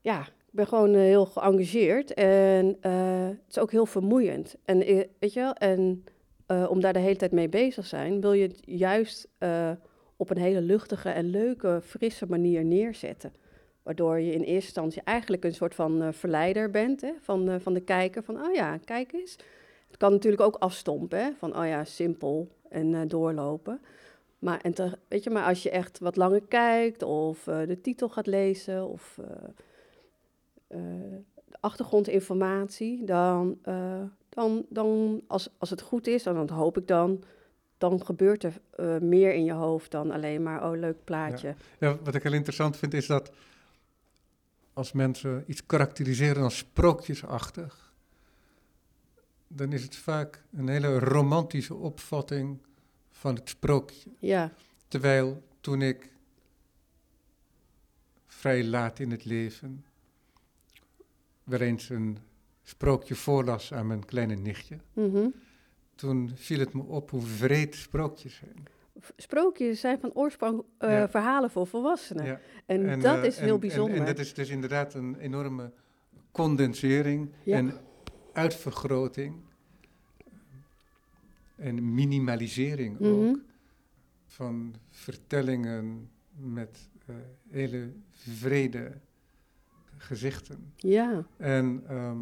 Ja, 0.00 0.20
ik 0.20 0.58
ben 0.58 0.66
gewoon 0.66 0.94
heel 0.94 1.26
geëngageerd 1.26 2.14
en 2.14 2.76
het 2.80 3.38
is 3.48 3.58
ook 3.58 3.70
heel 3.70 3.86
vermoeiend. 3.86 4.56
En 4.64 4.78
weet 5.18 5.32
je 5.32 5.40
wel, 5.40 5.54
en 5.54 6.04
om 6.46 6.80
daar 6.80 6.92
de 6.92 6.98
hele 6.98 7.16
tijd 7.16 7.32
mee 7.32 7.48
bezig 7.48 7.86
zijn, 7.86 8.20
wil 8.20 8.32
je 8.32 8.46
het 8.46 8.62
juist 8.64 9.28
op 10.16 10.30
een 10.30 10.38
hele 10.38 10.60
luchtige 10.60 11.08
en 11.08 11.30
leuke, 11.30 11.80
frisse 11.84 12.26
manier 12.26 12.64
neerzetten. 12.64 13.32
Waardoor 13.82 14.20
je 14.20 14.32
in 14.32 14.40
eerste 14.40 14.52
instantie 14.52 15.02
eigenlijk 15.04 15.44
een 15.44 15.54
soort 15.54 15.74
van 15.74 16.14
verleider 16.14 16.70
bent 16.70 17.00
hè, 17.00 17.12
van, 17.20 17.60
van 17.60 17.72
de 17.74 17.80
kijker. 17.80 18.22
Van, 18.22 18.42
oh 18.42 18.54
ja, 18.54 18.76
kijk 18.76 19.12
eens, 19.12 19.36
het 19.86 19.96
kan 19.96 20.12
natuurlijk 20.12 20.42
ook 20.42 20.56
afstompen, 20.56 21.18
hè? 21.18 21.30
van 21.38 21.56
oh 21.58 21.66
ja, 21.66 21.84
simpel 21.84 22.48
en 22.68 23.08
doorlopen. 23.08 23.80
Maar, 24.38 24.60
en 24.60 24.74
te, 24.74 24.98
weet 25.08 25.24
je, 25.24 25.30
maar 25.30 25.44
als 25.44 25.62
je 25.62 25.70
echt 25.70 25.98
wat 25.98 26.16
langer 26.16 26.42
kijkt 26.42 27.02
of 27.02 27.42
de 27.44 27.78
titel 27.82 28.08
gaat 28.08 28.26
lezen 28.26 28.88
of 28.88 29.18
achtergrondinformatie, 31.62 33.04
dan, 33.04 33.58
dan, 34.28 34.66
dan 34.68 35.22
als, 35.26 35.48
als 35.58 35.70
het 35.70 35.80
goed 35.80 36.06
is, 36.06 36.26
en 36.26 36.34
dat 36.34 36.50
hoop 36.50 36.78
ik 36.78 36.86
dan, 36.86 37.24
dan 37.78 38.04
gebeurt 38.04 38.44
er 38.44 38.60
meer 39.02 39.34
in 39.34 39.44
je 39.44 39.52
hoofd 39.52 39.90
dan 39.90 40.10
alleen 40.10 40.42
maar, 40.42 40.70
oh 40.70 40.78
leuk 40.78 41.04
plaatje. 41.04 41.54
Ja. 41.78 41.88
ja, 41.88 41.98
wat 42.02 42.14
ik 42.14 42.22
heel 42.22 42.32
interessant 42.32 42.76
vind 42.76 42.94
is 42.94 43.06
dat 43.06 43.32
als 44.72 44.92
mensen 44.92 45.44
iets 45.46 45.66
karakteriseren 45.66 46.42
als 46.42 46.56
sprookjesachtig, 46.56 47.92
dan 49.48 49.72
is 49.72 49.82
het 49.82 49.96
vaak 49.96 50.44
een 50.52 50.68
hele 50.68 50.98
romantische 50.98 51.74
opvatting 51.74 52.58
van 53.10 53.34
het 53.34 53.48
sprookje. 53.48 54.10
Ja. 54.18 54.52
Terwijl 54.88 55.42
toen 55.60 55.82
ik 55.82 56.10
vrij 58.26 58.64
laat 58.64 58.98
in 58.98 59.10
het 59.10 59.24
leven 59.24 59.84
weer 61.58 61.68
eens 61.68 61.88
een 61.88 62.18
sprookje 62.62 63.14
voorlas 63.14 63.72
aan 63.72 63.86
mijn 63.86 64.04
kleine 64.04 64.34
nichtje, 64.34 64.78
mm 64.92 65.32
toen 65.94 66.30
viel 66.34 66.58
het 66.58 66.72
me 66.72 66.82
op 66.82 67.10
hoe 67.10 67.22
vreed 67.22 67.74
sprookjes 67.74 68.34
zijn. 68.34 68.64
Sprookjes 69.16 69.80
zijn 69.80 70.00
van 70.00 70.12
oorsprong 70.12 70.62
uh, 70.80 71.04
verhalen 71.08 71.50
voor 71.50 71.66
volwassenen. 71.66 72.24
Ja. 72.24 72.40
En, 72.66 73.00
dat 73.00 73.18
uh, 73.18 73.24
is 73.24 73.38
heel 73.38 73.58
bijzonder. 73.58 73.94
En, 73.94 74.00
en, 74.00 74.06
dat 74.06 74.18
is 74.18 74.34
dus 74.34 74.48
inderdaad 74.48 74.94
een 74.94 75.16
enorme 75.16 75.72
condensering 76.32 77.30
ja. 77.42 77.56
en 77.56 77.72
uitvergroting 78.32 79.34
en 81.56 81.94
minimalisering 81.94 82.98
Mhm. 82.98 83.10
ook 83.10 83.38
van 84.26 84.74
vertellingen 84.90 86.10
met 86.36 86.88
uh, 87.06 87.16
hele 87.50 87.92
vrede 88.10 88.92
gezichten. 90.02 90.72
Ja, 90.76 91.26
En 91.36 91.82
ehm, 91.88 92.18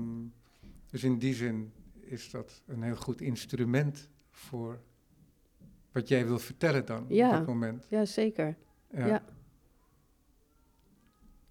dus 0.91 1.05
in 1.05 1.19
die 1.19 1.35
zin 1.35 1.73
is 2.01 2.31
dat 2.31 2.63
een 2.67 2.83
heel 2.83 2.97
goed 2.97 3.21
instrument 3.21 4.09
voor 4.31 4.81
wat 5.93 6.09
jij 6.09 6.27
wil 6.27 6.39
vertellen 6.39 6.87
dan 6.87 7.05
Ja. 7.09 7.29
op 7.31 7.33
dat 7.37 7.47
moment. 7.47 7.87
ja 7.89 8.05
zeker. 8.05 8.57
Ja. 8.91 9.07
Ja. 9.07 9.23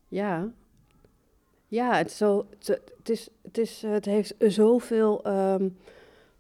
Ja. 0.08 0.54
Ja, 1.68 1.96
het, 1.98 2.12
zo, 2.12 2.48
het, 2.50 2.68
het, 2.98 3.10
is, 3.10 3.30
het, 3.42 3.58
is, 3.58 3.82
het 3.82 4.06
heeft 4.06 4.34
zoveel 4.40 5.24
ehm, 5.24 5.70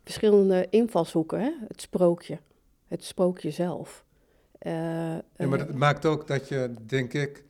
verschillende 0.03 0.67
invalshoeken, 0.69 1.39
hè? 1.39 1.51
het 1.67 1.81
sprookje. 1.81 2.39
Het 2.87 3.03
sprookje 3.03 3.51
zelf. 3.51 4.05
Eh, 4.57 4.71
Ja, 4.73 5.23
maar 5.37 5.59
eh, 5.59 5.65
dat 5.67 5.73
maakt 5.75 6.05
ook 6.05 6.27
dat 6.27 6.47
je, 6.47 6.73
denk 6.85 7.13
ik, 7.13 7.43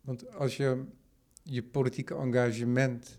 want 0.00 0.34
als 0.34 0.56
je 0.56 0.84
je 1.44 1.62
politieke 1.62 2.14
engagement, 2.14 3.18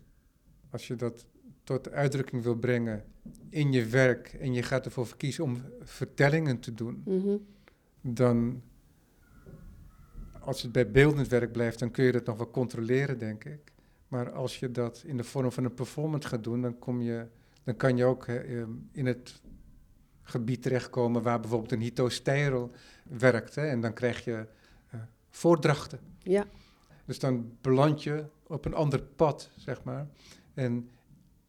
als 0.70 0.86
je 0.86 0.96
dat 0.96 1.26
tot 1.64 1.90
uitdrukking 1.90 2.42
wil 2.42 2.54
brengen 2.54 3.04
in 3.48 3.72
je 3.72 3.86
werk 3.86 4.26
en 4.40 4.52
je 4.52 4.62
gaat 4.62 4.84
ervoor 4.84 5.06
verkiezen 5.06 5.44
om 5.44 5.62
vertellingen 5.80 6.60
te 6.60 6.74
doen, 6.74 7.02
mhm. 7.04 7.36
dan, 8.00 8.62
als 10.40 10.62
het 10.62 10.72
bij 10.72 10.90
beeldend 10.90 11.28
werk 11.28 11.52
blijft, 11.52 11.78
dan 11.78 11.90
kun 11.90 12.04
je 12.04 12.12
dat 12.12 12.26
nog 12.26 12.36
wel 12.36 12.50
controleren, 12.50 13.18
denk 13.18 13.44
ik. 13.44 13.72
Maar 14.08 14.30
als 14.30 14.58
je 14.58 14.70
dat 14.70 15.02
in 15.06 15.16
de 15.16 15.24
vorm 15.24 15.52
van 15.52 15.64
een 15.64 15.74
performance 15.74 16.28
gaat 16.28 16.44
doen, 16.44 16.62
dan, 16.62 16.78
kom 16.78 17.02
je, 17.02 17.26
dan 17.64 17.76
kan 17.76 17.96
je 17.96 18.04
ook 18.04 18.26
ehm, 18.26 18.70
in 18.92 19.06
het 19.06 19.40
gebied 20.22 20.62
terechtkomen 20.62 21.22
waar 21.22 21.40
bijvoorbeeld 21.40 21.72
een 21.72 21.80
Hito 21.80 22.08
Stijrel 22.08 22.70
werkt. 23.02 23.54
Hè, 23.54 23.66
en 23.66 23.80
dan 23.80 23.92
krijg 23.92 24.24
je 24.24 24.46
eh, 24.90 25.00
voordrachten. 25.30 25.98
Ja, 26.18 26.46
Dus 27.06 27.18
dan 27.18 27.56
beland 27.60 28.02
je 28.02 28.24
op 28.46 28.64
een 28.64 28.74
ander 28.74 29.02
pad, 29.02 29.50
zeg 29.56 29.84
maar. 29.84 30.08
En 30.54 30.90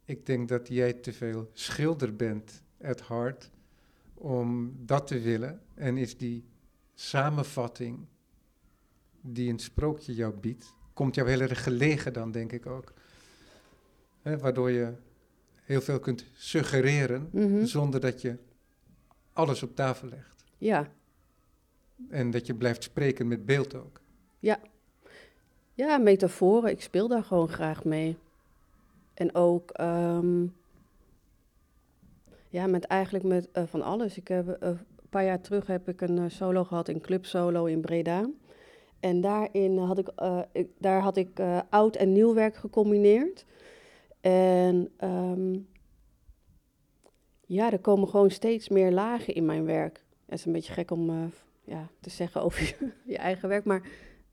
ik 0.05 0.25
denk 0.25 0.49
dat 0.49 0.67
jij 0.67 0.93
te 0.93 1.13
veel 1.13 1.49
schilder 1.53 2.15
bent 2.15 2.63
at 2.81 3.07
heart 3.07 3.51
om 4.13 4.75
dat 4.85 5.07
te 5.07 5.19
willen. 5.19 5.61
En 5.73 5.97
is 5.97 6.17
die 6.17 6.43
samenvatting 6.93 8.05
die 9.21 9.49
een 9.49 9.59
sprookje 9.59 10.13
jou 10.13 10.33
biedt, 10.33 10.73
komt 10.93 11.15
jou 11.15 11.29
heel 11.29 11.41
erg 11.41 11.63
gelegen 11.63 12.13
dan, 12.13 12.31
denk 12.31 12.51
ik 12.51 12.65
ook. 12.65 12.93
Waardoor 14.21 14.71
je 14.71 14.93
heel 15.63 15.81
veel 15.81 15.99
kunt 15.99 16.25
suggereren 16.33 17.29
mhm. 17.31 17.65
zonder 17.65 17.99
dat 17.99 18.21
je 18.21 18.37
alles 19.33 19.63
op 19.63 19.75
tafel 19.75 20.07
legt. 20.07 20.43
ja, 20.57 20.91
En 22.09 22.31
dat 22.31 22.45
je 22.45 22.55
blijft 22.55 22.83
spreken 22.83 23.27
met 23.27 23.45
beeld 23.45 23.75
ook. 23.75 24.01
Ja. 24.39 24.59
Ja, 25.77 25.97
metaforen. 25.97 26.69
Ik 26.69 26.81
speel 26.81 27.07
daar 27.07 27.23
gewoon 27.23 27.49
graag 27.49 27.83
mee. 27.83 28.17
En 29.13 29.35
ook, 29.35 29.71
ehm, 29.71 30.45
ja, 32.49 32.67
met 32.67 32.83
eigenlijk 32.83 33.25
met 33.25 33.51
eh, 33.51 33.63
van 33.65 33.81
alles. 33.81 34.17
Ik 34.17 34.27
heb, 34.27 34.49
eh, 34.49 34.69
een 34.69 35.09
paar 35.09 35.23
jaar 35.23 35.41
terug 35.41 35.67
heb 35.67 35.87
ik 35.87 36.01
een 36.01 36.17
eh, 36.17 36.23
solo 36.27 36.63
gehad 36.63 36.87
in 36.87 37.01
Club 37.01 37.25
Solo 37.25 37.65
in 37.65 37.81
Breda. 37.81 38.29
En 38.99 39.21
daarin 39.21 39.77
had 39.77 39.97
ik, 39.97 40.11
daar 40.77 41.01
had 41.01 41.17
ik 41.17 41.39
oud 41.69 41.95
en 41.95 42.11
nieuw 42.11 42.33
werk 42.33 42.55
gecombineerd. 42.55 43.45
En 44.21 44.91
ehm, 44.97 45.59
ja, 47.45 47.71
er 47.71 47.79
komen 47.79 48.07
gewoon 48.07 48.31
steeds 48.31 48.69
meer 48.69 48.91
lagen 48.91 49.33
in 49.35 49.45
mijn 49.45 49.65
werk. 49.65 50.03
Het 50.25 50.39
is 50.39 50.45
een 50.45 50.51
beetje 50.51 50.73
gek 50.73 50.91
om 50.91 51.31
ja, 51.63 51.87
te 51.99 52.09
zeggen 52.09 52.41
over 52.41 52.75
je 53.05 53.17
eigen 53.17 53.49
werk, 53.49 53.65
maar 53.65 53.81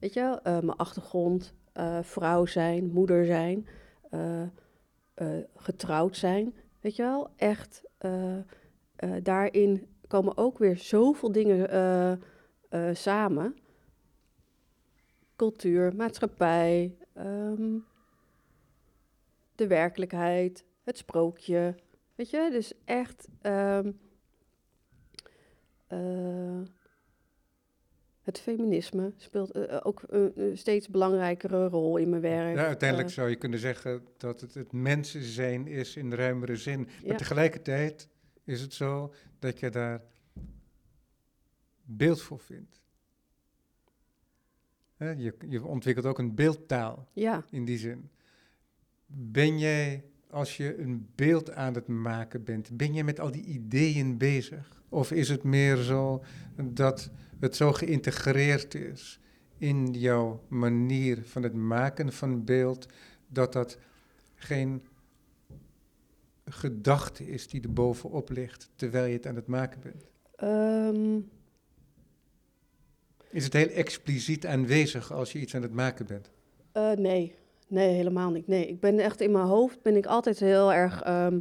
weet 0.05 0.15
je, 0.15 0.41
eh, 0.43 0.53
mijn 0.53 0.77
achtergrond, 0.77 1.55
eh, 1.73 2.03
vrouw 2.03 2.47
zijn, 2.47 2.91
moeder 2.91 3.25
zijn, 3.25 3.67
eh, 4.11 4.43
getrouwd 5.57 6.17
zijn, 6.17 6.55
weet 6.81 6.97
je 6.97 7.03
wel, 7.03 7.31
echt 7.37 7.83
daarin 9.23 9.87
komen 10.07 10.37
ook 10.37 10.59
weer 10.59 10.77
zoveel 10.77 11.33
dingen 11.33 12.21
samen. 12.93 13.57
Cultuur, 15.37 15.97
maatschappij, 15.97 16.97
ehm, 17.13 17.79
de 19.55 19.67
werkelijkheid, 19.67 20.65
het 20.83 20.99
sprookje, 20.99 21.75
weet 22.15 22.31
je, 22.31 22.49
dus 22.51 22.73
echt 22.85 23.29
ehm, 23.41 23.93
eh, 25.87 26.61
het 28.25 28.41
feminisme 28.41 29.13
speelt 29.17 29.51
eh, 29.51 29.81
ook 29.83 30.03
een, 30.07 30.51
steeds 30.55 30.89
belangrijkere 30.89 31.69
rol 31.69 31.97
in 31.97 32.09
mijn 32.09 32.23
werk. 32.23 32.57
Ja, 32.57 32.67
uiteindelijk 32.67 33.09
Eh, 33.09 33.15
zou 33.15 33.29
je 33.29 33.37
kunnen 33.37 33.59
zeggen 33.59 34.03
dat 34.17 34.41
het 34.41 34.55
het 34.55 34.73
mensen 34.73 35.23
zijn 35.23 35.67
is 35.67 35.97
in 35.97 36.11
de 36.11 36.17
ruimere 36.17 36.57
zin. 36.57 36.81
Maar 36.81 37.11
Ja. 37.11 37.17
tegelijkertijd 37.17 38.09
is 38.45 38.61
het 38.61 38.73
zo 38.73 39.15
dat 39.39 39.59
je 39.61 39.71
daar 39.71 40.03
beeld 41.83 42.23
voor 42.23 42.39
vindt. 42.39 42.83
Hè, 44.97 45.11
je, 45.11 45.35
je 45.49 45.65
ontwikkelt 45.65 46.07
ook 46.07 46.19
een 46.19 46.35
beeldtaal 46.35 47.09
ja, 47.13 47.45
in 47.51 47.65
die 47.65 47.79
zin. 47.79 48.11
Ben 49.07 49.59
jij, 49.59 50.05
als 50.31 50.57
je 50.57 50.79
een 50.79 51.09
beeld 51.15 51.51
aan 51.51 51.75
het 51.75 51.87
maken 51.87 52.45
bent, 52.45 52.77
ben 52.77 52.95
je 52.95 53.05
met 53.05 53.21
al 53.21 53.31
die 53.31 53.45
ideeën 53.45 54.19
bezig? 54.19 54.83
Of 54.95 55.13
is 55.13 55.29
het 55.29 55.43
meer 55.43 55.77
zo 55.77 56.23
dat 56.63 57.11
het 57.41 57.57
zo 57.57 57.73
geïntegreerd 57.73 58.75
is 58.75 59.21
in 59.59 59.93
jouw 59.93 60.41
manier 60.49 61.19
van 61.25 61.43
het 61.43 61.55
maken 61.55 62.13
van 62.13 62.45
beeld, 62.45 62.87
dat 63.27 63.53
dat 63.53 63.79
geen 64.35 64.83
gedachte 66.45 67.27
is 67.27 67.49
die 67.49 67.63
er 67.63 67.73
bovenop 67.73 68.31
ligt 68.31 68.71
terwijl 68.77 69.07
je 69.07 69.13
het 69.17 69.27
aan 69.27 69.37
het 69.37 69.47
maken 69.47 69.81
bent? 69.81 70.05
Ehm, 70.37 71.21
Is 73.31 73.45
het 73.45 73.53
heel 73.53 73.69
expliciet 73.69 74.47
aanwezig 74.47 75.13
als 75.13 75.33
je 75.33 75.39
iets 75.41 75.55
aan 75.55 75.63
het 75.63 75.73
maken 75.75 76.07
bent? 76.07 76.31
eh, 76.73 76.93
nee, 76.93 77.35
nee, 77.69 77.95
helemaal 77.95 78.31
niet. 78.31 78.47
Nee, 78.47 78.67
ik 78.69 78.81
ben 78.81 78.99
echt 78.99 79.21
in 79.21 79.33
mijn 79.33 79.47
hoofd 79.47 79.83
ben 79.83 79.97
ik 79.97 80.07
altijd 80.07 80.39
heel 80.39 80.73
erg 80.73 81.03
ehm, 81.03 81.39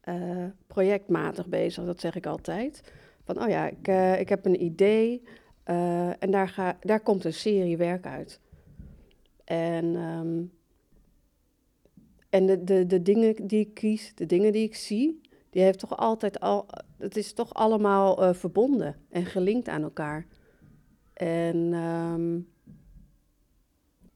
eh, 0.00 0.44
projectmatig 0.66 1.46
bezig. 1.46 1.84
Dat 1.84 2.00
zeg 2.00 2.14
ik 2.14 2.26
altijd. 2.26 2.92
Van, 3.24 3.42
oh 3.42 3.48
ja, 3.48 3.68
ik, 3.68 3.88
eh, 3.88 4.20
ik 4.20 4.28
heb 4.28 4.44
een 4.44 4.62
idee 4.62 5.22
eh, 5.62 6.22
en 6.22 6.30
daar, 6.30 6.48
ga, 6.48 6.76
daar 6.80 7.00
komt 7.00 7.24
een 7.24 7.32
serie 7.32 7.76
werk 7.76 8.06
uit. 8.06 8.40
En, 9.44 9.96
ehm, 9.96 10.42
en 12.30 12.46
de, 12.46 12.64
de, 12.64 12.86
de 12.86 13.02
dingen 13.02 13.46
die 13.46 13.60
ik 13.60 13.74
kies, 13.74 14.14
de 14.14 14.26
dingen 14.26 14.52
die 14.52 14.64
ik 14.64 14.74
zie, 14.74 15.20
die 15.50 15.62
heeft 15.62 15.78
toch 15.78 15.96
altijd 15.96 16.40
al, 16.40 16.66
het 16.98 17.16
is 17.16 17.32
toch 17.32 17.54
allemaal 17.54 18.34
verbonden 18.34 18.96
en 19.10 19.24
gelinkt 19.26 19.68
aan 19.68 19.82
elkaar. 19.82 20.26
En 21.12 21.72
ehm, 21.72 22.34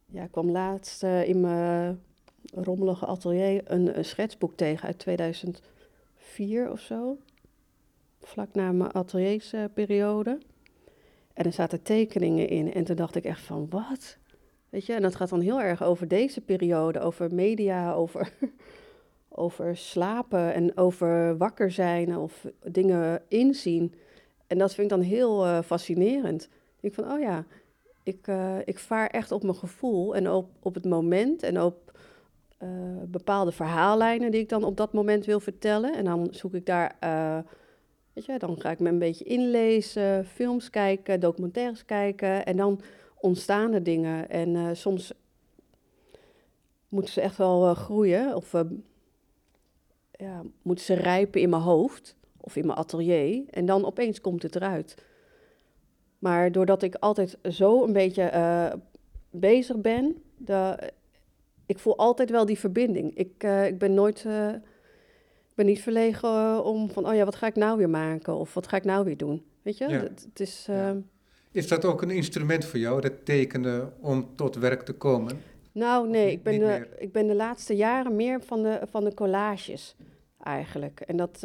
ja, 0.07 0.23
ik 0.23 0.31
kwam 0.31 0.51
laatst 0.51 1.03
in 1.03 1.41
mijn 1.41 2.01
rommelige 2.55 3.07
atelier 3.07 3.63
een, 3.65 4.05
schetsboek 4.05 4.57
tegen 4.57 4.87
uit 4.87 4.99
2004 4.99 6.71
of 6.71 6.81
zo. 6.81 7.19
Vlak 8.21 8.55
na 8.55 8.73
mijn 8.73 8.93
ateliersperiode. 8.93 10.39
En 11.33 11.45
er 11.45 11.53
zaten 11.53 11.83
tekeningen 11.83 12.49
in. 12.49 12.73
En 12.73 12.85
toen 12.85 12.97
dacht 12.97 13.15
ik 13.15 13.25
echt 13.25 13.43
van, 13.43 13.67
wat? 13.71 14.19
Weet 14.69 14.87
je, 14.87 14.93
en 14.93 15.03
dat 15.03 15.15
gaat 15.15 15.29
dan 15.29 15.41
heel 15.41 15.61
erg 15.61 15.83
over 15.83 16.09
deze 16.09 16.41
periode, 16.41 17.01
over 17.01 17.35
media, 17.35 17.93
over, 17.93 18.33
over 19.29 19.77
slapen 19.77 20.55
en 20.55 20.77
over 20.77 21.37
wakker 21.37 21.71
zijn 21.71 22.17
of 22.17 22.47
dingen 22.63 23.23
inzien. 23.29 23.95
En 24.47 24.59
dat 24.59 24.75
vind 24.75 24.91
ik 24.91 24.99
dan 24.99 25.07
heel 25.07 25.45
eh, 25.45 25.63
fascinerend. 25.63 26.49
Ik 26.81 26.95
van, 26.95 27.13
oh 27.13 27.21
ja, 27.21 27.45
ik, 28.03 28.27
eh, 28.27 28.57
ik 28.65 28.79
vaar 28.79 29.07
echt 29.07 29.33
op 29.33 29.43
mijn 29.43 29.55
gevoel 29.55 30.15
en 30.15 30.31
op, 30.31 30.49
op 30.63 30.75
het 30.75 30.85
moment 30.85 31.43
en 31.43 31.63
op 31.63 31.90
eh, 32.61 32.69
bepaalde 33.07 33.53
verhaallijnen 33.53 34.31
die 34.31 34.41
ik 34.41 34.49
dan 34.49 34.65
op 34.65 34.77
dat 34.77 34.93
moment 34.93 35.25
wil 35.25 35.41
vertellen. 35.41 35.95
En 35.95 36.05
dan 36.05 36.29
zoek 36.31 36.55
ik 36.55 36.67
daar, 36.67 36.97
eh, 37.01 37.39
weet 38.13 38.25
je, 38.25 38.39
dan 38.39 38.61
ga 38.61 38.71
ik 38.71 38.79
me 38.79 38.89
een 38.89 38.99
beetje 38.99 39.25
inlezen, 39.25 40.27
films 40.27 40.71
kijken, 40.71 41.21
documentaires 41.21 41.85
kijken 41.85 42.47
en 42.47 42.57
dan 42.57 42.81
ontstaan 43.21 43.73
er 43.73 43.83
dingen. 43.83 44.31
En 44.31 44.57
eh, 44.57 44.69
soms 44.73 45.13
moeten 46.89 47.13
ze 47.13 47.21
echt 47.21 47.37
wel 47.37 47.75
groeien 47.75 48.35
of 48.37 48.53
ja, 50.11 50.43
moeten 50.63 50.85
ze 50.85 50.95
rijpen 50.95 51.41
in 51.41 51.51
mijn 51.51 51.63
hoofd 51.63 52.17
of 52.37 52.57
in 52.57 52.67
mijn 52.67 52.79
atelier 52.79 53.43
en 53.51 53.67
dan 53.67 53.85
opeens 53.85 54.21
komt 54.21 54.43
het 54.43 54.57
eruit. 54.57 55.03
Maar 56.19 56.53
doordat 56.53 56.83
ik 56.83 56.95
altijd 56.95 57.39
zo 57.51 57.85
een 57.85 57.93
beetje 57.93 58.31
bezig 59.31 59.77
ben, 59.77 60.23
de, 60.37 60.91
ik 61.71 61.79
voel 61.79 61.97
altijd 61.97 62.31
wel 62.31 62.47
die 62.47 62.59
verbinding. 62.59 63.17
Ik, 63.17 63.33
eh, 63.39 63.67
ik 63.67 63.79
ben 63.79 63.95
nooit, 63.95 64.25
eh, 64.27 64.49
ik 65.49 65.55
ben 65.55 65.67
niet 65.67 65.81
verlegen 65.81 66.29
eh, 66.29 66.61
om 66.65 66.91
van, 66.91 67.07
oh 67.07 67.15
ja, 67.15 67.25
wat 67.25 67.35
ga 67.35 67.47
ik 67.47 67.55
nou 67.55 67.79
weer 67.79 67.91
maken? 67.91 68.35
Of 68.35 68.55
wat 68.55 68.69
ga 68.69 68.77
ik 68.77 68.85
nou 68.85 69.05
weer 69.05 69.17
doen? 69.17 69.45
Weet 69.63 69.79
je, 69.79 69.89
Ja. 69.89 70.01
het, 70.01 70.27
het 70.29 70.41
is, 70.41 70.65
Ja. 70.67 70.97
Is 71.53 71.69
dat 71.69 71.85
ook 71.85 72.03
een 72.03 72.11
instrument 72.11 72.65
voor 72.65 72.79
jou, 72.79 73.01
dat 73.01 73.25
tekenen, 73.25 73.93
om 74.01 74.37
tot 74.37 74.57
werk 74.57 74.83
te 74.83 74.93
komen? 74.93 75.41
nou 75.73 76.09
nee, 76.09 76.33
ik 76.33 76.43
ben, 76.43 76.59
de, 76.59 76.65
meer? 76.65 76.89
ik 76.99 77.13
ben 77.13 77.27
de 77.27 77.35
laatste 77.35 77.77
jaren 77.77 78.17
meer 78.17 78.43
van 78.43 78.63
de, 78.63 78.81
van 78.91 79.05
de 79.05 79.15
collages 79.15 79.97
eigenlijk. 80.43 81.01
En, 81.01 81.17
dat, 81.17 81.43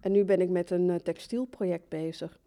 en 0.00 0.12
nu 0.12 0.24
ben 0.24 0.40
ik 0.40 0.48
met 0.48 0.70
een 0.70 1.00
textielproject 1.02 1.88
bezig. 1.88 2.38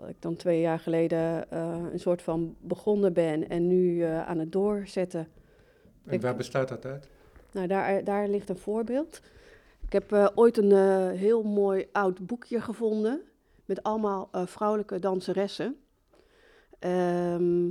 Wat 0.00 0.08
ik 0.08 0.22
dan 0.22 0.36
twee 0.36 0.60
jaar 0.60 0.78
geleden 0.78 1.50
eh, 1.50 1.76
een 1.92 2.00
soort 2.00 2.22
van 2.22 2.56
begonnen 2.60 3.12
ben 3.12 3.48
en 3.48 3.66
nu 3.66 4.04
eh, 4.04 4.26
aan 4.26 4.38
het 4.38 4.52
doorzetten. 4.52 5.28
En 6.04 6.12
Ik- 6.12 6.20
waar 6.20 6.36
bestaat 6.36 6.68
dat 6.68 6.84
uit? 6.86 7.08
Nou, 7.52 7.66
daar, 7.66 8.04
daar 8.04 8.28
ligt 8.28 8.48
een 8.48 8.58
voorbeeld. 8.58 9.20
Ik 9.86 9.92
heb 9.92 10.12
eh, 10.12 10.26
ooit 10.34 10.56
een 10.58 10.72
eh, 10.72 11.10
heel 11.18 11.42
mooi 11.42 11.86
oud 11.92 12.26
boekje 12.26 12.60
gevonden 12.60 13.20
met 13.64 13.82
allemaal 13.82 14.28
eh, 14.32 14.46
vrouwelijke 14.46 14.98
danseressen. 14.98 15.76
Ehm, 16.78 17.70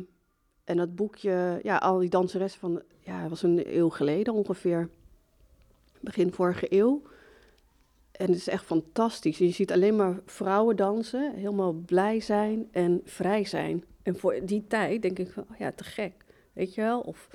en 0.64 0.78
dat 0.78 0.96
boekje, 0.96 1.60
ja, 1.64 1.78
al 1.78 1.98
die 2.00 2.10
danseressen 2.10 2.60
van, 2.60 2.82
ja, 3.00 3.28
was 3.30 3.44
een 3.44 3.76
eeuw 3.78 3.90
geleden 3.90 4.34
ongeveer. 4.34 4.90
Begin 6.00 6.34
vorige 6.34 6.66
eeuw. 6.74 7.02
En 8.20 8.28
het 8.28 8.36
is 8.36 8.48
echt 8.48 8.66
fantastisch. 8.66 9.38
Je 9.38 9.50
ziet 9.50 9.72
alleen 9.72 9.96
maar 9.96 10.20
vrouwen 10.26 10.76
dansen, 10.76 11.34
helemaal 11.36 11.74
blij 11.74 12.20
zijn 12.20 12.68
en 12.72 13.02
vrij 13.04 13.46
zijn. 13.46 13.84
En 14.04 14.18
voor 14.18 14.40
die 14.46 14.68
tijd 14.68 15.02
denk 15.02 15.20
ik 15.20 15.32
van, 15.32 15.46
oh 15.52 15.58
ja, 15.58 15.72
te 15.72 15.84
gek, 15.84 16.14
weet 16.54 16.74
je 16.74 16.82
wel? 16.82 17.00
Of, 17.02 17.28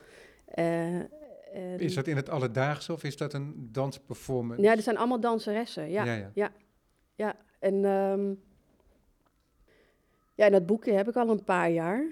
eh, 0.44 0.94
en- 0.96 1.78
Is 1.78 1.94
dat 1.94 2.06
in 2.06 2.16
het 2.16 2.28
alledaagse 2.30 2.92
of 2.92 3.04
is 3.04 3.16
dat 3.16 3.32
een 3.32 3.68
dansperformance? 3.72 4.62
ja, 4.62 4.72
er 4.76 4.82
zijn 4.82 4.96
allemaal 4.96 5.20
danseressen, 5.20 5.90
ja. 5.90 6.04
Ja, 6.04 6.14
ja. 6.14 6.30
ja. 6.34 6.52
ja. 7.14 7.36
En, 7.58 7.84
ehm, 7.84 8.34
ja, 10.34 10.44
en 10.46 10.52
dat 10.52 10.66
boekje 10.66 10.92
heb 10.92 11.08
ik 11.08 11.16
al 11.16 11.28
een 11.28 11.44
paar 11.44 11.70
jaar. 11.70 12.04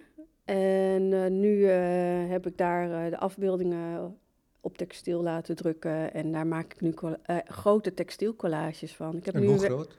En 0.44 1.12
eh, 1.12 1.30
nu 1.30 1.64
eh, 1.68 2.28
heb 2.30 2.46
ik 2.46 2.56
daar 2.58 3.10
de 3.10 3.18
afbeeldingen 3.18 4.18
op 4.64 4.76
textiel 4.76 5.22
laten 5.22 5.56
drukken. 5.56 6.12
En 6.14 6.32
daar 6.32 6.46
maak 6.46 6.72
ik 6.72 6.80
nu 6.80 6.94
eh, 7.22 7.36
grote 7.44 7.94
textielcollages 7.94 8.94
van. 8.96 9.16
Ik 9.16 9.24
heb, 9.24 9.34
En 9.34 9.40
nu 9.40 9.46
hoe 9.46 9.58
groot? 9.58 9.98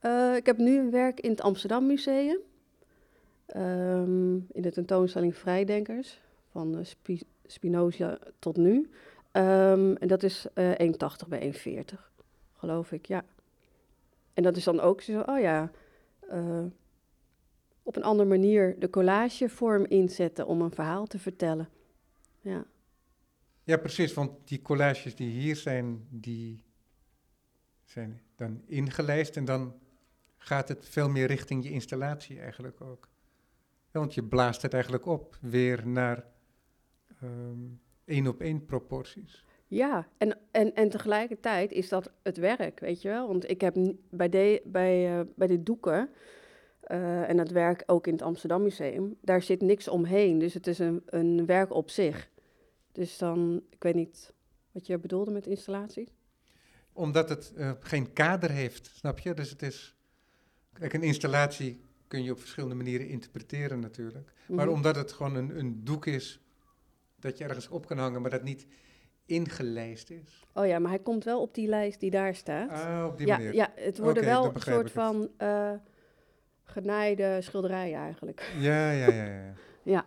eh, 0.00 0.36
ik 0.36 0.46
heb 0.46 0.58
nu 0.58 0.78
een 0.78 0.90
werk 0.90 1.20
in 1.20 1.30
het 1.30 1.40
Amsterdam 1.40 1.86
Museum. 1.86 2.38
Ehm, 3.46 4.34
in 4.34 4.62
de 4.62 4.70
tentoonstelling 4.72 5.36
Vrijdenkers. 5.36 6.20
Van 6.50 6.78
eh, 6.78 6.84
Spi- 6.84 7.22
Spinoza 7.46 8.18
tot 8.38 8.56
nu. 8.56 8.90
Ehm, 9.32 9.94
en 9.94 10.08
dat 10.08 10.22
is 10.22 10.46
eh 10.54 10.70
1,80 10.78 11.28
bij 11.28 11.40
1,40, 11.40 12.12
geloof 12.56 12.92
ik, 12.92 13.06
ja. 13.06 13.24
En 14.34 14.42
dat 14.42 14.56
is 14.56 14.64
dan 14.64 14.80
ook 14.80 15.00
zo, 15.00 15.20
oh 15.20 15.40
ja, 15.40 15.70
op 17.82 17.96
een 17.96 18.02
andere 18.02 18.28
manier 18.28 18.76
de 18.78 18.90
collagevorm 18.90 19.84
inzetten 19.84 20.46
om 20.46 20.60
een 20.60 20.70
verhaal 20.70 21.06
te 21.06 21.18
vertellen. 21.18 21.68
Ja. 22.40 22.64
Ja, 23.70 23.76
precies, 23.76 24.14
want 24.14 24.48
die 24.48 24.62
collages 24.62 25.14
die 25.14 25.30
hier 25.30 25.56
zijn, 25.56 26.06
die 26.08 26.64
zijn 27.84 28.20
dan 28.36 28.62
ingelijst 28.66 29.36
en 29.36 29.44
dan 29.44 29.74
gaat 30.36 30.68
het 30.68 30.88
veel 30.88 31.08
meer 31.08 31.26
richting 31.26 31.64
je 31.64 31.70
installatie 31.70 32.40
eigenlijk 32.40 32.80
ook. 32.80 33.08
want 33.90 34.14
je 34.14 34.22
blaast 34.22 34.62
het 34.62 34.72
eigenlijk 34.72 35.06
op 35.06 35.36
weer 35.40 35.86
naar 35.86 36.24
um, 37.22 37.80
één 38.04 38.26
op 38.26 38.40
één 38.40 38.64
proporties. 38.64 39.44
Ja, 39.66 40.08
en, 40.18 40.38
en, 40.50 40.74
en 40.74 40.88
tegelijkertijd 40.88 41.72
is 41.72 41.88
dat 41.88 42.12
het 42.22 42.36
werk, 42.36 42.80
weet 42.80 43.02
je 43.02 43.08
wel. 43.08 43.26
Want 43.26 43.50
ik 43.50 43.60
heb 43.60 43.76
bij, 44.10 44.28
de, 44.28 44.62
bij, 44.64 45.18
uh, 45.18 45.20
bij 45.36 45.46
de 45.46 45.62
doeken 45.62 46.10
uh, 46.90 47.28
en 47.28 47.38
het 47.38 47.50
werk 47.50 47.82
ook 47.86 48.06
in 48.06 48.12
het 48.12 48.22
Amsterdam 48.22 48.62
Museum, 48.62 49.16
daar 49.20 49.42
zit 49.42 49.62
niks 49.62 49.88
omheen. 49.88 50.38
Dus 50.38 50.54
het 50.54 50.66
is 50.66 50.78
een, 50.78 51.02
een 51.06 51.46
werk 51.46 51.72
op 51.72 51.90
zich. 51.90 52.29
Dus 52.92 53.18
dan, 53.18 53.62
ik 53.70 53.82
weet 53.82 53.94
niet 53.94 54.32
wat 54.72 54.86
je 54.86 54.98
bedoelde 54.98 55.30
met 55.30 55.46
installaties. 55.46 56.08
Omdat 56.92 57.28
het 57.28 57.52
uh, 57.56 57.72
geen 57.80 58.12
kader 58.12 58.50
heeft, 58.50 58.90
snap 58.94 59.18
je? 59.18 59.34
Dus 59.34 59.50
het 59.50 59.62
is. 59.62 59.96
Kijk, 60.72 60.92
een 60.92 61.02
installatie 61.02 61.80
kun 62.06 62.22
je 62.22 62.32
op 62.32 62.40
verschillende 62.40 62.74
manieren 62.74 63.08
interpreteren 63.08 63.80
natuurlijk. 63.80 64.32
Maar 64.46 64.66
mm 64.66 64.72
omdat 64.72 64.96
het 64.96 65.12
gewoon 65.12 65.34
een, 65.34 65.58
een 65.58 65.84
doek 65.84 66.06
is 66.06 66.40
dat 67.16 67.38
je 67.38 67.44
ergens 67.44 67.68
op 67.68 67.86
kan 67.86 67.98
hangen, 67.98 68.20
maar 68.20 68.30
dat 68.30 68.42
niet 68.42 68.66
ingelijst 69.26 70.10
is. 70.10 70.44
Oh 70.54 70.66
ja, 70.66 70.78
maar 70.78 70.90
hij 70.90 70.98
komt 70.98 71.24
wel 71.24 71.40
op 71.40 71.54
die 71.54 71.68
lijst 71.68 72.00
die 72.00 72.10
daar 72.10 72.34
staat. 72.34 72.70
Ah, 72.70 73.06
op 73.06 73.18
die 73.18 73.26
ja, 73.26 73.36
manier. 73.36 73.54
Ja, 73.54 73.72
het 73.74 73.98
worden 73.98 74.22
okay, 74.22 74.34
wel 74.34 74.54
een 74.54 74.60
soort 74.60 74.90
van 74.90 75.30
uh, 75.38 75.72
genaaide 76.64 77.38
schilderijen 77.40 77.98
eigenlijk. 77.98 78.52
Ja, 78.58 78.90
ja, 78.90 79.12
ja, 79.12 79.24
ja. 79.24 79.54
ja. 79.82 80.04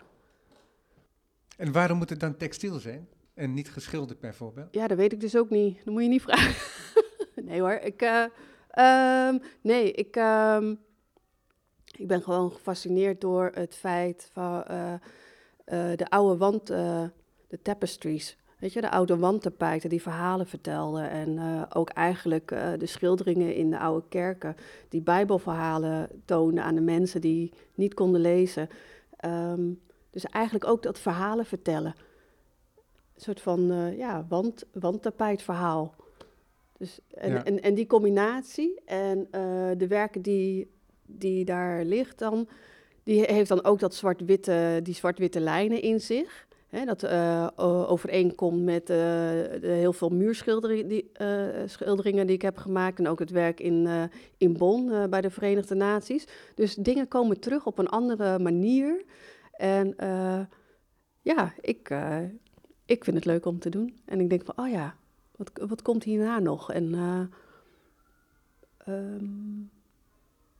En 1.58 1.72
waarom 1.72 1.98
moet 1.98 2.10
het 2.10 2.20
dan 2.20 2.38
textiel 2.38 2.80
zijn 2.80 3.08
en 3.34 3.54
niet 3.54 3.72
geschilderd 3.72 4.20
bijvoorbeeld? 4.20 4.68
Ja, 4.72 4.88
dat 4.88 4.98
weet 4.98 5.14
ik 5.14 5.20
dus 5.20 5.36
ook 5.36 5.50
niet. 5.50 5.78
Dat 5.86 5.94
moet 5.94 6.04
je 6.04 6.10
niet 6.10 6.22
vragen. 6.22 6.56
nee 7.48 7.62
hoor, 7.62 7.74
ik... 7.74 8.02
Uh, 8.02 8.26
um, 9.28 9.42
nee, 9.62 9.92
ik... 9.92 10.16
Um, 10.16 10.80
ik 11.98 12.08
ben 12.08 12.22
gewoon 12.22 12.52
gefascineerd 12.52 13.22
door 13.22 13.52
het 13.54 13.76
feit 13.76 14.30
van 14.32 14.64
uh, 14.70 14.94
de 15.96 16.10
oude 16.10 16.38
wand, 16.38 16.68
de 16.68 17.60
tapestries. 17.62 18.38
Weet 18.60 18.74
je, 18.74 18.82
de 18.82 18.92
oude 18.92 19.18
wandtapijten 19.18 19.90
die 19.90 20.02
verhalen 20.02 20.48
vertelden. 20.48 21.10
En 21.10 21.40
ook 21.74 21.90
eigenlijk 21.90 22.48
de 22.78 22.86
schilderingen 22.86 23.56
in 23.56 23.70
de 23.70 23.80
oude 23.80 24.08
kerken. 24.10 24.56
Die 24.90 25.02
bijbelverhalen 25.02 26.10
toonden 26.26 26.64
aan 26.64 26.76
de 26.76 26.82
mensen 26.82 27.22
die 27.22 27.54
niet 27.76 27.94
konden 27.94 28.22
lezen. 28.22 28.70
Um, 29.26 29.80
dus 30.14 30.26
eigenlijk 30.26 30.66
ook 30.66 30.84
dat 30.84 31.00
verhalen 31.00 31.46
vertellen. 31.46 31.96
Een 33.16 33.22
soort 33.22 33.42
van 33.42 33.72
uh, 33.72 33.98
ja, 33.98 34.26
wand, 34.30 34.64
wandtapijtverhaal. 34.72 35.96
Dus, 36.78 37.00
en, 37.14 37.32
ja. 37.32 37.44
en, 37.44 37.62
en 37.62 37.74
die 37.74 37.88
combinatie 37.88 38.82
en 38.86 39.28
de 39.78 39.88
werken 39.88 40.22
die, 40.22 40.72
die 41.06 41.46
daar 41.46 41.86
ligt 41.86 42.20
dan... 42.20 42.48
Die 43.06 43.24
heeft 43.24 43.50
dan 43.50 43.64
ook 43.64 43.80
dat 43.80 43.96
zwart-witte, 43.96 44.80
die 44.84 44.94
zwart-witte 44.94 45.40
lijnen 45.40 45.82
in 45.82 46.02
zich. 46.02 46.48
Hè, 46.68 46.86
dat 46.86 47.04
uh, 47.04 47.48
overeenkomt 47.88 48.64
met 48.64 48.82
uh, 48.82 48.88
de 48.88 49.60
heel 49.62 49.94
veel 49.94 50.10
muurschilderingen 50.10 50.88
die, 50.88 51.12
schilderingen 51.66 52.28
die 52.28 52.36
ik 52.36 52.42
heb 52.42 52.58
gemaakt. 52.58 53.00
En 53.00 53.08
ook 53.08 53.20
het 53.20 53.30
werk 53.30 53.60
in, 53.60 53.88
in 54.38 54.58
Bonn 54.58 55.10
bij 55.10 55.22
de 55.22 55.30
Verenigde 55.30 55.76
Naties. 55.76 56.28
Dus 56.56 56.76
dingen 56.76 57.08
komen 57.08 57.40
terug 57.40 57.66
op 57.66 57.78
een 57.78 57.90
andere 57.90 58.40
manier. 58.40 59.04
En 59.64 59.96
ja, 61.22 61.54
ik, 61.62 61.96
ik 62.86 63.04
vind 63.04 63.16
het 63.16 63.26
leuk 63.26 63.46
om 63.46 63.60
te 63.60 63.70
doen. 63.70 64.02
En 64.06 64.20
ik 64.20 64.30
denk 64.30 64.46
van, 64.46 64.66
oh 64.66 64.72
ja, 64.72 64.96
wat, 65.36 65.52
wat 65.68 65.82
komt 65.82 66.04
hierna 66.04 66.40
nog? 66.40 66.72
En 66.72 66.94
um, 68.88 69.70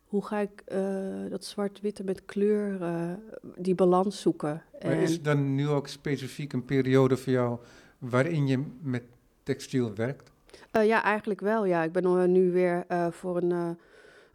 hoe 0.04 0.24
ga 0.24 0.38
ik 0.38 0.62
uh, 0.68 1.30
dat 1.30 1.44
zwart-witte 1.44 2.04
met 2.04 2.24
kleur, 2.24 2.80
uh, 2.80 3.12
die 3.56 3.74
balans 3.74 4.20
zoeken. 4.20 4.62
Maar 4.82 4.92
en... 4.92 5.00
is 5.00 5.22
dan 5.22 5.54
nu 5.54 5.68
ook 5.68 5.88
specifiek 5.88 6.52
een 6.52 6.64
periode 6.64 7.16
voor 7.16 7.32
jou 7.32 7.58
waarin 7.98 8.46
je 8.46 8.64
met 8.80 9.02
textiel 9.42 9.94
werkt? 9.94 10.32
Uh, 10.72 10.86
ja, 10.86 11.02
eigenlijk 11.02 11.40
wel. 11.40 11.64
Ja. 11.64 11.82
Ik 11.82 11.92
ben 11.92 12.32
nu 12.32 12.52
weer 12.52 12.86
voor 13.10 13.36
een, 13.36 13.50
een 13.50 13.76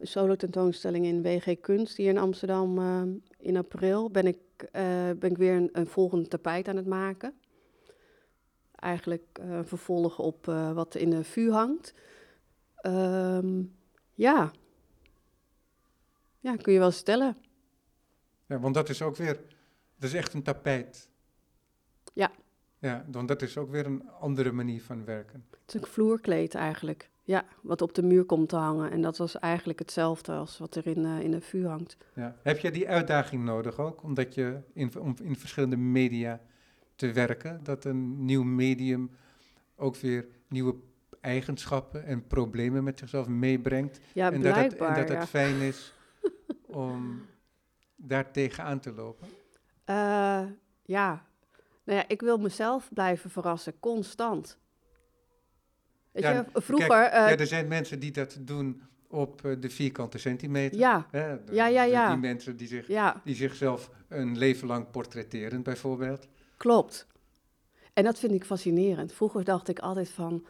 solo-tentoonstelling 0.08 1.06
in 1.06 1.22
WG 1.22 1.60
Kunst 1.62 1.98
hier 1.98 2.10
in 2.10 2.18
Amsterdam 2.18 2.80
in 3.38 3.58
april. 3.58 4.10
Ben 4.10 4.28
ik, 4.28 4.38
ben 5.20 5.32
ik 5.32 5.38
weer 5.38 5.56
een, 5.56 5.70
een 5.72 5.88
volgend 5.88 6.30
tapijt 6.30 6.68
aan 6.68 6.76
het 6.76 6.88
maken. 6.88 7.34
Eigenlijk 8.76 9.40
een 9.42 9.68
vervolg 9.68 10.20
op 10.20 10.46
wat 10.74 10.96
in 10.96 11.10
de 11.10 11.24
vuur 11.24 11.52
hangt. 11.52 11.94
Um, 12.86 13.76
ja, 14.14 14.52
ja, 16.40 16.56
kun 16.56 16.74
je 16.74 16.80
wel 16.80 16.92
stellen. 16.92 17.38
Ja, 18.46 18.60
want 18.60 18.74
dat 18.74 18.90
is 18.90 19.02
ook 19.02 19.16
weer, 19.16 19.36
dat 19.96 20.10
is 20.10 20.14
echt 20.14 20.34
een 20.34 20.44
tapijt. 20.44 21.10
Ja. 22.14 22.32
Ja, 22.80 23.06
want 23.12 23.28
dat 23.28 23.42
is 23.42 23.58
ook 23.58 23.70
weer 23.70 23.86
een 23.86 24.10
andere 24.10 24.52
manier 24.52 24.82
van 24.82 25.06
werken. 25.06 25.46
Het 25.50 25.76
is 25.76 25.82
een 25.82 25.88
vloerkleed 25.88 26.56
eigenlijk. 26.56 27.10
Ja, 27.30 27.46
wat 27.62 27.82
op 27.82 27.94
de 27.94 28.04
muur 28.04 28.24
komt 28.24 28.50
te 28.50 28.56
hangen. 28.56 28.92
En 28.92 29.02
dat 29.02 29.18
was 29.18 29.40
eigenlijk 29.40 29.80
hetzelfde 29.80 30.32
als 30.32 30.58
wat 30.58 30.76
er 30.76 30.88
in, 30.88 31.00
uh, 31.00 31.20
in 31.20 31.34
een 31.34 31.42
vuur 31.42 31.68
hangt. 31.68 31.98
Ja. 32.14 32.36
Heb 32.42 32.60
je 32.60 32.72
die 32.72 32.88
uitdaging 32.88 33.44
nodig 33.44 33.80
ook? 33.80 34.04
Omdat 34.04 34.34
je 34.34 34.60
in, 34.74 35.00
om 35.00 35.16
in 35.22 35.36
verschillende 35.36 35.78
media 35.78 36.42
te 36.96 37.12
werken, 37.12 37.60
dat 37.64 37.86
een 37.86 38.26
nieuw 38.26 38.44
medium 38.44 39.12
ook 39.76 39.96
weer 39.96 40.28
nieuwe 40.48 40.76
eigenschappen 41.22 42.06
en 42.06 42.28
problemen 42.28 42.84
met 42.84 43.00
zichzelf 43.00 43.28
meebrengt. 43.28 44.00
Ja, 44.14 44.32
en 44.32 44.42
dat 44.42 44.56
het, 44.56 44.76
en 44.76 44.94
dat 44.94 45.10
het 45.10 45.18
ja. 45.18 45.28
fijn 45.28 45.62
is 45.62 45.94
om 46.66 47.26
daar 47.96 48.32
tegenaan 48.32 48.80
te 48.80 48.94
lopen? 48.94 49.28
Uh, 49.86 50.44
ja. 50.84 51.26
Nou 51.84 52.00
ja, 52.00 52.04
ik 52.08 52.22
wil 52.22 52.38
mezelf 52.38 52.90
blijven 52.94 53.30
verrassen, 53.30 53.80
constant. 53.80 54.58
Weet 56.22 56.32
ja, 56.32 56.46
je, 56.54 56.62
vroeger... 56.62 56.88
Kijk, 56.88 57.12
ja, 57.12 57.38
er 57.38 57.48
zijn 57.48 57.68
mensen 57.68 58.00
die 58.00 58.12
dat 58.12 58.38
doen 58.40 58.82
op 59.08 59.42
uh, 59.46 59.56
de 59.60 59.70
vierkante 59.70 60.18
centimeter. 60.18 60.80
Ja, 60.80 61.08
hè, 61.12 61.44
de, 61.44 61.54
ja, 61.54 61.68
ja, 61.68 61.84
ja. 61.84 62.10
Die 62.10 62.18
mensen 62.18 62.58
die, 62.58 62.68
zich, 62.68 62.88
ja. 62.88 63.22
die 63.24 63.36
zichzelf 63.36 63.90
een 64.08 64.38
leven 64.38 64.68
lang 64.68 64.92
portretteren, 64.92 65.64
bijvoorbeeld. 65.64 66.28
Klopt. 66.58 67.08
En 67.94 68.04
dat 68.04 68.20
vind 68.20 68.32
ik 68.32 68.46
fascinerend. 68.46 69.14
Vroeger 69.14 69.44
dacht 69.44 69.68
ik 69.68 69.80
altijd 69.80 70.10
van... 70.10 70.46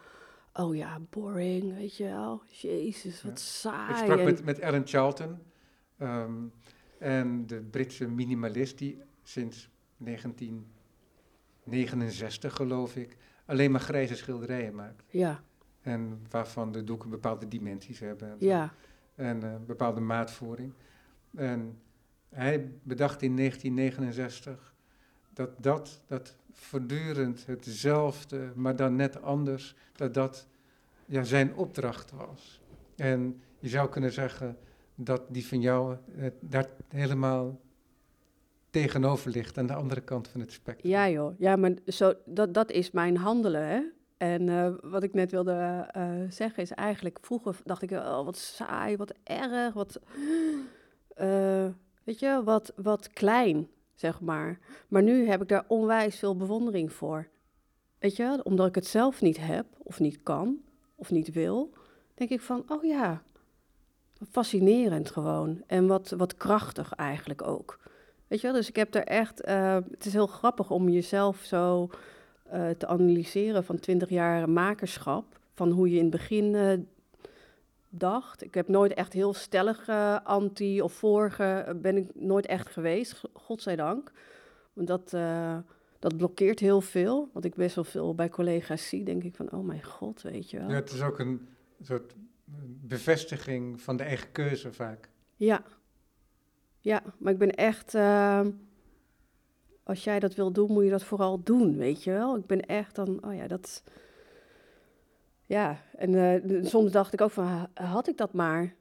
Oh 0.52 0.76
ja, 0.76 1.00
boring, 1.10 1.76
weet 1.76 1.96
je 1.96 2.04
wel. 2.04 2.42
Jezus, 2.46 3.22
wat 3.22 3.40
saai. 3.40 3.90
Ik 3.90 3.96
sprak 3.96 4.18
en... 4.18 4.24
met, 4.24 4.44
met 4.44 4.58
Ellen 4.58 4.86
Charlton... 4.86 5.38
Um, 6.02 6.52
en 7.00 7.46
de 7.46 7.60
Britse 7.60 8.08
minimalist 8.08 8.78
die 8.78 9.02
sinds 9.22 9.70
1969, 9.96 12.54
geloof 12.54 12.96
ik, 12.96 13.16
alleen 13.46 13.70
maar 13.70 13.80
grijze 13.80 14.16
schilderijen 14.16 14.74
maakt. 14.74 15.02
Ja. 15.08 15.42
En 15.80 16.22
waarvan 16.30 16.72
de 16.72 16.84
doeken 16.84 17.10
bepaalde 17.10 17.48
dimensies 17.48 17.98
hebben. 17.98 18.30
En, 18.30 18.36
ja. 18.38 18.72
en 19.14 19.44
uh, 19.44 19.54
bepaalde 19.66 20.00
maatvoering. 20.00 20.72
En 21.34 21.78
hij 22.28 22.72
bedacht 22.82 23.22
in 23.22 23.36
1969 23.36 24.74
dat 25.32 25.50
dat, 25.62 26.02
dat 26.06 26.36
voortdurend 26.52 27.46
hetzelfde, 27.46 28.52
maar 28.54 28.76
dan 28.76 28.96
net 28.96 29.22
anders, 29.22 29.74
dat 29.92 30.14
dat 30.14 30.46
ja, 31.06 31.22
zijn 31.22 31.54
opdracht 31.54 32.10
was. 32.10 32.60
En 32.96 33.40
je 33.58 33.68
zou 33.68 33.88
kunnen 33.88 34.12
zeggen 34.12 34.56
dat 34.94 35.22
die 35.28 35.46
van 35.46 35.60
jou 35.60 35.96
eh, 36.16 36.26
daar 36.40 36.68
helemaal 36.88 37.60
tegenover 38.70 39.30
ligt, 39.30 39.58
aan 39.58 39.66
de 39.66 39.74
andere 39.74 40.00
kant 40.00 40.28
van 40.28 40.40
het 40.40 40.52
spectrum. 40.52 40.92
Ja 40.92 41.08
joh, 41.08 41.38
ja, 41.38 41.56
maar 41.56 41.72
zo, 41.86 42.14
dat, 42.24 42.54
dat 42.54 42.70
is 42.70 42.90
mijn 42.90 43.16
handelen, 43.16 43.66
hè. 43.68 43.82
En 44.20 44.46
uh, 44.46 44.68
wat 44.82 45.02
ik 45.02 45.14
net 45.14 45.30
wilde 45.30 45.88
uh, 45.96 46.30
zeggen 46.30 46.62
is 46.62 46.70
eigenlijk, 46.70 47.18
vroeger 47.20 47.56
dacht 47.64 47.82
ik, 47.82 47.90
oh, 47.90 48.24
wat 48.24 48.36
saai, 48.36 48.96
wat 48.96 49.14
erg, 49.22 49.74
wat, 49.74 50.00
uh, 51.20 51.66
weet 52.04 52.18
je, 52.18 52.40
wat, 52.44 52.72
wat 52.76 53.08
klein, 53.08 53.68
zeg 53.94 54.20
maar. 54.20 54.58
Maar 54.88 55.02
nu 55.02 55.26
heb 55.26 55.42
ik 55.42 55.48
daar 55.48 55.64
onwijs 55.68 56.18
veel 56.18 56.36
bewondering 56.36 56.92
voor. 56.92 57.28
Weet 57.98 58.16
je, 58.16 58.40
omdat 58.42 58.66
ik 58.66 58.74
het 58.74 58.86
zelf 58.86 59.20
niet 59.20 59.38
heb, 59.38 59.66
of 59.78 60.00
niet 60.00 60.22
kan, 60.22 60.58
of 60.94 61.10
niet 61.10 61.32
wil, 61.32 61.72
denk 62.14 62.30
ik 62.30 62.40
van, 62.40 62.64
oh 62.68 62.84
ja, 62.84 63.22
fascinerend 64.30 65.10
gewoon. 65.10 65.62
En 65.66 65.86
wat, 65.86 66.10
wat 66.10 66.36
krachtig 66.36 66.92
eigenlijk 66.92 67.42
ook. 67.42 67.78
Weet 68.26 68.40
je 68.40 68.46
wel, 68.46 68.56
dus 68.56 68.68
ik 68.68 68.76
heb 68.76 68.94
er 68.94 69.04
echt... 69.04 69.46
Het 69.46 70.06
is 70.06 70.12
heel 70.12 70.26
grappig 70.26 70.70
om 70.70 70.88
jezelf 70.88 71.38
zo 71.42 71.90
uh, 72.54 72.70
te 72.70 72.86
analyseren 72.86 73.64
van 73.64 73.78
twintig 73.78 74.08
jaar 74.08 74.50
makerschap. 74.50 75.38
Van 75.54 75.70
hoe 75.70 75.90
je 75.90 75.96
in 75.96 76.02
het 76.02 76.10
begin 76.10 76.54
uh, 76.54 76.72
dacht. 77.90 78.44
Ik 78.44 78.54
heb 78.54 78.68
nooit 78.68 78.94
echt 78.94 79.12
heel 79.12 79.34
stellig 79.34 79.88
eh, 79.88 80.18
anti 80.24 80.82
of 80.82 80.92
vorige, 80.92 81.44
eh, 81.44 81.74
ben 81.74 81.96
ik 81.96 82.14
nooit 82.14 82.46
echt 82.46 82.68
geweest, 82.68 83.22
godzijdank. 83.32 84.12
Want 84.72 84.88
dat, 84.88 85.12
eh, 85.12 85.58
dat 85.98 86.16
blokkeert 86.16 86.60
heel 86.60 86.80
veel. 86.80 87.30
Wat 87.32 87.44
ik 87.44 87.54
best 87.54 87.74
wel 87.74 87.84
veel 87.84 88.14
bij 88.14 88.28
collega's 88.28 88.88
zie, 88.88 89.04
denk 89.04 89.24
ik 89.24 89.34
van, 89.34 89.52
oh 89.52 89.64
mijn 89.64 89.84
god, 89.84 90.22
weet 90.22 90.50
je 90.50 90.58
wel. 90.58 90.68
Ja, 90.68 90.74
het 90.74 90.92
is 90.92 91.02
ook 91.02 91.18
een 91.18 91.48
soort 91.80 92.14
bevestiging 92.80 93.80
van 93.80 93.96
de 93.96 94.02
eigen 94.02 94.32
keuze 94.32 94.72
vaak. 94.72 95.08
Ja. 95.36 95.62
Ja, 96.80 97.02
maar 97.18 97.32
ik 97.32 97.38
ben 97.38 97.54
echt. 97.54 97.94
Als 99.90 100.04
jij 100.04 100.20
dat 100.20 100.34
wil 100.34 100.52
doen, 100.52 100.72
moet 100.72 100.84
je 100.84 100.90
dat 100.90 101.02
vooral 101.02 101.42
doen, 101.42 101.76
weet 101.76 102.04
je 102.04 102.10
wel? 102.10 102.36
Ik 102.36 102.46
ben 102.46 102.66
echt 102.66 102.94
dan. 102.94 103.24
Oh 103.24 103.34
ja, 103.34 103.46
dat. 103.46 103.82
Ja, 105.46 105.82
en 105.96 106.14
eh, 106.14 106.64
soms 106.64 106.92
dacht 106.92 107.12
ik 107.12 107.20
ook 107.20 107.30
van, 107.30 107.44
ha- 107.44 107.70
had 107.74 108.08
ik 108.08 108.16
dat 108.16 108.32
maar? 108.32 108.74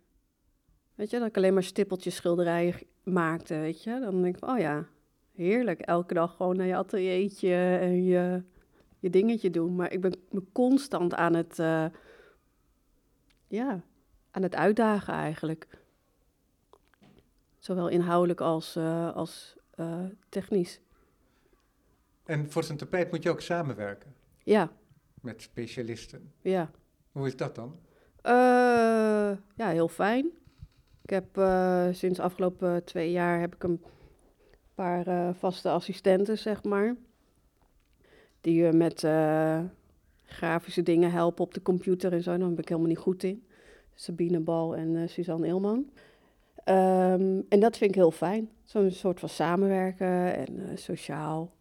Weet 0.95 1.09
je, 1.09 1.19
dat 1.19 1.27
ik 1.27 1.37
alleen 1.37 1.53
maar 1.53 1.63
stippeltjes 1.63 2.15
schilderijen 2.15 2.73
maakte, 3.03 3.55
weet 3.55 3.83
je? 3.83 3.99
Dan 3.99 4.21
denk 4.21 4.37
ik 4.37 4.49
oh 4.49 4.57
ja, 4.59 4.87
heerlijk. 5.35 5.79
Elke 5.79 6.13
dag 6.13 6.35
gewoon 6.35 6.55
naar 6.57 6.67
je 6.67 6.75
ateliertje 6.75 7.77
en 7.81 8.03
je, 8.03 8.43
je 8.99 9.09
dingetje 9.09 9.49
doen. 9.49 9.75
Maar 9.75 9.91
ik 9.91 10.01
ben 10.01 10.13
me 10.29 10.43
constant 10.51 11.13
aan 11.13 11.33
het, 11.33 11.59
eh, 11.59 11.85
ja, 13.47 13.81
aan 14.31 14.43
het 14.43 14.55
uitdagen 14.55 15.13
eigenlijk. 15.13 15.67
Zowel 17.59 17.87
inhoudelijk 17.87 18.41
als, 18.41 18.75
eh, 18.75 19.15
als 19.15 19.57
technisch. 20.29 20.81
En 22.29 22.51
voor 22.51 22.63
zijn 22.63 22.77
tapijt 22.77 23.11
moet 23.11 23.23
je 23.23 23.29
ook 23.29 23.41
samenwerken 23.41 24.13
Ja, 24.43 24.71
met 25.21 25.41
specialisten. 25.41 26.31
ja. 26.41 26.71
Hoe 27.11 27.27
is 27.27 27.35
dat 27.37 27.55
dan? 27.55 27.75
Eh, 28.21 28.31
ja, 29.55 29.69
heel 29.69 29.87
fijn. 29.87 30.29
Ik 31.03 31.09
heb 31.09 31.37
eh, 31.37 31.87
sinds 31.91 32.19
afgelopen 32.19 32.83
twee 32.83 33.11
jaar 33.11 33.39
heb 33.39 33.55
ik 33.55 33.63
een 33.63 33.83
paar 34.75 35.07
eh, 35.07 35.29
vaste 35.33 35.69
assistenten, 35.69 36.37
zeg 36.37 36.63
maar. 36.63 36.95
Die 38.41 38.61
je 38.63 38.71
met 38.73 39.03
eh, 39.03 39.59
grafische 40.25 40.83
dingen 40.83 41.11
helpen 41.11 41.43
op 41.43 41.53
de 41.53 41.61
computer 41.61 42.13
en 42.13 42.23
zo. 42.23 42.37
Daar 42.37 42.49
ben 42.49 42.57
ik 42.57 42.67
helemaal 42.69 42.89
niet 42.89 42.97
goed 42.97 43.23
in. 43.23 43.47
Sabine 43.95 44.39
Bal 44.39 44.75
en 44.75 44.95
eh, 44.95 45.07
Suzanne 45.07 45.47
Ilman. 45.47 45.89
Ehm, 46.63 47.41
en 47.49 47.59
dat 47.59 47.77
vind 47.77 47.89
ik 47.89 47.95
heel 47.95 48.11
fijn. 48.11 48.49
Zo'n 48.63 48.91
soort 48.91 49.19
van 49.19 49.29
samenwerken 49.29 50.35
en 50.35 50.69
eh, 50.69 50.77
sociaal. 50.77 51.57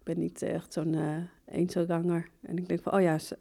Ik 0.00 0.06
ben 0.06 0.18
niet 0.18 0.42
echt 0.42 0.72
zo'n 0.72 0.94
eh 0.94 1.16
eenzelganger. 1.44 2.28
En 2.40 2.58
ik 2.58 2.68
denk 2.68 2.82
van, 2.82 2.92
oh 2.92 3.00
ja, 3.00 3.18
s- 3.18 3.32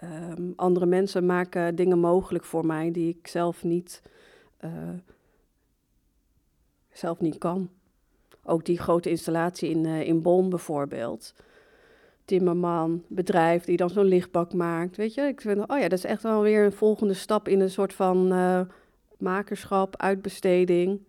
Ehm, 0.00 0.50
andere 0.56 0.86
mensen 0.86 1.26
maken 1.26 1.74
dingen 1.74 1.98
mogelijk 1.98 2.44
voor 2.44 2.66
mij 2.66 2.90
die 2.90 3.08
ik 3.08 3.26
zelf 3.26 3.64
niet, 3.64 4.02
eh, 4.56 4.70
zelf 6.92 7.20
niet 7.20 7.38
kan. 7.38 7.70
Ook 8.44 8.64
die 8.64 8.78
grote 8.78 9.10
installatie 9.10 9.70
in, 9.70 9.86
eh, 9.86 10.00
in 10.06 10.22
Bonn 10.22 10.48
bijvoorbeeld. 10.48 11.34
Timmerman, 12.24 13.04
bedrijf 13.08 13.64
die 13.64 13.76
dan 13.76 13.90
zo'n 13.90 14.04
lichtbak 14.04 14.52
maakt. 14.52 14.96
Weet 14.96 15.14
je, 15.14 15.22
ik 15.22 15.40
vind, 15.40 15.68
oh 15.68 15.78
ja, 15.78 15.88
dat 15.88 15.98
is 15.98 16.04
echt 16.04 16.22
wel 16.22 16.42
weer 16.42 16.64
een 16.64 16.72
volgende 16.72 17.14
stap 17.14 17.48
in 17.48 17.60
een 17.60 17.70
soort 17.70 17.92
van 17.92 18.32
eh, 18.32 18.60
makerschap, 19.18 19.96
uitbesteding. 19.96 21.00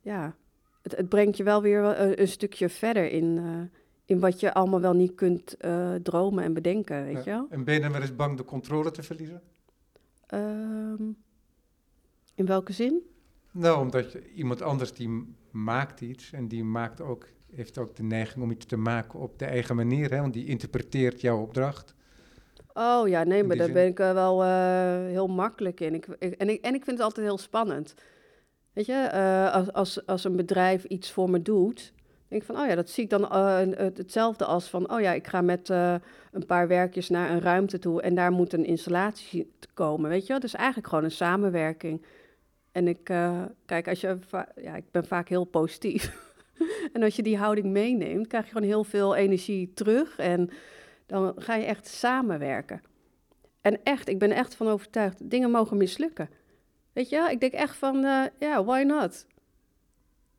Ja, 0.00 0.34
het, 0.82 0.96
het 0.96 1.08
brengt 1.08 1.36
je 1.36 1.42
wel 1.42 1.62
weer 1.62 1.82
een, 1.82 2.20
een 2.20 2.28
stukje 2.28 2.68
verder 2.68 3.10
in, 3.10 3.38
eh, 3.38 3.78
in 4.04 4.20
wat 4.20 4.40
je 4.40 4.54
allemaal 4.54 4.80
wel 4.80 4.92
niet 4.94 5.14
kunt 5.14 5.56
eh, 5.56 5.94
dromen 5.94 6.44
en 6.44 6.52
bedenken, 6.52 7.04
weet 7.04 7.24
je 7.24 7.30
wel. 7.30 7.46
En 7.50 7.64
ben 7.64 7.74
je 7.74 7.80
dan 7.80 7.92
wel 7.92 8.00
eens 8.00 8.16
bang 8.16 8.36
de 8.36 8.44
controle 8.44 8.90
te 8.90 9.02
verliezen? 9.02 9.42
Ehm, 10.26 11.02
in 12.34 12.46
welke 12.46 12.72
zin? 12.72 13.00
Nou, 13.50 13.80
omdat 13.80 14.12
je, 14.12 14.32
iemand 14.32 14.62
anders 14.62 14.92
die 14.92 15.34
maakt 15.50 16.00
iets 16.00 16.32
en 16.32 16.48
die 16.48 16.64
maakt 16.64 17.00
ook, 17.00 17.26
heeft 17.54 17.78
ook 17.78 17.96
de 17.96 18.02
neiging 18.02 18.44
om 18.44 18.50
iets 18.50 18.66
te 18.66 18.76
maken 18.76 19.18
op 19.18 19.38
de 19.38 19.44
eigen 19.44 19.76
manier, 19.76 20.10
hè, 20.10 20.20
want 20.20 20.32
die 20.32 20.46
interpreteert 20.46 21.20
jouw 21.20 21.40
opdracht. 21.40 21.94
Oh 22.74 23.08
ja, 23.08 23.24
nee, 23.24 23.44
maar 23.44 23.56
daar 23.56 23.64
zin? 23.64 23.74
ben 23.74 23.86
ik 23.86 23.98
er 24.00 24.14
wel 24.14 24.42
eh, 24.42 25.06
heel 25.06 25.26
makkelijk 25.28 25.80
in. 25.80 25.94
Ik, 25.94 26.06
ik- 26.18 26.32
en, 26.34 26.48
ik, 26.48 26.60
en 26.64 26.74
ik 26.74 26.84
vind 26.84 26.96
het 26.96 27.06
altijd 27.06 27.26
heel 27.26 27.38
spannend. 27.38 27.94
Weet 28.72 28.86
je, 28.86 28.92
eh, 28.92 29.52
als, 29.54 29.72
als, 29.72 30.06
als 30.06 30.24
een 30.24 30.36
bedrijf 30.36 30.84
iets 30.84 31.10
voor 31.12 31.30
me 31.30 31.42
doet, 31.42 31.92
denk 32.32 32.44
van, 32.44 32.58
oh 32.58 32.66
ja, 32.66 32.74
dat 32.74 32.90
zie 32.90 33.04
ik 33.04 33.10
dan 33.10 33.30
eh, 33.30 33.58
het- 33.76 33.98
hetzelfde 33.98 34.44
als 34.44 34.68
van, 34.68 34.90
oh 34.92 35.00
ja, 35.00 35.12
ik 35.12 35.26
ga 35.26 35.40
met 35.40 35.70
eh, 35.70 35.94
een 36.32 36.46
paar 36.46 36.68
werkjes 36.68 37.08
naar 37.08 37.30
een 37.30 37.40
ruimte 37.40 37.78
toe 37.78 38.02
en 38.02 38.14
daar 38.14 38.32
moet 38.32 38.52
een 38.52 38.64
installatie 38.64 39.52
komen, 39.74 40.10
weet 40.10 40.22
je 40.22 40.28
wel? 40.28 40.40
Dus 40.40 40.54
eigenlijk 40.54 40.88
gewoon 40.88 41.04
een 41.04 41.10
samenwerking. 41.10 42.04
En 42.72 42.88
ik, 42.88 43.08
eh, 43.08 43.42
kijk, 43.66 43.88
als 43.88 44.00
je, 44.00 44.18
ja, 44.62 44.76
ik 44.76 44.84
ben 44.90 45.06
vaak 45.06 45.28
heel 45.28 45.44
positief. 45.44 46.32
en 46.92 47.02
als 47.02 47.16
je 47.16 47.22
die 47.22 47.36
houding 47.38 47.66
meeneemt, 47.66 48.26
krijg 48.26 48.44
je 48.44 48.52
gewoon 48.52 48.68
heel 48.68 48.84
veel 48.84 49.14
energie 49.16 49.72
terug 49.74 50.18
en 50.18 50.50
dan 51.06 51.32
ga 51.36 51.54
je 51.54 51.64
echt 51.64 51.86
samenwerken. 51.86 52.82
En 53.60 53.82
echt, 53.82 54.08
ik 54.08 54.18
ben 54.18 54.30
echt 54.30 54.54
van 54.54 54.68
overtuigd, 54.68 55.30
dingen 55.30 55.50
mogen 55.50 55.76
mislukken. 55.76 56.28
Weet 56.92 57.08
je, 57.08 57.28
ik 57.30 57.40
denk 57.40 57.52
echt 57.52 57.76
van, 57.76 58.00
ja, 58.38 58.64
why 58.64 58.82
not? 58.86 59.26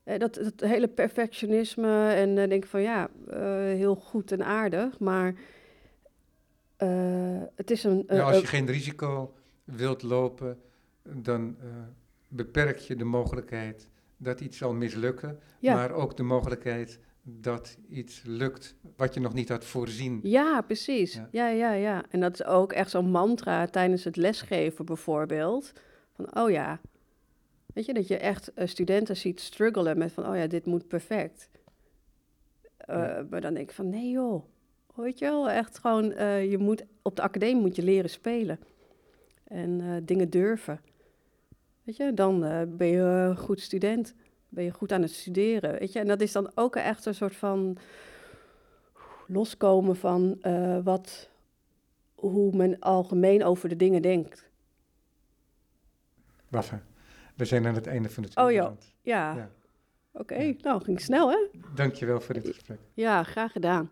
Eh, 0.03 0.19
dat, 0.19 0.33
dat 0.33 0.69
hele 0.69 0.87
perfectionisme 0.87 2.09
en 2.13 2.29
eh, 2.29 2.49
denk 2.49 2.63
ik 2.63 2.69
van, 2.69 2.81
ja, 2.81 3.09
eh, 3.29 3.39
heel 3.55 3.95
goed 3.95 4.31
en 4.31 4.43
aardig, 4.45 4.99
maar 4.99 5.35
het 7.55 7.71
is 7.71 7.83
een... 7.83 8.07
Eh, 8.07 8.25
als 8.25 8.39
je 8.39 8.47
geen 8.47 8.65
risico 8.65 9.33
wilt 9.63 10.01
lopen, 10.01 10.59
dan 11.03 11.57
beperk 12.27 12.77
je 12.77 12.95
de 12.95 13.03
mogelijkheid 13.03 13.87
dat 14.17 14.41
iets 14.41 14.57
zal 14.57 14.73
mislukken, 14.73 15.39
ja. 15.59 15.75
maar 15.75 15.91
ook 15.91 16.17
de 16.17 16.23
mogelijkheid 16.23 16.99
dat 17.21 17.77
iets 17.89 18.21
lukt 18.25 18.75
wat 18.95 19.13
je 19.13 19.19
nog 19.19 19.33
niet 19.33 19.49
had 19.49 19.65
voorzien. 19.65 20.19
Ja, 20.23 20.61
precies. 20.61 21.13
Ja. 21.13 21.27
Ja. 21.31 21.47
ja, 21.47 21.71
ja, 21.73 22.03
En 22.09 22.19
dat 22.19 22.33
is 22.33 22.45
ook 22.45 22.73
echt 22.73 22.89
zo'n 22.89 23.09
mantra 23.09 23.65
tijdens 23.65 24.03
het 24.03 24.15
lesgeven 24.15 24.85
bijvoorbeeld. 24.85 25.71
Van, 26.15 26.35
oh 26.43 26.49
ja, 26.49 26.79
weet 27.73 27.85
je, 27.85 27.93
dat 27.93 28.07
je 28.07 28.17
echt 28.17 28.53
eh, 28.53 28.67
studenten 28.67 29.17
ziet 29.17 29.39
struggelen 29.39 29.97
met 29.97 30.11
van, 30.11 30.27
oh 30.27 30.35
ja, 30.35 30.47
dit 30.47 30.65
moet 30.65 30.87
perfect. 30.87 31.49
Eh, 32.77 32.97
Ja. 32.97 33.25
Maar 33.29 33.41
dan 33.41 33.53
denk 33.53 33.69
ik 33.69 33.75
van, 33.75 33.89
nee 33.89 34.09
joh, 34.09 34.43
weet 34.95 35.19
je 35.19 35.25
wel, 35.25 35.49
echt 35.49 35.79
gewoon, 35.79 36.11
eh, 36.11 36.51
je 36.51 36.57
moet, 36.57 36.83
op 37.01 37.15
de 37.15 37.21
academie 37.21 37.61
moet 37.61 37.75
je 37.75 37.83
leren 37.83 38.09
spelen. 38.09 38.59
En 39.43 40.01
dingen 40.05 40.29
durven. 40.29 40.81
Weet 41.83 41.97
je, 41.97 42.13
dan 42.13 42.39
ben 42.77 42.87
je 42.87 42.99
een 42.99 43.37
goed 43.37 43.59
student. 43.59 44.13
Ben 44.49 44.63
je 44.63 44.71
goed 44.71 44.91
aan 44.91 45.01
het 45.01 45.11
studeren, 45.11 45.79
weet 45.79 45.93
je. 45.93 45.99
En 45.99 46.07
dat 46.07 46.21
is 46.21 46.31
dan 46.31 46.51
ook 46.55 46.75
echt 46.75 47.05
een 47.05 47.15
soort 47.15 47.35
van 47.35 47.77
loskomen 49.27 49.95
van 49.95 50.37
wat, 50.83 51.29
hoe 52.15 52.55
men 52.55 52.79
algemeen 52.79 53.43
over 53.43 53.69
de 53.69 53.75
dingen 53.75 54.01
denkt. 54.01 54.49
Waffe, 56.49 56.79
we 57.35 57.45
zijn 57.45 57.67
aan 57.67 57.75
het 57.75 57.87
einde 57.87 58.09
van 58.09 58.23
het 58.23 58.37
Oh, 58.37 58.43
uur 58.43 58.51
ja. 58.51 58.61
beland. 58.61 58.93
Ja, 59.01 59.35
Ja. 59.35 59.49
oké. 60.11 60.53
Nou, 60.61 60.83
ging 60.83 61.01
snel 61.01 61.29
hè? 61.29 61.37
Dankjewel 61.75 62.21
voor 62.21 62.33
dit 62.33 62.47
gesprek. 62.47 62.79
Ja, 62.93 63.23
graag 63.23 63.51
gedaan. 63.51 63.91